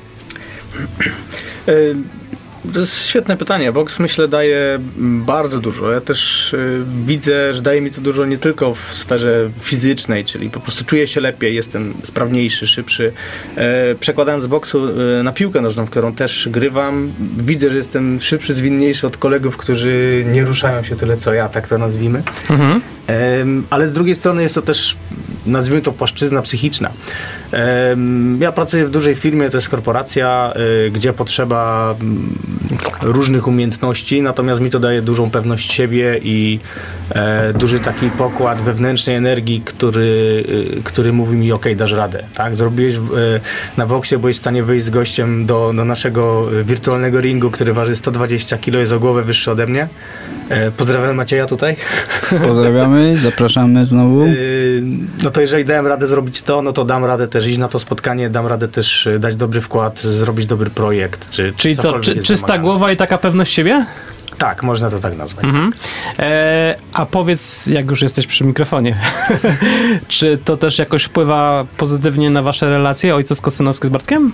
To 2.73 2.79
jest 2.79 3.05
świetne 3.05 3.37
pytanie. 3.37 3.71
Boks 3.71 3.99
myślę 3.99 4.27
daje 4.27 4.79
bardzo 4.97 5.59
dużo. 5.59 5.91
Ja 5.91 6.01
też 6.01 6.53
y, 6.53 6.83
widzę, 7.05 7.53
że 7.53 7.61
daje 7.61 7.81
mi 7.81 7.91
to 7.91 8.01
dużo 8.01 8.25
nie 8.25 8.37
tylko 8.37 8.73
w 8.73 8.93
sferze 8.93 9.49
fizycznej, 9.59 10.25
czyli 10.25 10.49
po 10.49 10.59
prostu 10.59 10.85
czuję 10.85 11.07
się 11.07 11.21
lepiej, 11.21 11.55
jestem 11.55 11.93
sprawniejszy, 12.03 12.67
szybszy. 12.67 13.13
E, 13.55 13.95
przekładając 13.95 14.43
z 14.43 14.47
boksu 14.47 14.89
y, 15.19 15.23
na 15.23 15.31
piłkę 15.31 15.61
nożną, 15.61 15.85
w 15.85 15.89
którą 15.89 16.13
też 16.13 16.49
grywam, 16.51 17.13
widzę, 17.37 17.69
że 17.69 17.75
jestem 17.75 18.21
szybszy, 18.21 18.53
zwinniejszy 18.53 19.07
od 19.07 19.17
kolegów, 19.17 19.57
którzy 19.57 20.25
nie 20.33 20.45
ruszają 20.45 20.83
się 20.83 20.95
tyle 20.95 21.17
co 21.17 21.33
ja, 21.33 21.49
tak 21.49 21.67
to 21.67 21.77
nazwijmy. 21.77 22.23
Mhm. 22.49 22.81
Em, 23.07 23.63
ale 23.69 23.87
z 23.87 23.93
drugiej 23.93 24.15
strony 24.15 24.43
jest 24.43 24.55
to 24.55 24.61
też, 24.61 24.95
nazwijmy 25.45 25.81
to, 25.81 25.91
płaszczyzna 25.91 26.41
psychiczna. 26.41 26.91
Ja 28.39 28.51
pracuję 28.51 28.85
w 28.85 28.89
dużej 28.89 29.15
firmie, 29.15 29.49
to 29.49 29.57
jest 29.57 29.69
korporacja, 29.69 30.53
y, 30.87 30.91
gdzie 30.91 31.13
potrzeba 31.13 31.95
mm, 32.01 32.29
różnych 33.01 33.47
umiejętności, 33.47 34.21
natomiast 34.21 34.61
mi 34.61 34.69
to 34.69 34.79
daje 34.79 35.01
dużą 35.01 35.29
pewność 35.29 35.73
siebie 35.73 36.19
i 36.23 36.59
e, 37.15 37.53
duży 37.53 37.79
taki 37.79 38.09
pokład 38.09 38.61
wewnętrznej 38.61 39.15
energii, 39.15 39.61
który, 39.65 40.43
y, 40.79 40.83
który 40.83 41.13
mówi 41.13 41.37
mi, 41.37 41.51
ok, 41.51 41.65
dasz 41.75 41.91
radę. 41.91 42.23
Tak? 42.33 42.55
Zrobiłeś 42.55 42.95
e, 42.95 42.99
na 43.77 43.85
boksie, 43.85 44.17
byłeś 44.17 44.35
w 44.35 44.39
stanie 44.39 44.63
wyjść 44.63 44.85
z 44.85 44.89
gościem 44.89 45.45
do, 45.45 45.73
do 45.75 45.85
naszego 45.85 46.47
wirtualnego 46.63 47.21
ringu, 47.21 47.51
który 47.51 47.73
waży 47.73 47.95
120 47.95 48.57
kg, 48.57 48.79
jest 48.79 48.91
o 48.91 48.99
głowę 48.99 49.23
wyższy 49.23 49.51
ode 49.51 49.67
mnie. 49.67 49.87
E, 50.53 50.71
pozdrawiam 50.71 51.15
Macieja 51.15 51.45
tutaj. 51.45 51.75
Pozdrawiamy, 52.43 53.17
zapraszamy 53.29 53.85
znowu. 53.85 54.25
Yy, 54.25 54.83
No 55.23 55.31
to 55.31 55.41
jeżeli 55.41 55.65
dałem 55.65 55.87
radę 55.87 56.07
zrobić 56.07 56.41
to, 56.41 56.61
no 56.61 56.73
to 56.73 56.85
dam 56.85 57.05
radę 57.05 57.27
też 57.27 57.47
iść 57.47 57.57
na 57.57 57.67
to 57.67 57.79
spotkanie, 57.79 58.29
dam 58.29 58.47
radę 58.47 58.67
też 58.67 59.07
y, 59.07 59.19
dać 59.19 59.35
dobry 59.35 59.61
wkład, 59.61 59.99
zrobić 59.99 60.45
dobry 60.45 60.69
projekt. 60.69 61.29
Czy, 61.29 61.53
Czyli 61.57 61.75
co, 61.75 61.99
czy, 61.99 62.15
czysta 62.15 62.47
wymagane. 62.47 62.63
głowa 62.63 62.91
i 62.91 62.97
taka 62.97 63.17
pewność 63.17 63.53
siebie? 63.53 63.85
Tak, 64.37 64.63
można 64.63 64.89
to 64.89 64.99
tak 64.99 65.17
nazwać. 65.17 65.45
Mhm. 65.45 65.73
E, 66.19 66.75
a 66.93 67.05
powiedz, 67.05 67.67
jak 67.67 67.89
już 67.89 68.01
jesteś 68.01 68.27
przy 68.27 68.43
mikrofonie, 68.43 68.93
czy 70.07 70.37
to 70.45 70.57
też 70.57 70.79
jakoś 70.79 71.03
wpływa 71.03 71.65
pozytywnie 71.77 72.29
na 72.29 72.41
wasze 72.41 72.69
relacje 72.69 73.15
ojcowsko-synowskie 73.15 73.87
z 73.87 73.89
Bartkiem? 73.89 74.31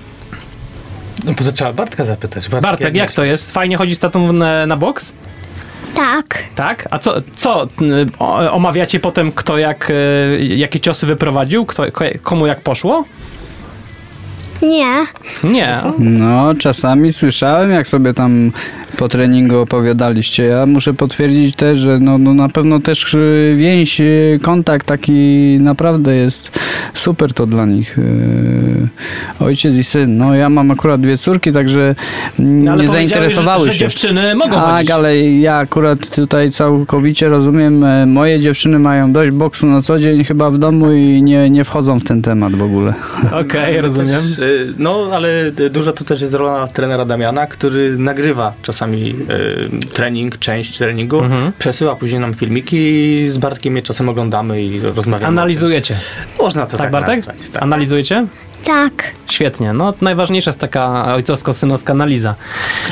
No 1.26 1.34
bo 1.34 1.44
to 1.44 1.52
trzeba 1.52 1.74
Bartka 1.74 2.06
zapytać. 2.06 2.50
Bartek, 2.50 2.96
jak 2.96 3.12
to 3.12 3.24
jest? 3.24 3.52
Fajnie 3.52 3.78
chodzi 3.78 3.96
z 3.96 4.00
tatą 4.00 4.34
na, 4.34 4.66
na 4.66 4.78
boks? 4.78 5.14
Tak. 5.96 6.44
Tak? 6.56 6.88
A 6.92 6.98
co, 7.00 7.14
co 7.36 7.68
y, 7.82 8.50
omawiacie 8.52 9.00
potem, 9.00 9.32
kto 9.32 9.58
jak, 9.58 9.90
y, 9.90 10.40
jakie 10.42 10.80
ciosy 10.80 11.06
wyprowadził? 11.06 11.66
Kto, 11.66 11.92
ko- 11.92 12.06
komu 12.22 12.48
jak 12.48 12.62
poszło? 12.62 13.06
Nie. 14.62 14.96
Nie. 15.44 15.78
No, 16.00 16.56
czasami 16.56 17.14
słyszałem, 17.14 17.72
jak 17.72 17.88
sobie 17.88 18.14
tam 18.14 18.52
po 18.98 19.08
treningu 19.08 19.58
opowiadaliście. 19.60 20.44
Ja 20.44 20.66
muszę 20.66 20.94
potwierdzić 20.94 21.56
też, 21.56 21.78
że 21.78 22.00
no, 22.00 22.18
no 22.18 22.34
na 22.34 22.50
pewno 22.50 22.80
też 22.80 23.14
y, 23.14 23.54
więź, 23.58 24.02
y, 24.02 24.40
kontakt 24.44 24.88
taki 24.88 25.12
naprawdę 25.62 26.16
jest 26.16 26.52
super 26.94 27.34
to 27.34 27.46
dla 27.46 27.66
nich. 27.66 27.98
Y, 27.98 28.88
Ojciec 29.40 29.74
i 29.76 29.84
syn. 29.84 30.18
No 30.18 30.36
ja 30.36 30.50
mam 30.50 30.72
akurat 30.72 31.02
dwie 31.02 31.18
córki, 31.18 31.52
także 31.52 31.96
No, 32.40 32.72
ale 32.72 32.82
nie 32.84 32.88
powiedziałeś, 32.88 32.92
zainteresowały 33.12 33.66
że, 33.66 33.72
że 33.72 33.78
się. 33.78 33.86
dziewczyny 33.86 34.36
mogą 34.36 34.56
Tak, 34.56 34.76
chodzić. 34.76 34.92
ale 34.92 35.20
ja 35.30 35.56
akurat 35.56 36.10
tutaj 36.10 36.52
całkowicie 36.52 37.30
rozumiem, 37.30 37.84
e, 37.84 38.06
moje 38.06 38.40
dziewczyny 38.40 38.80
mają 38.80 39.12
dość 39.12 39.32
boksu 39.32 39.68
na 39.68 39.82
co 39.82 40.00
dzień 40.00 40.24
chyba 40.24 40.52
w 40.52 40.58
domu 40.58 40.92
i 40.92 41.22
nie, 41.24 41.50
nie 41.50 41.64
wchodzą 41.64 42.00
w 42.00 42.04
ten 42.04 42.22
temat 42.22 42.56
w 42.56 42.64
ogóle. 42.64 42.94
Okej, 43.42 43.82
rozumiem. 43.82 44.22
Też, 44.22 44.40
y, 44.40 44.49
no, 44.78 45.10
ale 45.14 45.52
duża 45.72 45.92
tu 45.94 46.04
też 46.06 46.22
jest 46.22 46.34
rola 46.34 46.68
trenera 46.68 47.06
Damiana, 47.06 47.48
który 47.48 47.98
nagrywa 47.98 48.54
czasami 48.62 49.16
y, 49.84 49.88
trening, 49.94 50.38
część 50.40 50.78
treningu, 50.78 51.20
Mhm. 51.20 51.52
przesyła 51.60 51.96
później 51.96 52.22
nam 52.22 52.34
filmiki 52.34 52.78
i 52.78 53.28
z 53.30 53.38
Bartkiem 53.38 53.76
je 53.76 53.82
czasem 53.82 54.10
oglądamy 54.10 54.62
i 54.64 54.80
rozmawiamy. 54.80 55.28
Analizujecie. 55.28 55.96
Można 56.40 56.66
to 56.66 56.72
Tak, 56.72 56.80
tak, 56.80 56.92
Bartek? 56.92 57.18
nazwać. 57.18 57.50
Tak. 57.54 57.64
Analizujecie? 57.64 58.28
Tak. 58.64 59.04
Świetnie. 59.28 59.74
No, 59.74 59.94
najważniejsza 60.02 60.50
jest 60.50 60.60
taka 60.60 61.04
ojcowsko-synowska 61.16 61.92
analiza. 61.92 62.36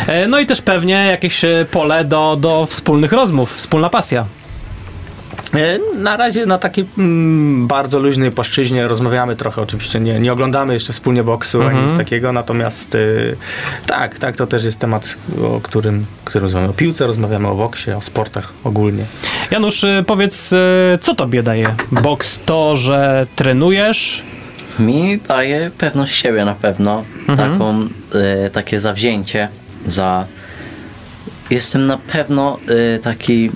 E, 0.07 0.27
No 0.27 0.39
i 0.39 0.45
też 0.45 0.61
pewnie 0.61 0.93
jakieś 0.93 1.43
e, 1.45 1.65
pole 1.71 2.05
do, 2.05 2.37
do 2.39 2.65
wspólnych 2.65 3.11
rozmów, 3.11 3.55
wspólna 3.55 3.89
pasja. 3.89 4.25
E, 5.53 5.79
Na 5.97 6.17
razie 6.17 6.45
na 6.45 6.57
takiej 6.57 6.85
mm, 6.97 7.67
bardzo 7.67 7.99
luźnej 7.99 8.31
płaszczyźnie 8.31 8.87
rozmawiamy 8.87 9.35
trochę, 9.35 9.61
oczywiście 9.61 9.99
nie, 9.99 10.19
nie 10.19 10.33
oglądamy 10.33 10.73
jeszcze 10.73 10.93
wspólnie 10.93 11.23
boksu 11.23 11.61
Mhm. 11.61 11.77
ani 11.77 11.87
nic 11.87 11.97
takiego, 11.97 12.31
natomiast 12.33 12.95
y, 12.95 13.35
tak, 13.87 14.19
tak, 14.19 14.35
to 14.35 14.47
też 14.47 14.63
jest 14.63 14.79
temat, 14.79 15.15
o 15.43 15.59
którym, 15.63 16.05
którym 16.25 16.43
rozmawiamy 16.43 16.69
o 16.71 16.73
piłce, 16.73 17.07
rozmawiamy 17.07 17.47
o 17.47 17.55
boksie, 17.55 17.91
o 17.91 18.01
sportach 18.01 18.53
ogólnie. 18.63 19.03
Janusz, 19.51 19.83
e, 19.83 20.03
powiedz, 20.07 20.53
e, 20.53 20.97
co 21.01 21.15
tobie 21.15 21.43
daje 21.43 21.75
boks? 21.91 22.39
To, 22.45 22.77
że 22.77 23.27
trenujesz? 23.35 24.23
Mi 24.79 25.17
daje 25.27 25.71
pewność 25.77 26.15
siebie 26.15 26.45
na 26.45 26.55
pewno. 26.55 27.03
Mhm. 27.29 27.37
Taką, 27.51 27.87
e, 28.45 28.49
takie 28.49 28.79
zawzięcie 28.79 29.47
za... 29.85 30.25
Jestem 31.49 31.87
na 31.87 31.97
pewno 31.97 32.57
e, 32.95 32.99
taki 32.99 33.51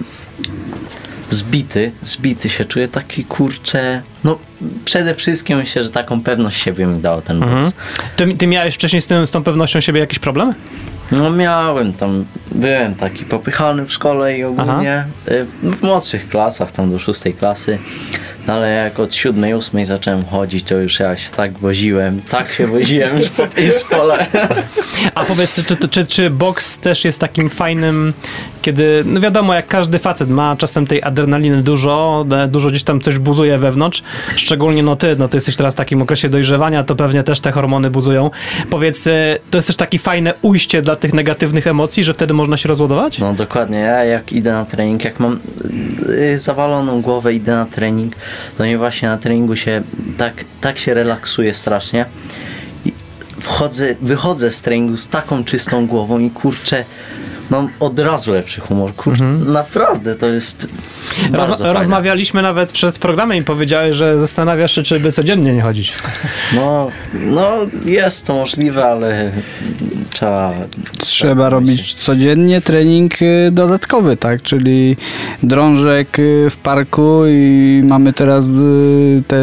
zbity, 1.41 1.91
zbity 2.03 2.49
się 2.49 2.65
czuję, 2.65 2.87
taki 2.87 3.25
kurczę... 3.25 4.01
No 4.23 4.37
przede 4.85 5.15
wszystkim 5.15 5.57
myślę, 5.57 5.83
że 5.83 5.89
taką 5.89 6.21
pewność 6.21 6.61
siebie 6.61 6.85
mi 6.85 6.99
dał 6.99 7.21
ten 7.21 7.39
boks. 7.39 7.51
Mhm. 7.51 7.71
Ty, 8.15 8.37
ty 8.37 8.47
miałeś 8.47 8.75
wcześniej 8.75 9.01
z, 9.01 9.07
tym, 9.07 9.27
z 9.27 9.31
tą 9.31 9.43
pewnością 9.43 9.79
siebie 9.79 9.99
jakiś 9.99 10.19
problem? 10.19 10.53
No 11.11 11.29
miałem 11.29 11.93
tam, 11.93 12.25
byłem 12.51 12.95
taki 12.95 13.25
popychany 13.25 13.85
w 13.85 13.93
szkole 13.93 14.37
i 14.37 14.43
ogólnie 14.43 15.05
y, 15.27 15.45
w 15.63 15.83
młodszych 15.83 16.29
klasach, 16.29 16.71
tam 16.71 16.91
do 16.91 16.99
szóstej 16.99 17.33
klasy, 17.33 17.79
ale 18.47 18.71
jak 18.71 18.99
od 18.99 19.15
siódmej, 19.15 19.53
ósmej 19.53 19.85
zacząłem 19.85 20.25
chodzić, 20.25 20.65
to 20.65 20.75
już 20.75 20.99
ja 20.99 21.17
się 21.17 21.31
tak 21.31 21.59
woziłem, 21.59 22.21
tak 22.21 22.51
się 22.51 22.67
woziłem 22.67 23.17
już 23.17 23.29
po 23.29 23.47
tej 23.47 23.71
szkole. 23.71 24.25
A 25.15 25.25
powiedz, 25.25 25.65
czy, 25.65 25.87
czy, 25.89 26.07
czy 26.07 26.29
boks 26.29 26.79
też 26.79 27.05
jest 27.05 27.19
takim 27.19 27.49
fajnym, 27.49 28.13
kiedy, 28.61 29.03
no 29.05 29.19
wiadomo, 29.19 29.53
jak 29.53 29.67
każdy 29.67 29.99
facet 29.99 30.29
ma 30.29 30.55
czasem 30.55 30.87
tej 30.87 31.03
adrenaliny 31.03 31.63
dużo, 31.63 32.25
dużo 32.47 32.69
gdzieś 32.69 32.83
tam 32.83 33.01
coś 33.01 33.17
buzuje 33.17 33.57
wewnątrz, 33.57 34.03
szczególnie 34.35 34.83
no 34.83 34.95
ty, 34.95 35.15
no 35.15 35.27
ty 35.27 35.37
jesteś 35.37 35.55
teraz 35.55 35.73
w 35.73 35.77
takim 35.77 36.01
okresie 36.01 36.29
dojrzewania, 36.29 36.83
to 36.83 36.95
pewnie 36.95 37.23
też 37.23 37.39
te 37.39 37.51
hormony 37.51 37.89
buzują. 37.89 38.31
Powiedz, 38.69 39.07
e, 39.07 39.37
to 39.51 39.57
jest 39.57 39.67
też 39.67 39.77
takie 39.77 39.99
fajne 39.99 40.33
ujście 40.41 40.81
dla 40.81 40.95
tych 40.95 41.13
negatywnych 41.13 41.67
emocji, 41.67 42.03
że 42.03 42.13
wtedy 42.13 42.33
można 42.33 42.57
się 42.57 42.69
rozładować? 42.69 43.19
No 43.19 43.33
dokładnie, 43.33 43.77
ja 43.77 44.03
jak 44.03 44.33
idę 44.33 44.51
na 44.51 44.65
trening, 44.65 45.03
jak 45.03 45.19
mam 45.19 45.39
y, 46.09 46.39
zawaloną 46.39 47.01
głowę, 47.01 47.33
idę 47.33 47.55
na 47.55 47.65
trening, 47.65 48.15
to 48.57 48.65
nie 48.65 48.77
właśnie 48.77 49.09
na 49.09 49.17
treningu 49.17 49.55
się 49.55 49.81
tak, 50.17 50.33
tak 50.61 50.79
się 50.79 50.93
relaksuję 50.93 51.53
strasznie. 51.53 52.05
I 52.85 52.93
wchodzę, 53.39 53.95
wychodzę 54.01 54.51
z 54.51 54.61
treningu 54.61 54.97
z 54.97 55.09
taką 55.09 55.43
czystą 55.43 55.87
głową 55.87 56.19
i 56.19 56.29
kurczę, 56.29 56.85
mam 57.49 57.69
od 57.79 57.99
razu 57.99 58.31
lepszy 58.31 58.61
humor. 58.61 58.95
Kurczę, 58.95 59.23
naprawdę 59.23 60.15
to 60.15 60.27
jest 60.27 60.67
Rozma- 61.31 61.57
fajne. 61.57 61.73
rozmawialiśmy 61.73 62.41
nawet 62.41 62.71
przed 62.71 62.99
programem 62.99 63.37
i 63.37 63.43
powiedziałeś, 63.43 63.95
że 63.95 64.19
zastanawiasz 64.19 64.75
się, 64.75 64.83
czy 64.83 64.99
by 64.99 65.11
codziennie 65.11 65.53
nie 65.53 65.61
chodzić. 65.61 65.93
No, 66.55 66.91
no 67.19 67.51
jest 67.85 68.27
to 68.27 68.33
możliwe, 68.33 68.85
ale 68.85 69.31
trzeba... 70.09 70.53
Trzeba 70.97 71.43
tak 71.43 71.51
robić 71.51 71.93
codziennie 71.93 72.61
trening 72.61 73.21
y, 73.21 73.49
dodatkowy, 73.51 74.17
tak? 74.17 74.41
Czyli 74.41 74.97
drążek 75.43 76.19
y, 76.19 76.49
w 76.49 76.55
parku 76.55 77.23
i 77.27 77.81
mamy 77.87 78.13
teraz 78.13 78.45
y, 78.45 79.23
te 79.27 79.37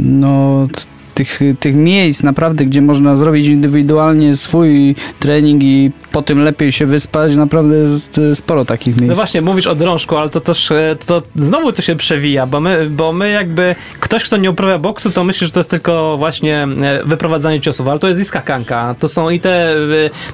no 0.00 0.68
tych, 1.14 1.40
tych 1.60 1.74
miejsc 1.74 2.22
naprawdę, 2.22 2.64
gdzie 2.64 2.82
można 2.82 3.16
zrobić 3.16 3.46
indywidualnie 3.46 4.36
swój 4.36 4.96
trening 5.18 5.62
i 5.62 5.90
po 6.12 6.22
tym 6.22 6.44
lepiej 6.44 6.72
się 6.72 6.86
wyspać, 6.86 7.34
naprawdę 7.34 7.76
jest 7.76 8.18
y, 8.18 8.36
sporo 8.36 8.64
takich 8.64 8.96
miejsc. 8.96 9.08
No 9.08 9.14
właśnie, 9.14 9.42
mówisz 9.42 9.66
o 9.66 9.74
drążku, 9.74 10.16
ale 10.16 10.30
to 10.30 10.40
też 10.40 10.70
e, 10.70 10.96
to 11.06 11.22
znowu 11.36 11.72
to 11.72 11.82
się 11.82 11.96
przewija, 11.96 12.46
bo 12.46 12.60
my, 12.60 12.90
bo 12.90 13.12
my 13.12 13.30
jakby 13.30 13.74
ktoś, 14.00 14.24
kto 14.24 14.36
nie 14.36 14.50
uprawia 14.50 14.78
boksu, 14.78 15.10
to 15.10 15.24
myśli, 15.24 15.46
że 15.46 15.52
to 15.52 15.60
jest 15.60 15.70
tylko 15.70 16.16
właśnie 16.18 16.68
e, 16.82 17.04
wyprowadzanie 17.04 17.60
ciosów, 17.60 17.88
ale 17.88 17.98
to 17.98 18.08
jest 18.08 18.20
i 18.20 18.24
skakanka. 18.24 18.94
To 18.98 19.08
są 19.08 19.30
i 19.30 19.40
te 19.40 19.72
e, 19.72 19.76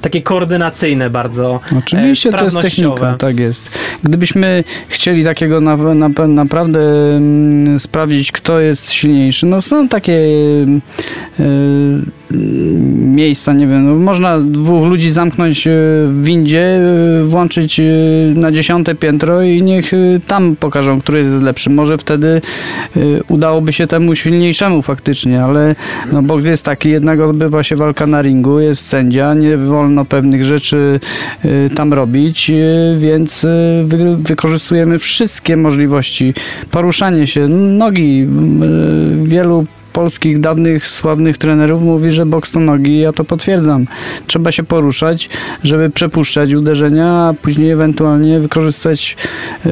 takie 0.00 0.22
koordynacyjne 0.22 1.10
bardzo. 1.10 1.60
Oczywiście 1.78 2.30
to 2.30 2.44
jest 2.44 2.56
technika, 2.56 3.14
tak 3.18 3.38
jest. 3.38 3.70
Gdybyśmy 4.04 4.64
chcieli 4.88 5.24
takiego 5.24 5.60
na, 5.60 5.76
na, 5.76 6.08
naprawdę 6.28 6.80
mm, 7.16 7.80
sprawdzić, 7.80 8.32
kto 8.32 8.60
jest 8.60 8.92
silniejszy, 8.92 9.46
no 9.46 9.62
są 9.62 9.88
takie 9.88 10.12
y, 10.12 10.80
miejsca, 13.16 13.52
nie 13.52 13.66
wiem, 13.66 13.86
no 13.86 13.94
można 13.94 14.40
dwóch 14.40 14.88
ludzi 14.88 15.10
zamknąć 15.10 15.66
y, 15.66 15.70
w 16.08 16.22
windzie, 16.22 16.80
y, 17.22 17.24
włączyć 17.24 17.80
y, 17.80 18.32
na 18.36 18.52
dziesiąte 18.52 18.94
piętro 18.94 19.42
i 19.42 19.62
niech 19.62 19.92
y, 19.92 20.20
tam 20.26 20.56
pokażą, 20.56 21.00
który 21.00 21.18
jest 21.18 21.42
lepszy. 21.42 21.70
Może 21.70 21.98
wtedy 21.98 22.40
y, 22.96 23.20
udałoby 23.28 23.72
się 23.72 23.86
temu 23.86 24.14
silniejszemu 24.14 24.82
faktycznie, 24.82 25.42
ale 25.42 25.74
no, 26.12 26.22
boks 26.22 26.44
jest 26.44 26.64
taki, 26.64 26.90
jednak 26.90 27.20
odbywa 27.20 27.62
się 27.62 27.76
walka 27.76 28.06
na 28.06 28.22
ringu, 28.22 28.60
jest 28.60 28.86
sędzia, 28.86 29.34
nie 29.34 29.56
wolno 29.56 30.04
pewnych 30.04 30.44
rzeczy 30.44 31.00
y, 31.44 31.70
tam 31.76 31.92
robić, 31.92 32.50
y, 32.50 32.96
więc 32.98 33.44
y, 33.44 33.84
wy, 33.84 34.16
wykorzystujemy 34.16 34.98
wszystkie 34.98 35.56
możliwości. 35.56 36.34
Poruszanie 36.70 37.26
się, 37.26 37.48
nogi, 37.48 38.28
y, 39.24 39.28
wielu 39.28 39.66
polskich 39.96 40.40
dawnych, 40.40 40.86
sławnych 40.86 41.38
trenerów 41.38 41.82
mówi, 41.82 42.10
że 42.10 42.26
boks 42.26 42.50
to 42.50 42.60
nogi, 42.60 42.98
ja 42.98 43.12
to 43.12 43.24
potwierdzam. 43.24 43.86
Trzeba 44.26 44.52
się 44.52 44.62
poruszać, 44.62 45.28
żeby 45.64 45.90
przepuszczać 45.90 46.52
uderzenia, 46.52 47.06
a 47.06 47.34
później 47.42 47.70
ewentualnie 47.70 48.40
wykorzystać 48.40 49.16
y, 49.66 49.70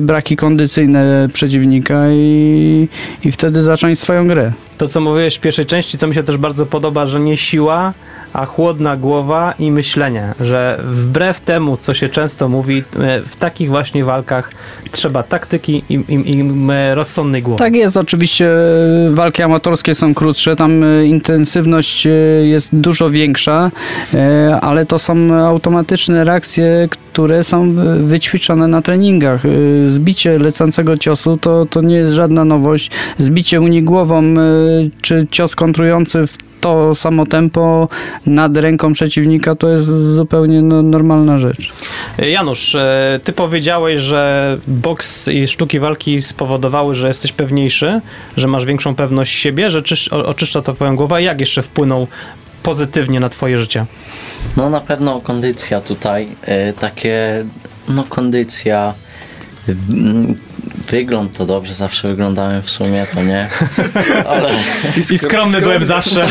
braki 0.00 0.36
kondycyjne 0.36 1.28
przeciwnika 1.32 2.10
i, 2.10 2.88
i 3.24 3.32
wtedy 3.32 3.62
zacząć 3.62 4.00
swoją 4.00 4.28
grę. 4.28 4.52
to, 4.78 4.86
co 4.86 5.00
mówiłeś 5.00 5.36
w 5.36 5.40
pierwszej 5.40 5.66
części, 5.66 5.98
co 5.98 6.06
mi 6.06 6.14
się 6.14 6.22
też 6.22 6.36
bardzo 6.36 6.66
podoba, 6.66 7.06
że 7.06 7.20
nie 7.20 7.36
siła, 7.36 7.92
a 8.32 8.46
chłodna 8.46 8.96
głowa 8.96 9.54
i 9.58 9.70
myślenie, 9.70 10.34
że 10.40 10.80
wbrew 10.84 11.40
temu, 11.40 11.76
co 11.76 11.94
się 11.94 12.08
często 12.08 12.48
mówi, 12.48 12.84
e, 13.00 13.22
w 13.22 13.36
takich 13.36 13.68
właśnie 13.68 14.04
walkach 14.04 14.50
trzeba 14.90 15.22
taktyki 15.22 15.84
i, 15.88 15.94
i, 15.94 16.38
i 16.38 16.52
e, 16.72 16.94
rozsądnej 16.94 17.42
głowy. 17.42 17.58
Tak 17.58 17.74
jest, 17.74 17.96
oczywiście 17.96 18.46
e, 18.46 19.10
walki 19.10 19.42
amatorskie 19.42 19.94
są 19.94 20.14
krótsze, 20.14 20.56
tam 20.56 20.84
intensywność 21.04 22.06
jest 22.42 22.68
dużo 22.72 23.10
większa, 23.10 23.70
ale 24.60 24.86
to 24.86 24.98
są 24.98 25.34
automatyczne 25.34 26.24
reakcje, 26.24 26.88
które 26.90 27.44
są 27.44 27.74
wyćwiczone 28.06 28.68
na 28.68 28.82
treningach. 28.82 29.42
Zbicie 29.86 30.38
lecącego 30.38 30.98
ciosu 30.98 31.36
to, 31.36 31.66
to 31.66 31.80
nie 31.80 31.96
jest 31.96 32.12
żadna 32.12 32.44
nowość. 32.44 32.90
Zbicie 33.18 33.60
uni 33.60 33.82
głową, 33.82 34.34
czy 35.00 35.26
cios 35.30 35.56
kontrujący 35.56 36.26
w 36.26 36.49
to 36.60 36.94
samo 36.94 37.26
tempo 37.26 37.88
nad 38.26 38.56
ręką 38.56 38.92
przeciwnika 38.92 39.54
to 39.54 39.68
jest 39.68 39.86
zupełnie 40.14 40.62
no, 40.62 40.82
normalna 40.82 41.38
rzecz. 41.38 41.72
Janusz, 42.18 42.74
e, 42.74 43.20
ty 43.24 43.32
powiedziałeś, 43.32 44.00
że 44.00 44.58
boks 44.68 45.28
i 45.28 45.48
sztuki 45.48 45.78
walki 45.78 46.22
spowodowały, 46.22 46.94
że 46.94 47.08
jesteś 47.08 47.32
pewniejszy, 47.32 48.00
że 48.36 48.46
masz 48.46 48.64
większą 48.64 48.94
pewność 48.94 49.38
siebie, 49.38 49.70
że 49.70 49.82
czysz, 49.82 50.08
oczyszcza 50.08 50.62
to 50.62 50.72
twoją 50.72 50.96
głowę. 50.96 51.22
Jak 51.22 51.40
jeszcze 51.40 51.62
wpłynął 51.62 52.06
pozytywnie 52.62 53.20
na 53.20 53.28
twoje 53.28 53.58
życie? 53.58 53.86
No 54.56 54.70
na 54.70 54.80
pewno 54.80 55.20
kondycja 55.20 55.80
tutaj, 55.80 56.28
y, 56.70 56.72
takie, 56.80 57.44
no 57.88 58.04
kondycja, 58.08 58.94
mm, 59.68 60.36
wygląd 60.90 61.36
to 61.36 61.46
dobrze, 61.46 61.74
zawsze 61.74 62.08
wyglądałem 62.08 62.62
w 62.62 62.70
sumie, 62.70 63.06
to 63.14 63.22
nie, 63.22 63.48
ale 64.30 64.50
I 65.12 65.18
skromny 65.18 65.60
byłem 65.60 65.84
zawsze. 65.84 66.26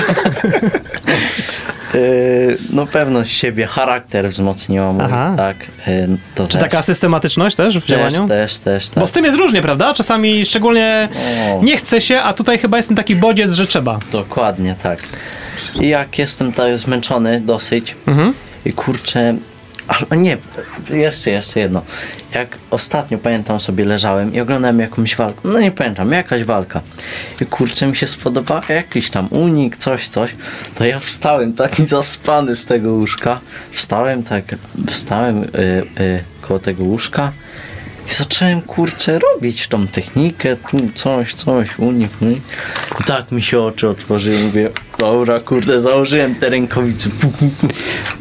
y, 1.95 2.57
no 2.69 2.87
pewność 2.87 3.37
siebie, 3.37 3.67
charakter 3.67 4.29
wzmocniła 4.29 4.91
mój, 4.93 5.03
Aha. 5.05 5.33
tak, 5.37 5.57
y, 5.87 6.07
to 6.35 6.43
Czy 6.47 6.53
też, 6.53 6.61
taka 6.61 6.81
systematyczność 6.81 7.55
też 7.55 7.77
w 7.77 7.81
też, 7.81 7.89
działaniu? 7.89 8.27
też, 8.27 8.57
też, 8.57 8.89
tak. 8.89 8.99
Bo 8.99 9.07
z 9.07 9.11
tym 9.11 9.25
jest 9.25 9.37
różnie, 9.37 9.61
prawda? 9.61 9.93
Czasami 9.93 10.45
szczególnie 10.45 11.09
O. 11.59 11.63
nie 11.63 11.77
chce 11.77 12.01
się, 12.01 12.21
a 12.21 12.33
tutaj 12.33 12.57
chyba 12.57 12.77
jest 12.77 12.89
ten 12.89 12.97
taki 12.97 13.15
bodziec, 13.15 13.53
że 13.53 13.67
trzeba. 13.67 13.99
Dokładnie 14.11 14.75
tak. 14.83 14.99
I 15.81 15.89
jak 15.89 16.19
jestem 16.19 16.53
tak 16.53 16.77
zmęczony 16.77 17.41
dosyć 17.41 17.95
Mhm. 18.07 18.33
i 18.65 18.73
kurczę, 18.73 19.35
a 20.09 20.15
nie, 20.15 20.37
jeszcze, 20.89 21.31
jeszcze 21.31 21.59
jedno. 21.59 21.81
Jak 22.33 22.57
ostatnio 22.69 23.17
pamiętam 23.17 23.59
sobie 23.59 23.85
leżałem 23.85 24.33
i 24.33 24.39
oglądałem 24.39 24.79
jakąś 24.79 25.15
walkę, 25.15 25.41
no 25.43 25.59
nie 25.59 25.71
pamiętam, 25.71 26.11
jakaś 26.11 26.43
walka. 26.43 26.81
I 27.41 27.45
kurczę 27.45 27.87
mi 27.87 27.95
się 27.95 28.07
spodobał 28.07 28.61
jakiś 28.69 29.09
tam 29.09 29.27
unik, 29.29 29.77
coś, 29.77 30.07
coś. 30.07 30.35
To 30.75 30.85
ja 30.85 30.99
wstałem 30.99 31.53
taki 31.53 31.85
zaspany 31.85 32.55
z 32.55 32.65
tego 32.65 32.93
łóżka. 32.93 33.39
Wstałem 33.71 34.23
tak, 34.23 34.43
wstałem 34.87 35.43
y, 35.43 35.47
y, 35.99 36.23
koło 36.41 36.59
tego 36.59 36.83
łóżka. 36.83 37.31
I 38.09 38.13
zacząłem 38.13 38.61
kurczę 38.61 39.19
robić 39.19 39.67
tą 39.67 39.87
technikę, 39.87 40.55
tu 40.55 40.77
coś, 40.95 41.33
coś, 41.33 41.79
unik, 41.79 42.11
unik. 42.21 42.43
I 43.01 43.03
tak 43.03 43.31
mi 43.31 43.43
się 43.43 43.61
oczy 43.61 43.89
otworzyły, 43.89 44.37
mówię, 44.43 44.69
dobra, 44.99 45.39
kurde, 45.39 45.79
założyłem 45.79 46.35
te 46.35 46.49
rękawice. 46.49 47.09
Pu. 47.09 47.31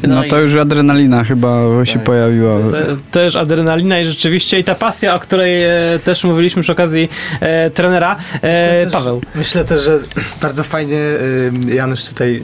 No 0.07 0.23
to 0.29 0.39
i- 0.39 0.41
już 0.41 0.55
adrenalina 0.55 1.23
chyba 1.23 1.59
się 1.85 1.93
Tak. 1.93 2.03
pojawiła. 2.03 2.53
Te- 2.71 2.97
Też 3.11 3.35
adrenalina 3.35 3.99
i 3.99 4.05
rzeczywiście 4.05 4.59
i 4.59 4.63
ta 4.63 4.75
pasja, 4.75 5.15
o 5.15 5.19
której 5.19 5.63
e, 5.63 5.99
też 6.03 6.23
mówiliśmy 6.23 6.61
przy 6.61 6.71
okazji 6.71 7.09
e, 7.41 7.69
trenera. 7.69 8.15
E, 8.41 8.83
też, 8.83 8.93
Paweł. 8.93 9.21
Myślę 9.35 9.65
też, 9.65 9.83
że 9.83 9.99
bardzo 10.41 10.63
fajnie 10.63 10.97
y, 10.97 11.51
Janusz 11.75 12.03
tutaj 12.05 12.43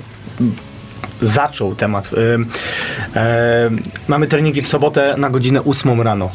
zaczął 1.22 1.76
temat. 1.76 2.10
Y, 2.14 2.18
e, 3.16 3.70
mamy 4.08 4.28
treningi 4.28 4.62
w 4.62 4.68
sobotę 4.68 5.16
na 5.18 5.30
godzinę 5.30 5.64
8 5.64 6.02
rano. 6.02 6.32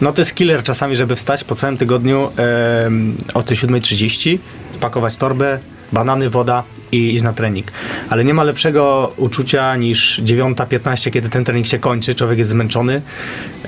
No 0.00 0.12
to 0.12 0.20
jest 0.20 0.34
killer 0.34 0.62
czasami, 0.62 0.96
żeby 0.96 1.16
wstać 1.16 1.44
po 1.44 1.54
całym 1.54 1.76
tygodniu 1.76 2.30
e, 2.38 2.90
o 3.34 3.42
tej 3.42 3.56
7.30, 3.56 4.38
spakować 4.70 5.16
torbę, 5.16 5.58
banany, 5.92 6.30
woda 6.30 6.62
i 6.92 7.14
iść 7.14 7.22
na 7.22 7.32
trening. 7.32 7.72
Ale 8.08 8.24
nie 8.24 8.34
ma 8.34 8.44
lepszego 8.44 9.12
uczucia 9.16 9.76
niż 9.76 10.22
9.15, 10.24 11.10
kiedy 11.10 11.28
ten 11.28 11.44
trening 11.44 11.66
się 11.66 11.78
kończy, 11.78 12.14
człowiek 12.14 12.38
jest 12.38 12.50
zmęczony, 12.50 13.02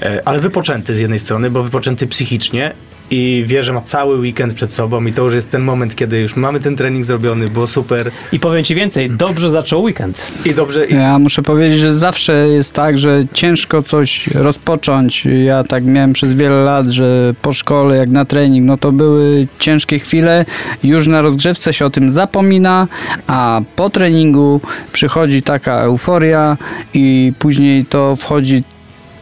e, 0.02 0.22
ale 0.24 0.40
wypoczęty 0.40 0.96
z 0.96 1.00
jednej 1.00 1.18
strony, 1.18 1.50
bo 1.50 1.62
wypoczęty 1.62 2.06
psychicznie 2.06 2.72
i 3.10 3.44
wie, 3.46 3.62
że 3.62 3.72
ma 3.72 3.80
cały 3.80 4.18
weekend 4.18 4.54
przed 4.54 4.72
sobą 4.72 5.06
i 5.06 5.12
to 5.12 5.24
już 5.24 5.34
jest 5.34 5.50
ten 5.50 5.62
moment, 5.62 5.96
kiedy 5.96 6.20
już 6.20 6.36
mamy 6.36 6.60
ten 6.60 6.76
trening 6.76 7.04
zrobiony, 7.04 7.48
było 7.48 7.66
super 7.66 8.10
I 8.32 8.40
powiem 8.40 8.64
ci 8.64 8.74
więcej, 8.74 9.10
dobrze 9.10 9.50
zaczął 9.50 9.82
weekend. 9.82 10.32
i 10.44 10.54
dobrze 10.54 10.86
i 10.86 10.94
Ja 10.94 11.18
muszę 11.18 11.42
powiedzieć, 11.42 11.78
że 11.78 11.96
zawsze 11.96 12.48
jest 12.48 12.72
tak, 12.72 12.98
że 12.98 13.24
ciężko 13.32 13.82
coś 13.82 14.26
rozpocząć. 14.26 15.26
Ja 15.44 15.64
tak 15.64 15.84
miałem 15.84 16.12
przez 16.12 16.34
wiele 16.34 16.62
lat, 16.64 16.86
że 16.86 17.34
po 17.42 17.52
szkole, 17.52 17.96
jak 17.96 18.08
na 18.08 18.24
trening, 18.24 18.66
no 18.66 18.76
to 18.78 18.92
były 18.92 19.46
ciężkie 19.58 19.98
chwile. 19.98 20.44
Już 20.82 21.06
na 21.06 21.22
rozgrzewce 21.22 21.72
się 21.72 21.86
o 21.86 21.90
tym 21.90 22.10
zapomina, 22.10 22.88
a 23.26 23.60
po 23.76 23.90
treningu 23.90 24.60
przychodzi 24.92 25.42
taka 25.42 25.80
euforia 25.80 26.56
i 26.94 27.32
później 27.38 27.86
to 27.86 28.16
wchodzi 28.16 28.62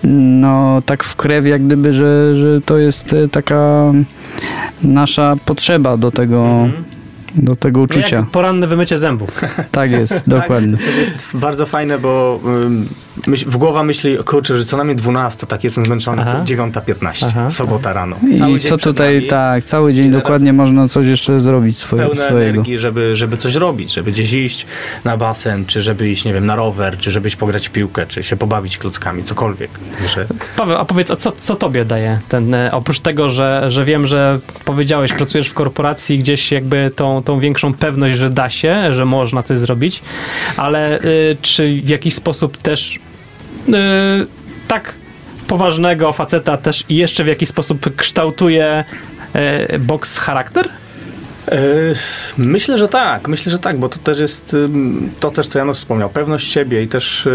no 0.04 0.82
tak 0.86 1.04
w 1.04 1.16
krew, 1.16 1.46
jak 1.46 1.66
gdyby, 1.66 1.92
że, 1.92 2.36
że 2.36 2.60
to 2.60 2.78
jest 2.78 3.12
e, 3.12 3.28
taka 3.28 3.92
nasza 4.82 5.36
potrzeba 5.44 5.96
do 5.96 6.10
tego, 6.10 6.68
do 7.34 7.56
tego 7.56 7.80
uczucia. 7.80 8.16
Jak 8.16 8.26
poranne 8.26 8.66
wymycie 8.66 8.98
zębów. 8.98 9.40
Tak 9.70 9.90
jest, 9.90 10.22
dokładnie. 10.38 10.76
To 10.76 11.00
jest 11.00 11.24
bardzo 11.34 11.66
fajne, 11.66 11.98
bo 11.98 12.40
myśl, 13.26 13.50
w 13.50 13.56
głowa 13.56 13.82
myśli, 13.82 14.18
kurczę, 14.24 14.58
że 14.58 14.64
co 14.64 14.76
najmniej 14.76 14.96
12, 14.96 15.46
tak 15.46 15.64
jestem 15.64 15.84
zmęczony, 15.84 16.22
Aha. 16.22 16.44
to 16.46 16.54
9.15, 16.54 17.26
Aha. 17.28 17.50
sobota 17.50 17.92
rano. 17.92 18.16
I 18.56 18.60
co 18.60 18.76
tutaj, 18.78 19.14
nami, 19.14 19.26
tak, 19.26 19.64
cały 19.64 19.94
dzień 19.94 20.10
dokładnie 20.10 20.52
można 20.52 20.88
coś 20.88 21.06
jeszcze 21.06 21.40
zrobić 21.40 21.78
swoje, 21.78 22.02
Pełne 22.02 22.24
swojego. 22.24 22.50
energii, 22.50 22.78
żeby, 22.78 23.16
żeby 23.16 23.36
coś 23.36 23.54
robić, 23.54 23.94
żeby 23.94 24.12
gdzieś 24.12 24.32
iść 24.32 24.66
na 25.04 25.16
basen, 25.16 25.66
czy 25.66 25.82
żeby 25.82 26.08
iść, 26.08 26.24
nie 26.24 26.32
wiem, 26.32 26.46
na 26.46 26.56
rower, 26.56 26.98
czy 26.98 27.10
żeby 27.10 27.28
iść 27.28 27.36
pograć 27.36 27.68
w 27.68 27.70
piłkę, 27.70 28.06
czy 28.06 28.22
się 28.22 28.36
pobawić 28.36 28.78
klockami, 28.78 29.24
cokolwiek. 29.24 29.70
Że 30.14 30.26
Paweł, 30.56 30.76
a 30.76 30.84
powiedz, 30.84 31.10
a 31.10 31.16
co, 31.16 31.32
co 31.32 31.54
tobie 31.56 31.84
daje 31.84 32.20
ten, 32.28 32.54
e, 32.54 32.70
oprócz 32.72 33.00
tego, 33.00 33.30
że, 33.30 33.64
że 33.68 33.84
wiem, 33.84 34.06
że 34.06 34.38
powiedziałeś, 34.64 35.12
pracujesz 35.12 35.48
w 35.48 35.54
korporacji, 35.54 36.18
gdzieś 36.18 36.52
jakby 36.52 36.90
tą, 36.96 37.22
tą 37.22 37.38
większą 37.38 37.74
pewność, 37.74 38.18
że 38.18 38.30
da 38.30 38.50
się, 38.50 38.92
że 38.92 39.04
można 39.04 39.42
coś 39.42 39.58
zrobić, 39.58 40.02
ale 40.56 41.00
y, 41.00 41.36
czy 41.42 41.80
w 41.84 41.88
jakiś 41.88 42.14
sposób 42.14 42.56
też 42.56 42.98
tak 44.68 44.94
poważnego 45.46 46.12
faceta 46.12 46.56
też 46.56 46.84
i 46.88 46.96
jeszcze 46.96 47.24
w 47.24 47.26
jakiś 47.26 47.48
sposób 47.48 47.96
kształtuje 47.96 48.84
y, 49.74 49.78
boks 49.78 50.18
charakter? 50.18 50.68
Yy, 51.50 51.56
Myślę, 52.38 52.78
że 52.78 52.88
tak, 52.88 53.28
myślę, 53.28 53.52
że 53.52 53.58
tak, 53.58 53.78
bo 53.78 53.88
to 53.88 53.98
też 53.98 54.18
jest 54.18 54.56
to 55.20 55.30
też, 55.30 55.46
co 55.46 55.58
Janusz 55.58 55.78
wspomniał, 55.78 56.10
pewność 56.10 56.52
siebie 56.52 56.82
i 56.82 56.88
też 56.88 57.28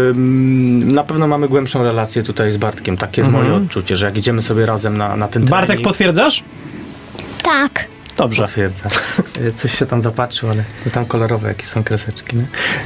na 0.84 1.04
pewno 1.04 1.26
mamy 1.26 1.48
głębszą 1.48 1.82
relację 1.82 2.22
tutaj 2.22 2.52
z 2.52 2.56
Bartkiem. 2.56 2.96
Takie 2.96 3.20
jest 3.20 3.28
Mhm. 3.28 3.48
moje 3.48 3.64
odczucie, 3.64 3.96
że 3.96 4.06
jak 4.06 4.16
idziemy 4.16 4.42
sobie 4.42 4.66
razem 4.66 4.96
na, 4.96 5.16
na 5.16 5.28
ten 5.28 5.44
Bartek, 5.44 5.66
trening... 5.66 5.88
potwierdzasz? 5.88 6.42
Tak. 7.42 7.84
Dobrze. 8.16 8.46
Y, 9.40 9.52
Coś 9.56 9.78
się 9.78 9.86
tam 9.86 10.02
zapatrzył, 10.02 10.50
ale 10.50 10.64
tam 10.92 11.06
kolorowe 11.06 11.48
jakieś 11.48 11.66
są 11.66 11.84
kreseczki. 11.84 12.36
Nie? 12.36 12.42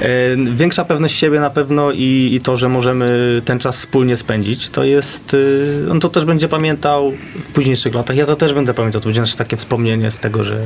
Y, 0.08 0.36
Większa 0.56 0.84
pewność 0.84 1.18
siebie 1.18 1.40
na 1.40 1.50
pewno 1.50 1.92
i, 1.92 2.30
i 2.32 2.40
to, 2.40 2.56
że 2.56 2.68
możemy 2.68 3.42
ten 3.44 3.58
czas 3.58 3.76
wspólnie 3.76 4.16
spędzić, 4.16 4.70
to 4.70 4.84
jest, 4.84 5.34
y, 5.34 5.86
on 5.90 6.00
to 6.00 6.08
też 6.08 6.24
będzie 6.24 6.48
pamiętał 6.48 7.12
w 7.44 7.52
późniejszych 7.52 7.94
latach. 7.94 8.16
Ja 8.16 8.26
to 8.26 8.36
też 8.36 8.54
będę 8.54 8.74
pamiętał. 8.74 9.00
To 9.00 9.06
będzie 9.06 9.20
nasze 9.20 9.36
takie 9.36 9.56
wspomnienie 9.56 10.10
z 10.10 10.18
tego, 10.18 10.44
że, 10.44 10.56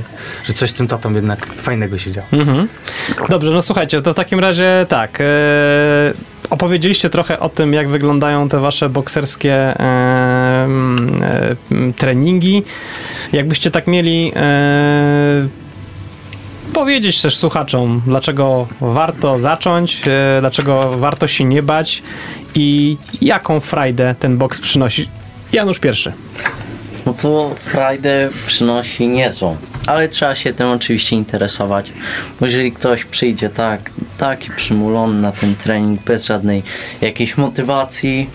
że 0.46 0.52
coś 0.52 0.70
z 0.70 0.74
tym 0.74 0.88
tatą 0.88 1.14
jednak 1.14 1.46
fajnego 1.46 1.98
się 1.98 2.10
działo. 2.10 2.26
Mhm. 2.32 2.68
Dobrze, 3.28 3.50
no 3.50 3.62
słuchajcie, 3.62 4.02
to 4.02 4.12
w 4.12 4.16
takim 4.16 4.40
razie 4.40 4.86
tak. 4.88 5.18
E, 5.20 5.24
opowiedzieliście 6.50 7.10
trochę 7.10 7.40
o 7.40 7.48
tym, 7.48 7.72
jak 7.72 7.88
wyglądają 7.88 8.48
te 8.48 8.60
wasze 8.60 8.88
bokserskie 8.88 9.52
e, 9.54 9.80
e, 9.80 10.43
treningi. 11.96 12.62
Jakbyście 13.32 13.70
tak 13.70 13.86
mieli 13.86 14.32
e, 14.36 15.48
powiedzieć 16.72 17.22
też 17.22 17.36
słuchaczom, 17.36 18.02
dlaczego 18.06 18.66
warto 18.80 19.38
zacząć, 19.38 20.02
e, 20.06 20.36
dlaczego 20.40 20.98
warto 20.98 21.26
się 21.26 21.44
nie 21.44 21.62
bać 21.62 22.02
i 22.54 22.96
jaką 23.20 23.60
frajdę 23.60 24.14
ten 24.18 24.38
boks 24.38 24.60
przynosi. 24.60 25.08
Janusz 25.52 25.78
pierwszy. 25.78 26.12
No 27.06 27.14
to 27.14 27.54
Friday 27.58 28.30
przynosi 28.46 29.08
niezłą, 29.08 29.56
ale 29.86 30.08
trzeba 30.08 30.34
się 30.34 30.54
tym 30.54 30.68
oczywiście 30.68 31.16
interesować, 31.16 31.92
bo 32.40 32.46
jeżeli 32.46 32.72
ktoś 32.72 33.04
przyjdzie 33.04 33.48
tak, 33.48 33.90
taki 34.18 34.50
przymulony 34.50 35.20
na 35.20 35.32
ten 35.32 35.54
trening 35.54 36.00
bez 36.02 36.26
żadnej 36.26 36.62
jakiejś 37.00 37.36
motywacji, 37.36 38.30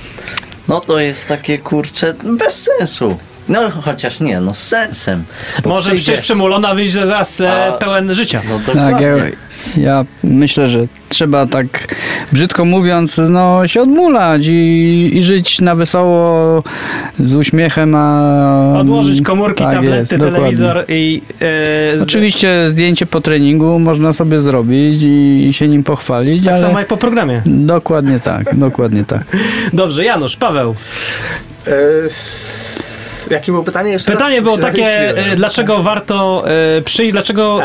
no 0.70 0.80
to 0.80 1.00
jest 1.00 1.28
takie 1.28 1.58
kurcze 1.58 2.14
bez 2.24 2.64
sensu. 2.64 3.18
No 3.50 3.60
chociaż 3.82 4.20
nie, 4.20 4.42
no 4.42 4.54
z 4.54 4.64
sensem. 4.68 5.24
Może 5.66 5.90
przyjdzie- 5.92 6.04
przyjść 6.04 6.22
przemulona, 6.22 6.76
wyjść 6.76 6.92
zaraz 6.92 7.42
e, 7.42 7.66
A- 7.68 7.72
pełen 7.72 8.14
życia. 8.14 8.42
No 8.50 8.60
Tak, 8.74 9.02
ja, 9.02 9.12
dokładnie. 9.12 9.32
ja 9.78 10.06
myślę, 10.24 10.68
że 10.68 10.82
trzeba 11.10 11.48
tak 11.48 11.66
brzydko 12.32 12.66
mówiąc, 12.66 13.16
no 13.30 13.68
się 13.68 13.82
odmulać 13.82 14.42
i, 14.46 15.12
i 15.14 15.24
żyć 15.24 15.62
na 15.62 15.76
wesoło 15.76 16.64
z 17.20 17.36
uśmiechem, 17.36 17.96
a... 17.96 18.80
Odłożyć 18.80 19.22
komórki, 19.22 19.64
Tak 19.64 19.74
tablety, 19.76 19.98
jest, 19.98 20.12
dokładnie. 20.18 20.38
telewizor 20.38 20.86
i... 20.88 21.22
E, 21.42 22.00
z- 22.00 22.02
Oczywiście 22.02 22.66
zdjęcie 22.70 23.06
po 23.06 23.22
treningu 23.22 23.80
można 23.80 24.14
sobie 24.14 24.40
zrobić 24.40 25.02
i, 25.04 25.48
i 25.48 25.54
się 25.54 25.68
nim 25.68 25.84
pochwalić, 25.84 26.44
Tak 26.46 26.54
ale... 26.54 26.62
samo 26.62 26.80
jak 26.80 26.88
po 26.88 26.98
programie. 26.98 27.42
Dokładnie 27.46 28.20
tak, 28.20 28.56
dokładnie 28.58 29.04
tak. 29.06 29.24
Dobrze, 29.74 30.04
Janusz, 30.06 30.36
Paweł. 30.38 30.76
Jakie 33.32 33.52
było 33.52 33.64
pytanie 33.64 33.92
jeszcze? 33.92 34.12
Pytanie 34.12 34.36
raz? 34.36 34.44
było 34.44 34.58
takie, 34.58 35.18
e, 35.18 35.36
dlaczego 35.36 35.84
warto 35.84 36.44
e, 36.78 36.82
przyjść, 36.82 37.12
dlaczego 37.12 37.60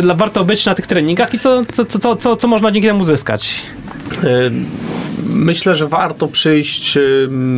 dla- 0.00 0.14
warto 0.14 0.44
być 0.44 0.66
na 0.66 0.74
tych 0.74 0.86
treningach 0.86 1.34
i 1.34 1.38
co, 1.38 1.62
co, 1.72 1.84
co, 1.84 2.16
co, 2.16 2.36
co, 2.36 2.48
można 2.48 2.70
dzięki 2.72 2.88
temu 2.88 3.00
uzyskać? 3.00 3.62
Myślę, 5.30 5.76
że 5.76 5.86
warto 5.86 6.28
przyjść 6.28 6.98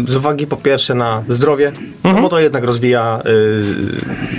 z 0.08 0.16
uwagi 0.16 0.46
po 0.46 0.56
pierwsze 0.56 0.94
na 0.94 1.22
zdrowie, 1.28 1.72
no 2.04 2.14
bo 2.22 2.28
to 2.28 2.38
jednak 2.40 2.64
rozwija 2.64 3.20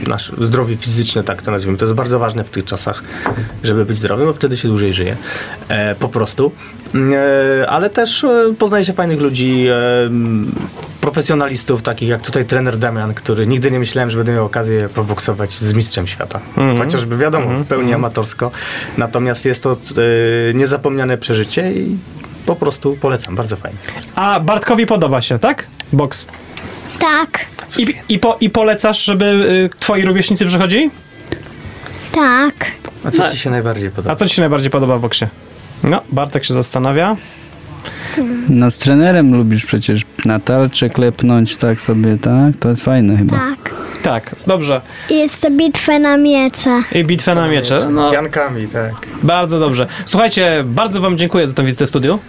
nasze 0.08 0.34
zdrowie 0.42 0.78
fizyczne, 0.78 1.24
tak 1.24 1.42
to 1.42 1.52
nazwijmy. 1.52 1.78
To 1.78 1.86
jest 1.86 1.96
bardzo 1.96 2.20
ważne 2.20 2.44
w 2.44 2.50
tych 2.50 2.66
czasach, 2.66 3.04
żeby 3.64 3.86
być 3.86 3.98
zdrowym, 3.98 4.26
bo 4.28 4.34
wtedy 4.34 4.58
się 4.58 4.68
dłużej 4.68 4.94
żyje. 4.94 5.16
Po 6.00 6.08
prostu. 6.08 6.52
Ale 7.68 7.90
też 7.90 8.26
poznaje 8.60 8.86
się 8.86 8.94
fajnych 8.94 9.20
ludzi, 9.20 9.68
profesjonalistów, 11.02 11.82
takich 11.82 12.10
jak 12.10 12.22
tutaj 12.22 12.46
trener 12.46 12.78
Damian, 12.78 13.14
który 13.14 13.48
nigdy 13.48 13.72
nie 13.72 13.80
myślałem, 13.80 14.10
że 14.10 14.18
będę 14.18 14.34
miał 14.34 14.46
okazję 14.46 14.90
poboksować 14.90 15.52
z 15.60 15.74
mistrzem 15.74 16.08
świata. 16.08 16.40
Chociażby 16.78 17.18
wiadomo, 17.18 17.60
w 17.64 17.68
pełni 17.68 17.94
amatorsko. 17.94 18.52
Natomiast 18.98 19.46
jest 19.46 19.64
to 19.64 19.72
e, 19.72 20.54
niezapomniane 20.54 21.18
przeżycie 21.18 21.74
i 21.74 21.98
po 22.46 22.56
prostu 22.56 22.98
polecam, 23.02 23.36
bardzo 23.36 23.56
fajnie. 23.56 23.78
A 24.16 24.40
Bartkowi 24.40 24.86
podoba 24.86 25.22
się, 25.22 25.40
tak? 25.40 25.68
Boks. 25.94 26.28
Tak, 27.00 27.46
I, 27.78 27.96
i, 28.10 28.20
po, 28.20 28.38
I 28.42 28.50
polecasz, 28.50 29.04
żeby 29.06 29.26
y, 29.26 29.78
twoi 29.78 30.06
rówieśnicy 30.06 30.46
przychodzili? 30.46 30.92
tak. 32.12 32.72
A 33.06 33.12
co 33.12 33.32
ci 33.32 33.38
się 33.38 33.50
najbardziej 33.50 33.90
podoba? 33.90 34.12
A 34.12 34.16
co 34.16 34.28
ci 34.28 34.36
się 34.36 34.42
najbardziej 34.42 34.70
podoba 34.70 34.98
w 34.98 35.02
boksie? 35.02 35.26
No, 35.84 36.02
Bartek 36.12 36.46
się 36.46 36.54
zastanawia. 36.54 37.16
No 38.50 38.72
z 38.72 38.78
trenerem 38.78 39.36
lubisz 39.36 39.66
przecież 39.66 40.02
na 40.26 40.40
tarczę 40.40 40.90
klepnąć, 40.90 41.56
tak 41.56 41.82
sobie, 41.82 42.18
tak? 42.18 42.54
To 42.60 42.70
jest 42.70 42.82
fajne 42.82 43.18
chyba. 43.18 43.38
Tak. 43.38 43.72
Tak, 44.04 44.36
dobrze. 44.48 44.82
Jest 45.10 45.42
to 45.42 45.52
bitwa 45.52 46.00
na 46.00 46.18
miecze. 46.18 46.82
I 46.92 47.04
bitwę 47.04 47.36
na 47.36 47.48
miecze. 47.48 47.88
No, 47.92 48.14
Jankami, 48.14 48.68
tak. 48.68 48.92
bardzo 49.24 49.60
dobrze. 49.60 49.88
Słuchajcie, 50.06 50.64
bardzo 50.66 51.02
wam 51.02 51.18
dziękuję 51.18 51.48
za 51.48 51.54
tę 51.54 51.64
wizytę 51.64 51.86
w 51.86 51.90
studiu. 51.90 52.20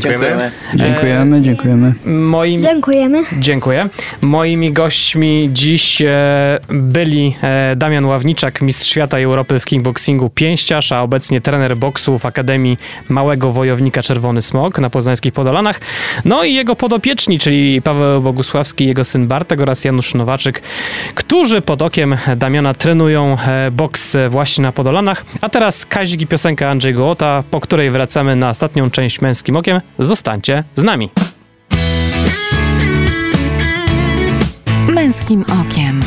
Dziękujemy. 0.00 0.50
Dziękujemy, 0.74 1.40
dziękujemy. 1.40 1.94
Moim 2.06 2.60
Dziękujemy. 2.60 3.22
Dziękuję. 3.38 3.88
Moimi 4.22 4.72
gośćmi 4.72 5.50
dziś 5.52 6.02
e, 6.02 6.58
byli 6.68 7.36
e, 7.42 7.76
Damian 7.76 8.04
Ławniczak, 8.04 8.62
mistrz 8.62 8.90
świata 8.90 9.20
i 9.20 9.22
Europy 9.22 9.58
w 9.58 9.64
kickboxingu 9.64 10.30
pięściarz, 10.30 10.92
a 10.92 11.02
obecnie 11.02 11.40
trener 11.40 11.76
boksu 11.76 12.18
w 12.18 12.26
Akademii 12.26 12.76
Małego 13.08 13.52
Wojownika 13.52 14.02
Czerwony 14.02 14.42
Smok 14.42 14.78
na 14.78 14.90
poznańskich 14.90 15.32
Podolanach. 15.32 15.80
No 16.24 16.44
i 16.44 16.54
jego 16.54 16.76
podopieczni, 16.76 17.38
czyli 17.38 17.82
Paweł 17.82 18.22
Bogusławski, 18.22 18.86
jego 18.86 19.04
syn 19.04 19.26
Bartek 19.26 19.60
oraz 19.60 19.84
Janusz 19.84 20.14
Nowaczyk, 20.14 20.62
którzy 21.14 21.60
pod 21.60 21.82
okiem 21.82 22.16
Damiana 22.36 22.74
trenują 22.74 23.36
e, 23.46 23.70
boks 23.70 24.16
właśnie 24.30 24.62
na 24.62 24.72
Podolanach. 24.72 25.24
A 25.40 25.48
teraz 25.48 25.86
Kazik 25.86 26.20
i 26.20 26.26
piosenka 26.26 26.70
Andrzej 26.70 26.94
Gołota, 26.94 27.44
po 27.50 27.60
której 27.60 27.90
wracamy 27.90 28.36
na 28.36 28.50
ostatnią 28.50 28.90
część 28.90 29.20
Męskim 29.20 29.56
Okiem. 29.56 29.81
Zostańcie 29.98 30.64
z 30.76 30.82
nami. 30.82 31.10
Męskim 34.88 35.44
okiem. 35.60 36.02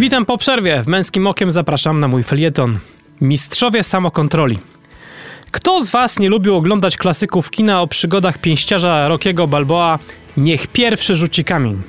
Witam 0.00 0.26
po 0.26 0.38
przerwie. 0.38 0.82
W 0.82 0.86
Męskim 0.86 1.26
Okiem 1.26 1.52
zapraszam 1.52 2.00
na 2.00 2.08
mój 2.08 2.24
felieton. 2.24 2.78
Mistrzowie 3.20 3.82
samokontroli. 3.82 4.58
Kto 5.50 5.80
z 5.80 5.90
Was 5.90 6.18
nie 6.18 6.28
lubił 6.28 6.56
oglądać 6.56 6.96
klasyków 6.96 7.50
kina 7.50 7.82
o 7.82 7.86
przygodach 7.86 8.38
pięściarza 8.38 9.08
Rockiego 9.08 9.46
Balboa? 9.46 9.98
Niech 10.36 10.66
pierwszy 10.66 11.16
rzuci 11.16 11.44
kamień. 11.44 11.82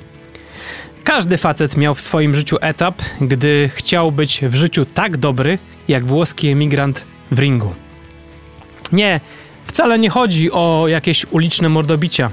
Każdy 1.04 1.38
facet 1.38 1.76
miał 1.76 1.94
w 1.94 2.00
swoim 2.00 2.34
życiu 2.34 2.56
etap, 2.60 3.02
gdy 3.20 3.70
chciał 3.74 4.12
być 4.12 4.40
w 4.42 4.54
życiu 4.54 4.84
tak 4.84 5.16
dobry, 5.16 5.58
jak 5.88 6.06
włoski 6.06 6.48
emigrant 6.48 7.04
w 7.30 7.38
ringu. 7.38 7.74
Nie, 8.92 9.20
wcale 9.64 9.98
nie 9.98 10.10
chodzi 10.10 10.52
o 10.52 10.84
jakieś 10.88 11.26
uliczne 11.30 11.68
mordobicia, 11.68 12.30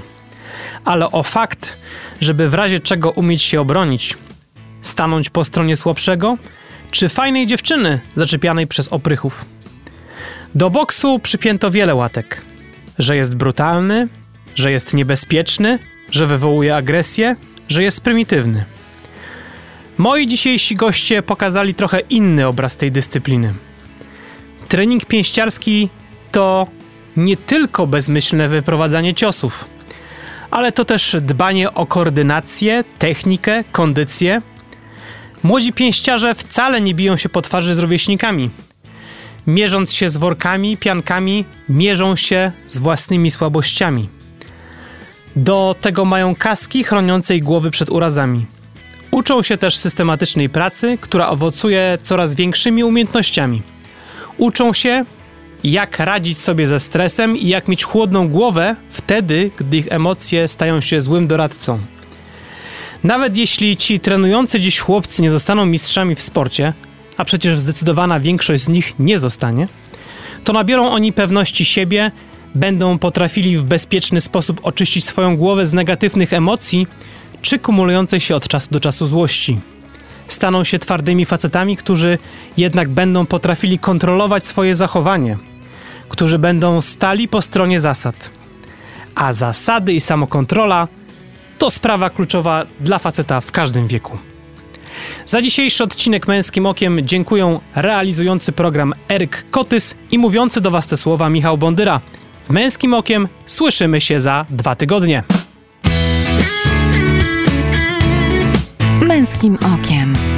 ale 0.84 1.10
o 1.10 1.22
fakt, 1.22 1.76
żeby 2.20 2.48
w 2.48 2.54
razie 2.54 2.80
czego 2.80 3.10
umieć 3.10 3.42
się 3.42 3.60
obronić, 3.60 4.16
stanąć 4.82 5.30
po 5.30 5.44
stronie 5.44 5.76
słabszego, 5.76 6.36
czy 6.90 7.08
fajnej 7.08 7.46
dziewczyny 7.46 8.00
zaczepianej 8.16 8.66
przez 8.66 8.88
oprychów. 8.88 9.44
Do 10.54 10.70
boksu 10.70 11.18
przypięto 11.18 11.70
wiele 11.70 11.94
łatek. 11.94 12.42
Że 12.98 13.16
jest 13.16 13.34
brutalny, 13.34 14.08
że 14.54 14.72
jest 14.72 14.94
niebezpieczny, 14.94 15.78
że 16.10 16.26
wywołuje 16.26 16.76
agresję, 16.76 17.36
że 17.68 17.82
jest 17.82 18.00
prymitywny. 18.00 18.64
Moi 19.98 20.26
dzisiejsi 20.26 20.74
goście 20.76 21.22
pokazali 21.22 21.74
trochę 21.74 22.00
inny 22.00 22.46
obraz 22.46 22.76
tej 22.76 22.92
dyscypliny. 22.92 23.54
Trening 24.68 25.04
pięściarski 25.04 25.88
to 26.32 26.66
nie 27.16 27.36
tylko 27.36 27.86
bezmyślne 27.86 28.48
wyprowadzanie 28.48 29.14
ciosów, 29.14 29.64
ale 30.50 30.72
to 30.72 30.84
też 30.84 31.16
dbanie 31.20 31.74
o 31.74 31.86
koordynację, 31.86 32.84
technikę, 32.98 33.64
kondycję. 33.72 34.42
Młodzi 35.42 35.72
pięściarze 35.72 36.34
wcale 36.34 36.80
nie 36.80 36.94
biją 36.94 37.16
się 37.16 37.28
po 37.28 37.42
twarzy 37.42 37.74
z 37.74 37.78
rówieśnikami. 37.78 38.50
Mierząc 39.46 39.92
się 39.92 40.08
z 40.08 40.16
workami, 40.16 40.76
piankami, 40.76 41.44
mierzą 41.68 42.16
się 42.16 42.52
z 42.66 42.78
własnymi 42.78 43.30
słabościami. 43.30 44.19
Do 45.36 45.76
tego 45.80 46.04
mają 46.04 46.34
kaski 46.34 46.84
chroniące 46.84 47.36
ich 47.36 47.42
głowy 47.42 47.70
przed 47.70 47.90
urazami. 47.90 48.46
Uczą 49.10 49.42
się 49.42 49.56
też 49.56 49.76
systematycznej 49.76 50.48
pracy, 50.48 50.98
która 51.00 51.28
owocuje 51.28 51.98
coraz 52.02 52.34
większymi 52.34 52.84
umiejętnościami. 52.84 53.62
Uczą 54.38 54.72
się, 54.72 55.04
jak 55.64 55.98
radzić 55.98 56.38
sobie 56.38 56.66
ze 56.66 56.80
stresem 56.80 57.36
i 57.36 57.48
jak 57.48 57.68
mieć 57.68 57.84
chłodną 57.84 58.28
głowę 58.28 58.76
wtedy, 58.90 59.50
gdy 59.56 59.76
ich 59.76 59.92
emocje 59.92 60.48
stają 60.48 60.80
się 60.80 61.00
złym 61.00 61.26
doradcą. 61.26 61.78
Nawet 63.04 63.36
jeśli 63.36 63.76
ci 63.76 64.00
trenujący 64.00 64.60
dziś 64.60 64.78
chłopcy 64.78 65.22
nie 65.22 65.30
zostaną 65.30 65.66
mistrzami 65.66 66.14
w 66.14 66.20
sporcie, 66.20 66.72
a 67.16 67.24
przecież 67.24 67.60
zdecydowana 67.60 68.20
większość 68.20 68.62
z 68.62 68.68
nich 68.68 68.94
nie 68.98 69.18
zostanie, 69.18 69.68
to 70.44 70.52
nabiorą 70.52 70.90
oni 70.90 71.12
pewności 71.12 71.64
siebie, 71.64 72.10
będą 72.54 72.98
potrafili 72.98 73.58
w 73.58 73.64
bezpieczny 73.64 74.20
sposób 74.20 74.60
oczyścić 74.62 75.04
swoją 75.04 75.36
głowę 75.36 75.66
z 75.66 75.72
negatywnych 75.72 76.32
emocji 76.32 76.86
czy 77.42 77.58
kumulującej 77.58 78.20
się 78.20 78.36
od 78.36 78.48
czasu 78.48 78.68
do 78.70 78.80
czasu 78.80 79.06
złości. 79.06 79.58
Staną 80.28 80.64
się 80.64 80.78
twardymi 80.78 81.24
facetami, 81.24 81.76
którzy 81.76 82.18
jednak 82.56 82.88
będą 82.88 83.26
potrafili 83.26 83.78
kontrolować 83.78 84.46
swoje 84.46 84.74
zachowanie, 84.74 85.38
którzy 86.08 86.38
będą 86.38 86.80
stali 86.80 87.28
po 87.28 87.42
stronie 87.42 87.80
zasad. 87.80 88.30
A 89.14 89.32
zasady 89.32 89.92
i 89.92 90.00
samokontrola 90.00 90.88
to 91.58 91.70
sprawa 91.70 92.10
kluczowa 92.10 92.66
dla 92.80 92.98
faceta 92.98 93.40
w 93.40 93.52
każdym 93.52 93.86
wieku. 93.86 94.18
Za 95.26 95.42
dzisiejszy 95.42 95.84
odcinek 95.84 96.28
Męskim 96.28 96.66
Okiem 96.66 96.98
dziękuję 97.02 97.60
realizujący 97.74 98.52
program 98.52 98.94
Eryk 99.08 99.50
Kotys 99.50 99.94
i 100.10 100.18
mówiący 100.18 100.60
do 100.60 100.70
Was 100.70 100.86
te 100.86 100.96
słowa 100.96 101.30
Michał 101.30 101.58
Bondyra. 101.58 102.00
Męskim 102.50 102.94
Okiem 102.94 103.28
słyszymy 103.46 104.00
się 104.00 104.20
za 104.20 104.46
dwa 104.50 104.74
tygodnie. 104.74 105.22
Męskim 109.02 109.58
okiem. 109.74 110.29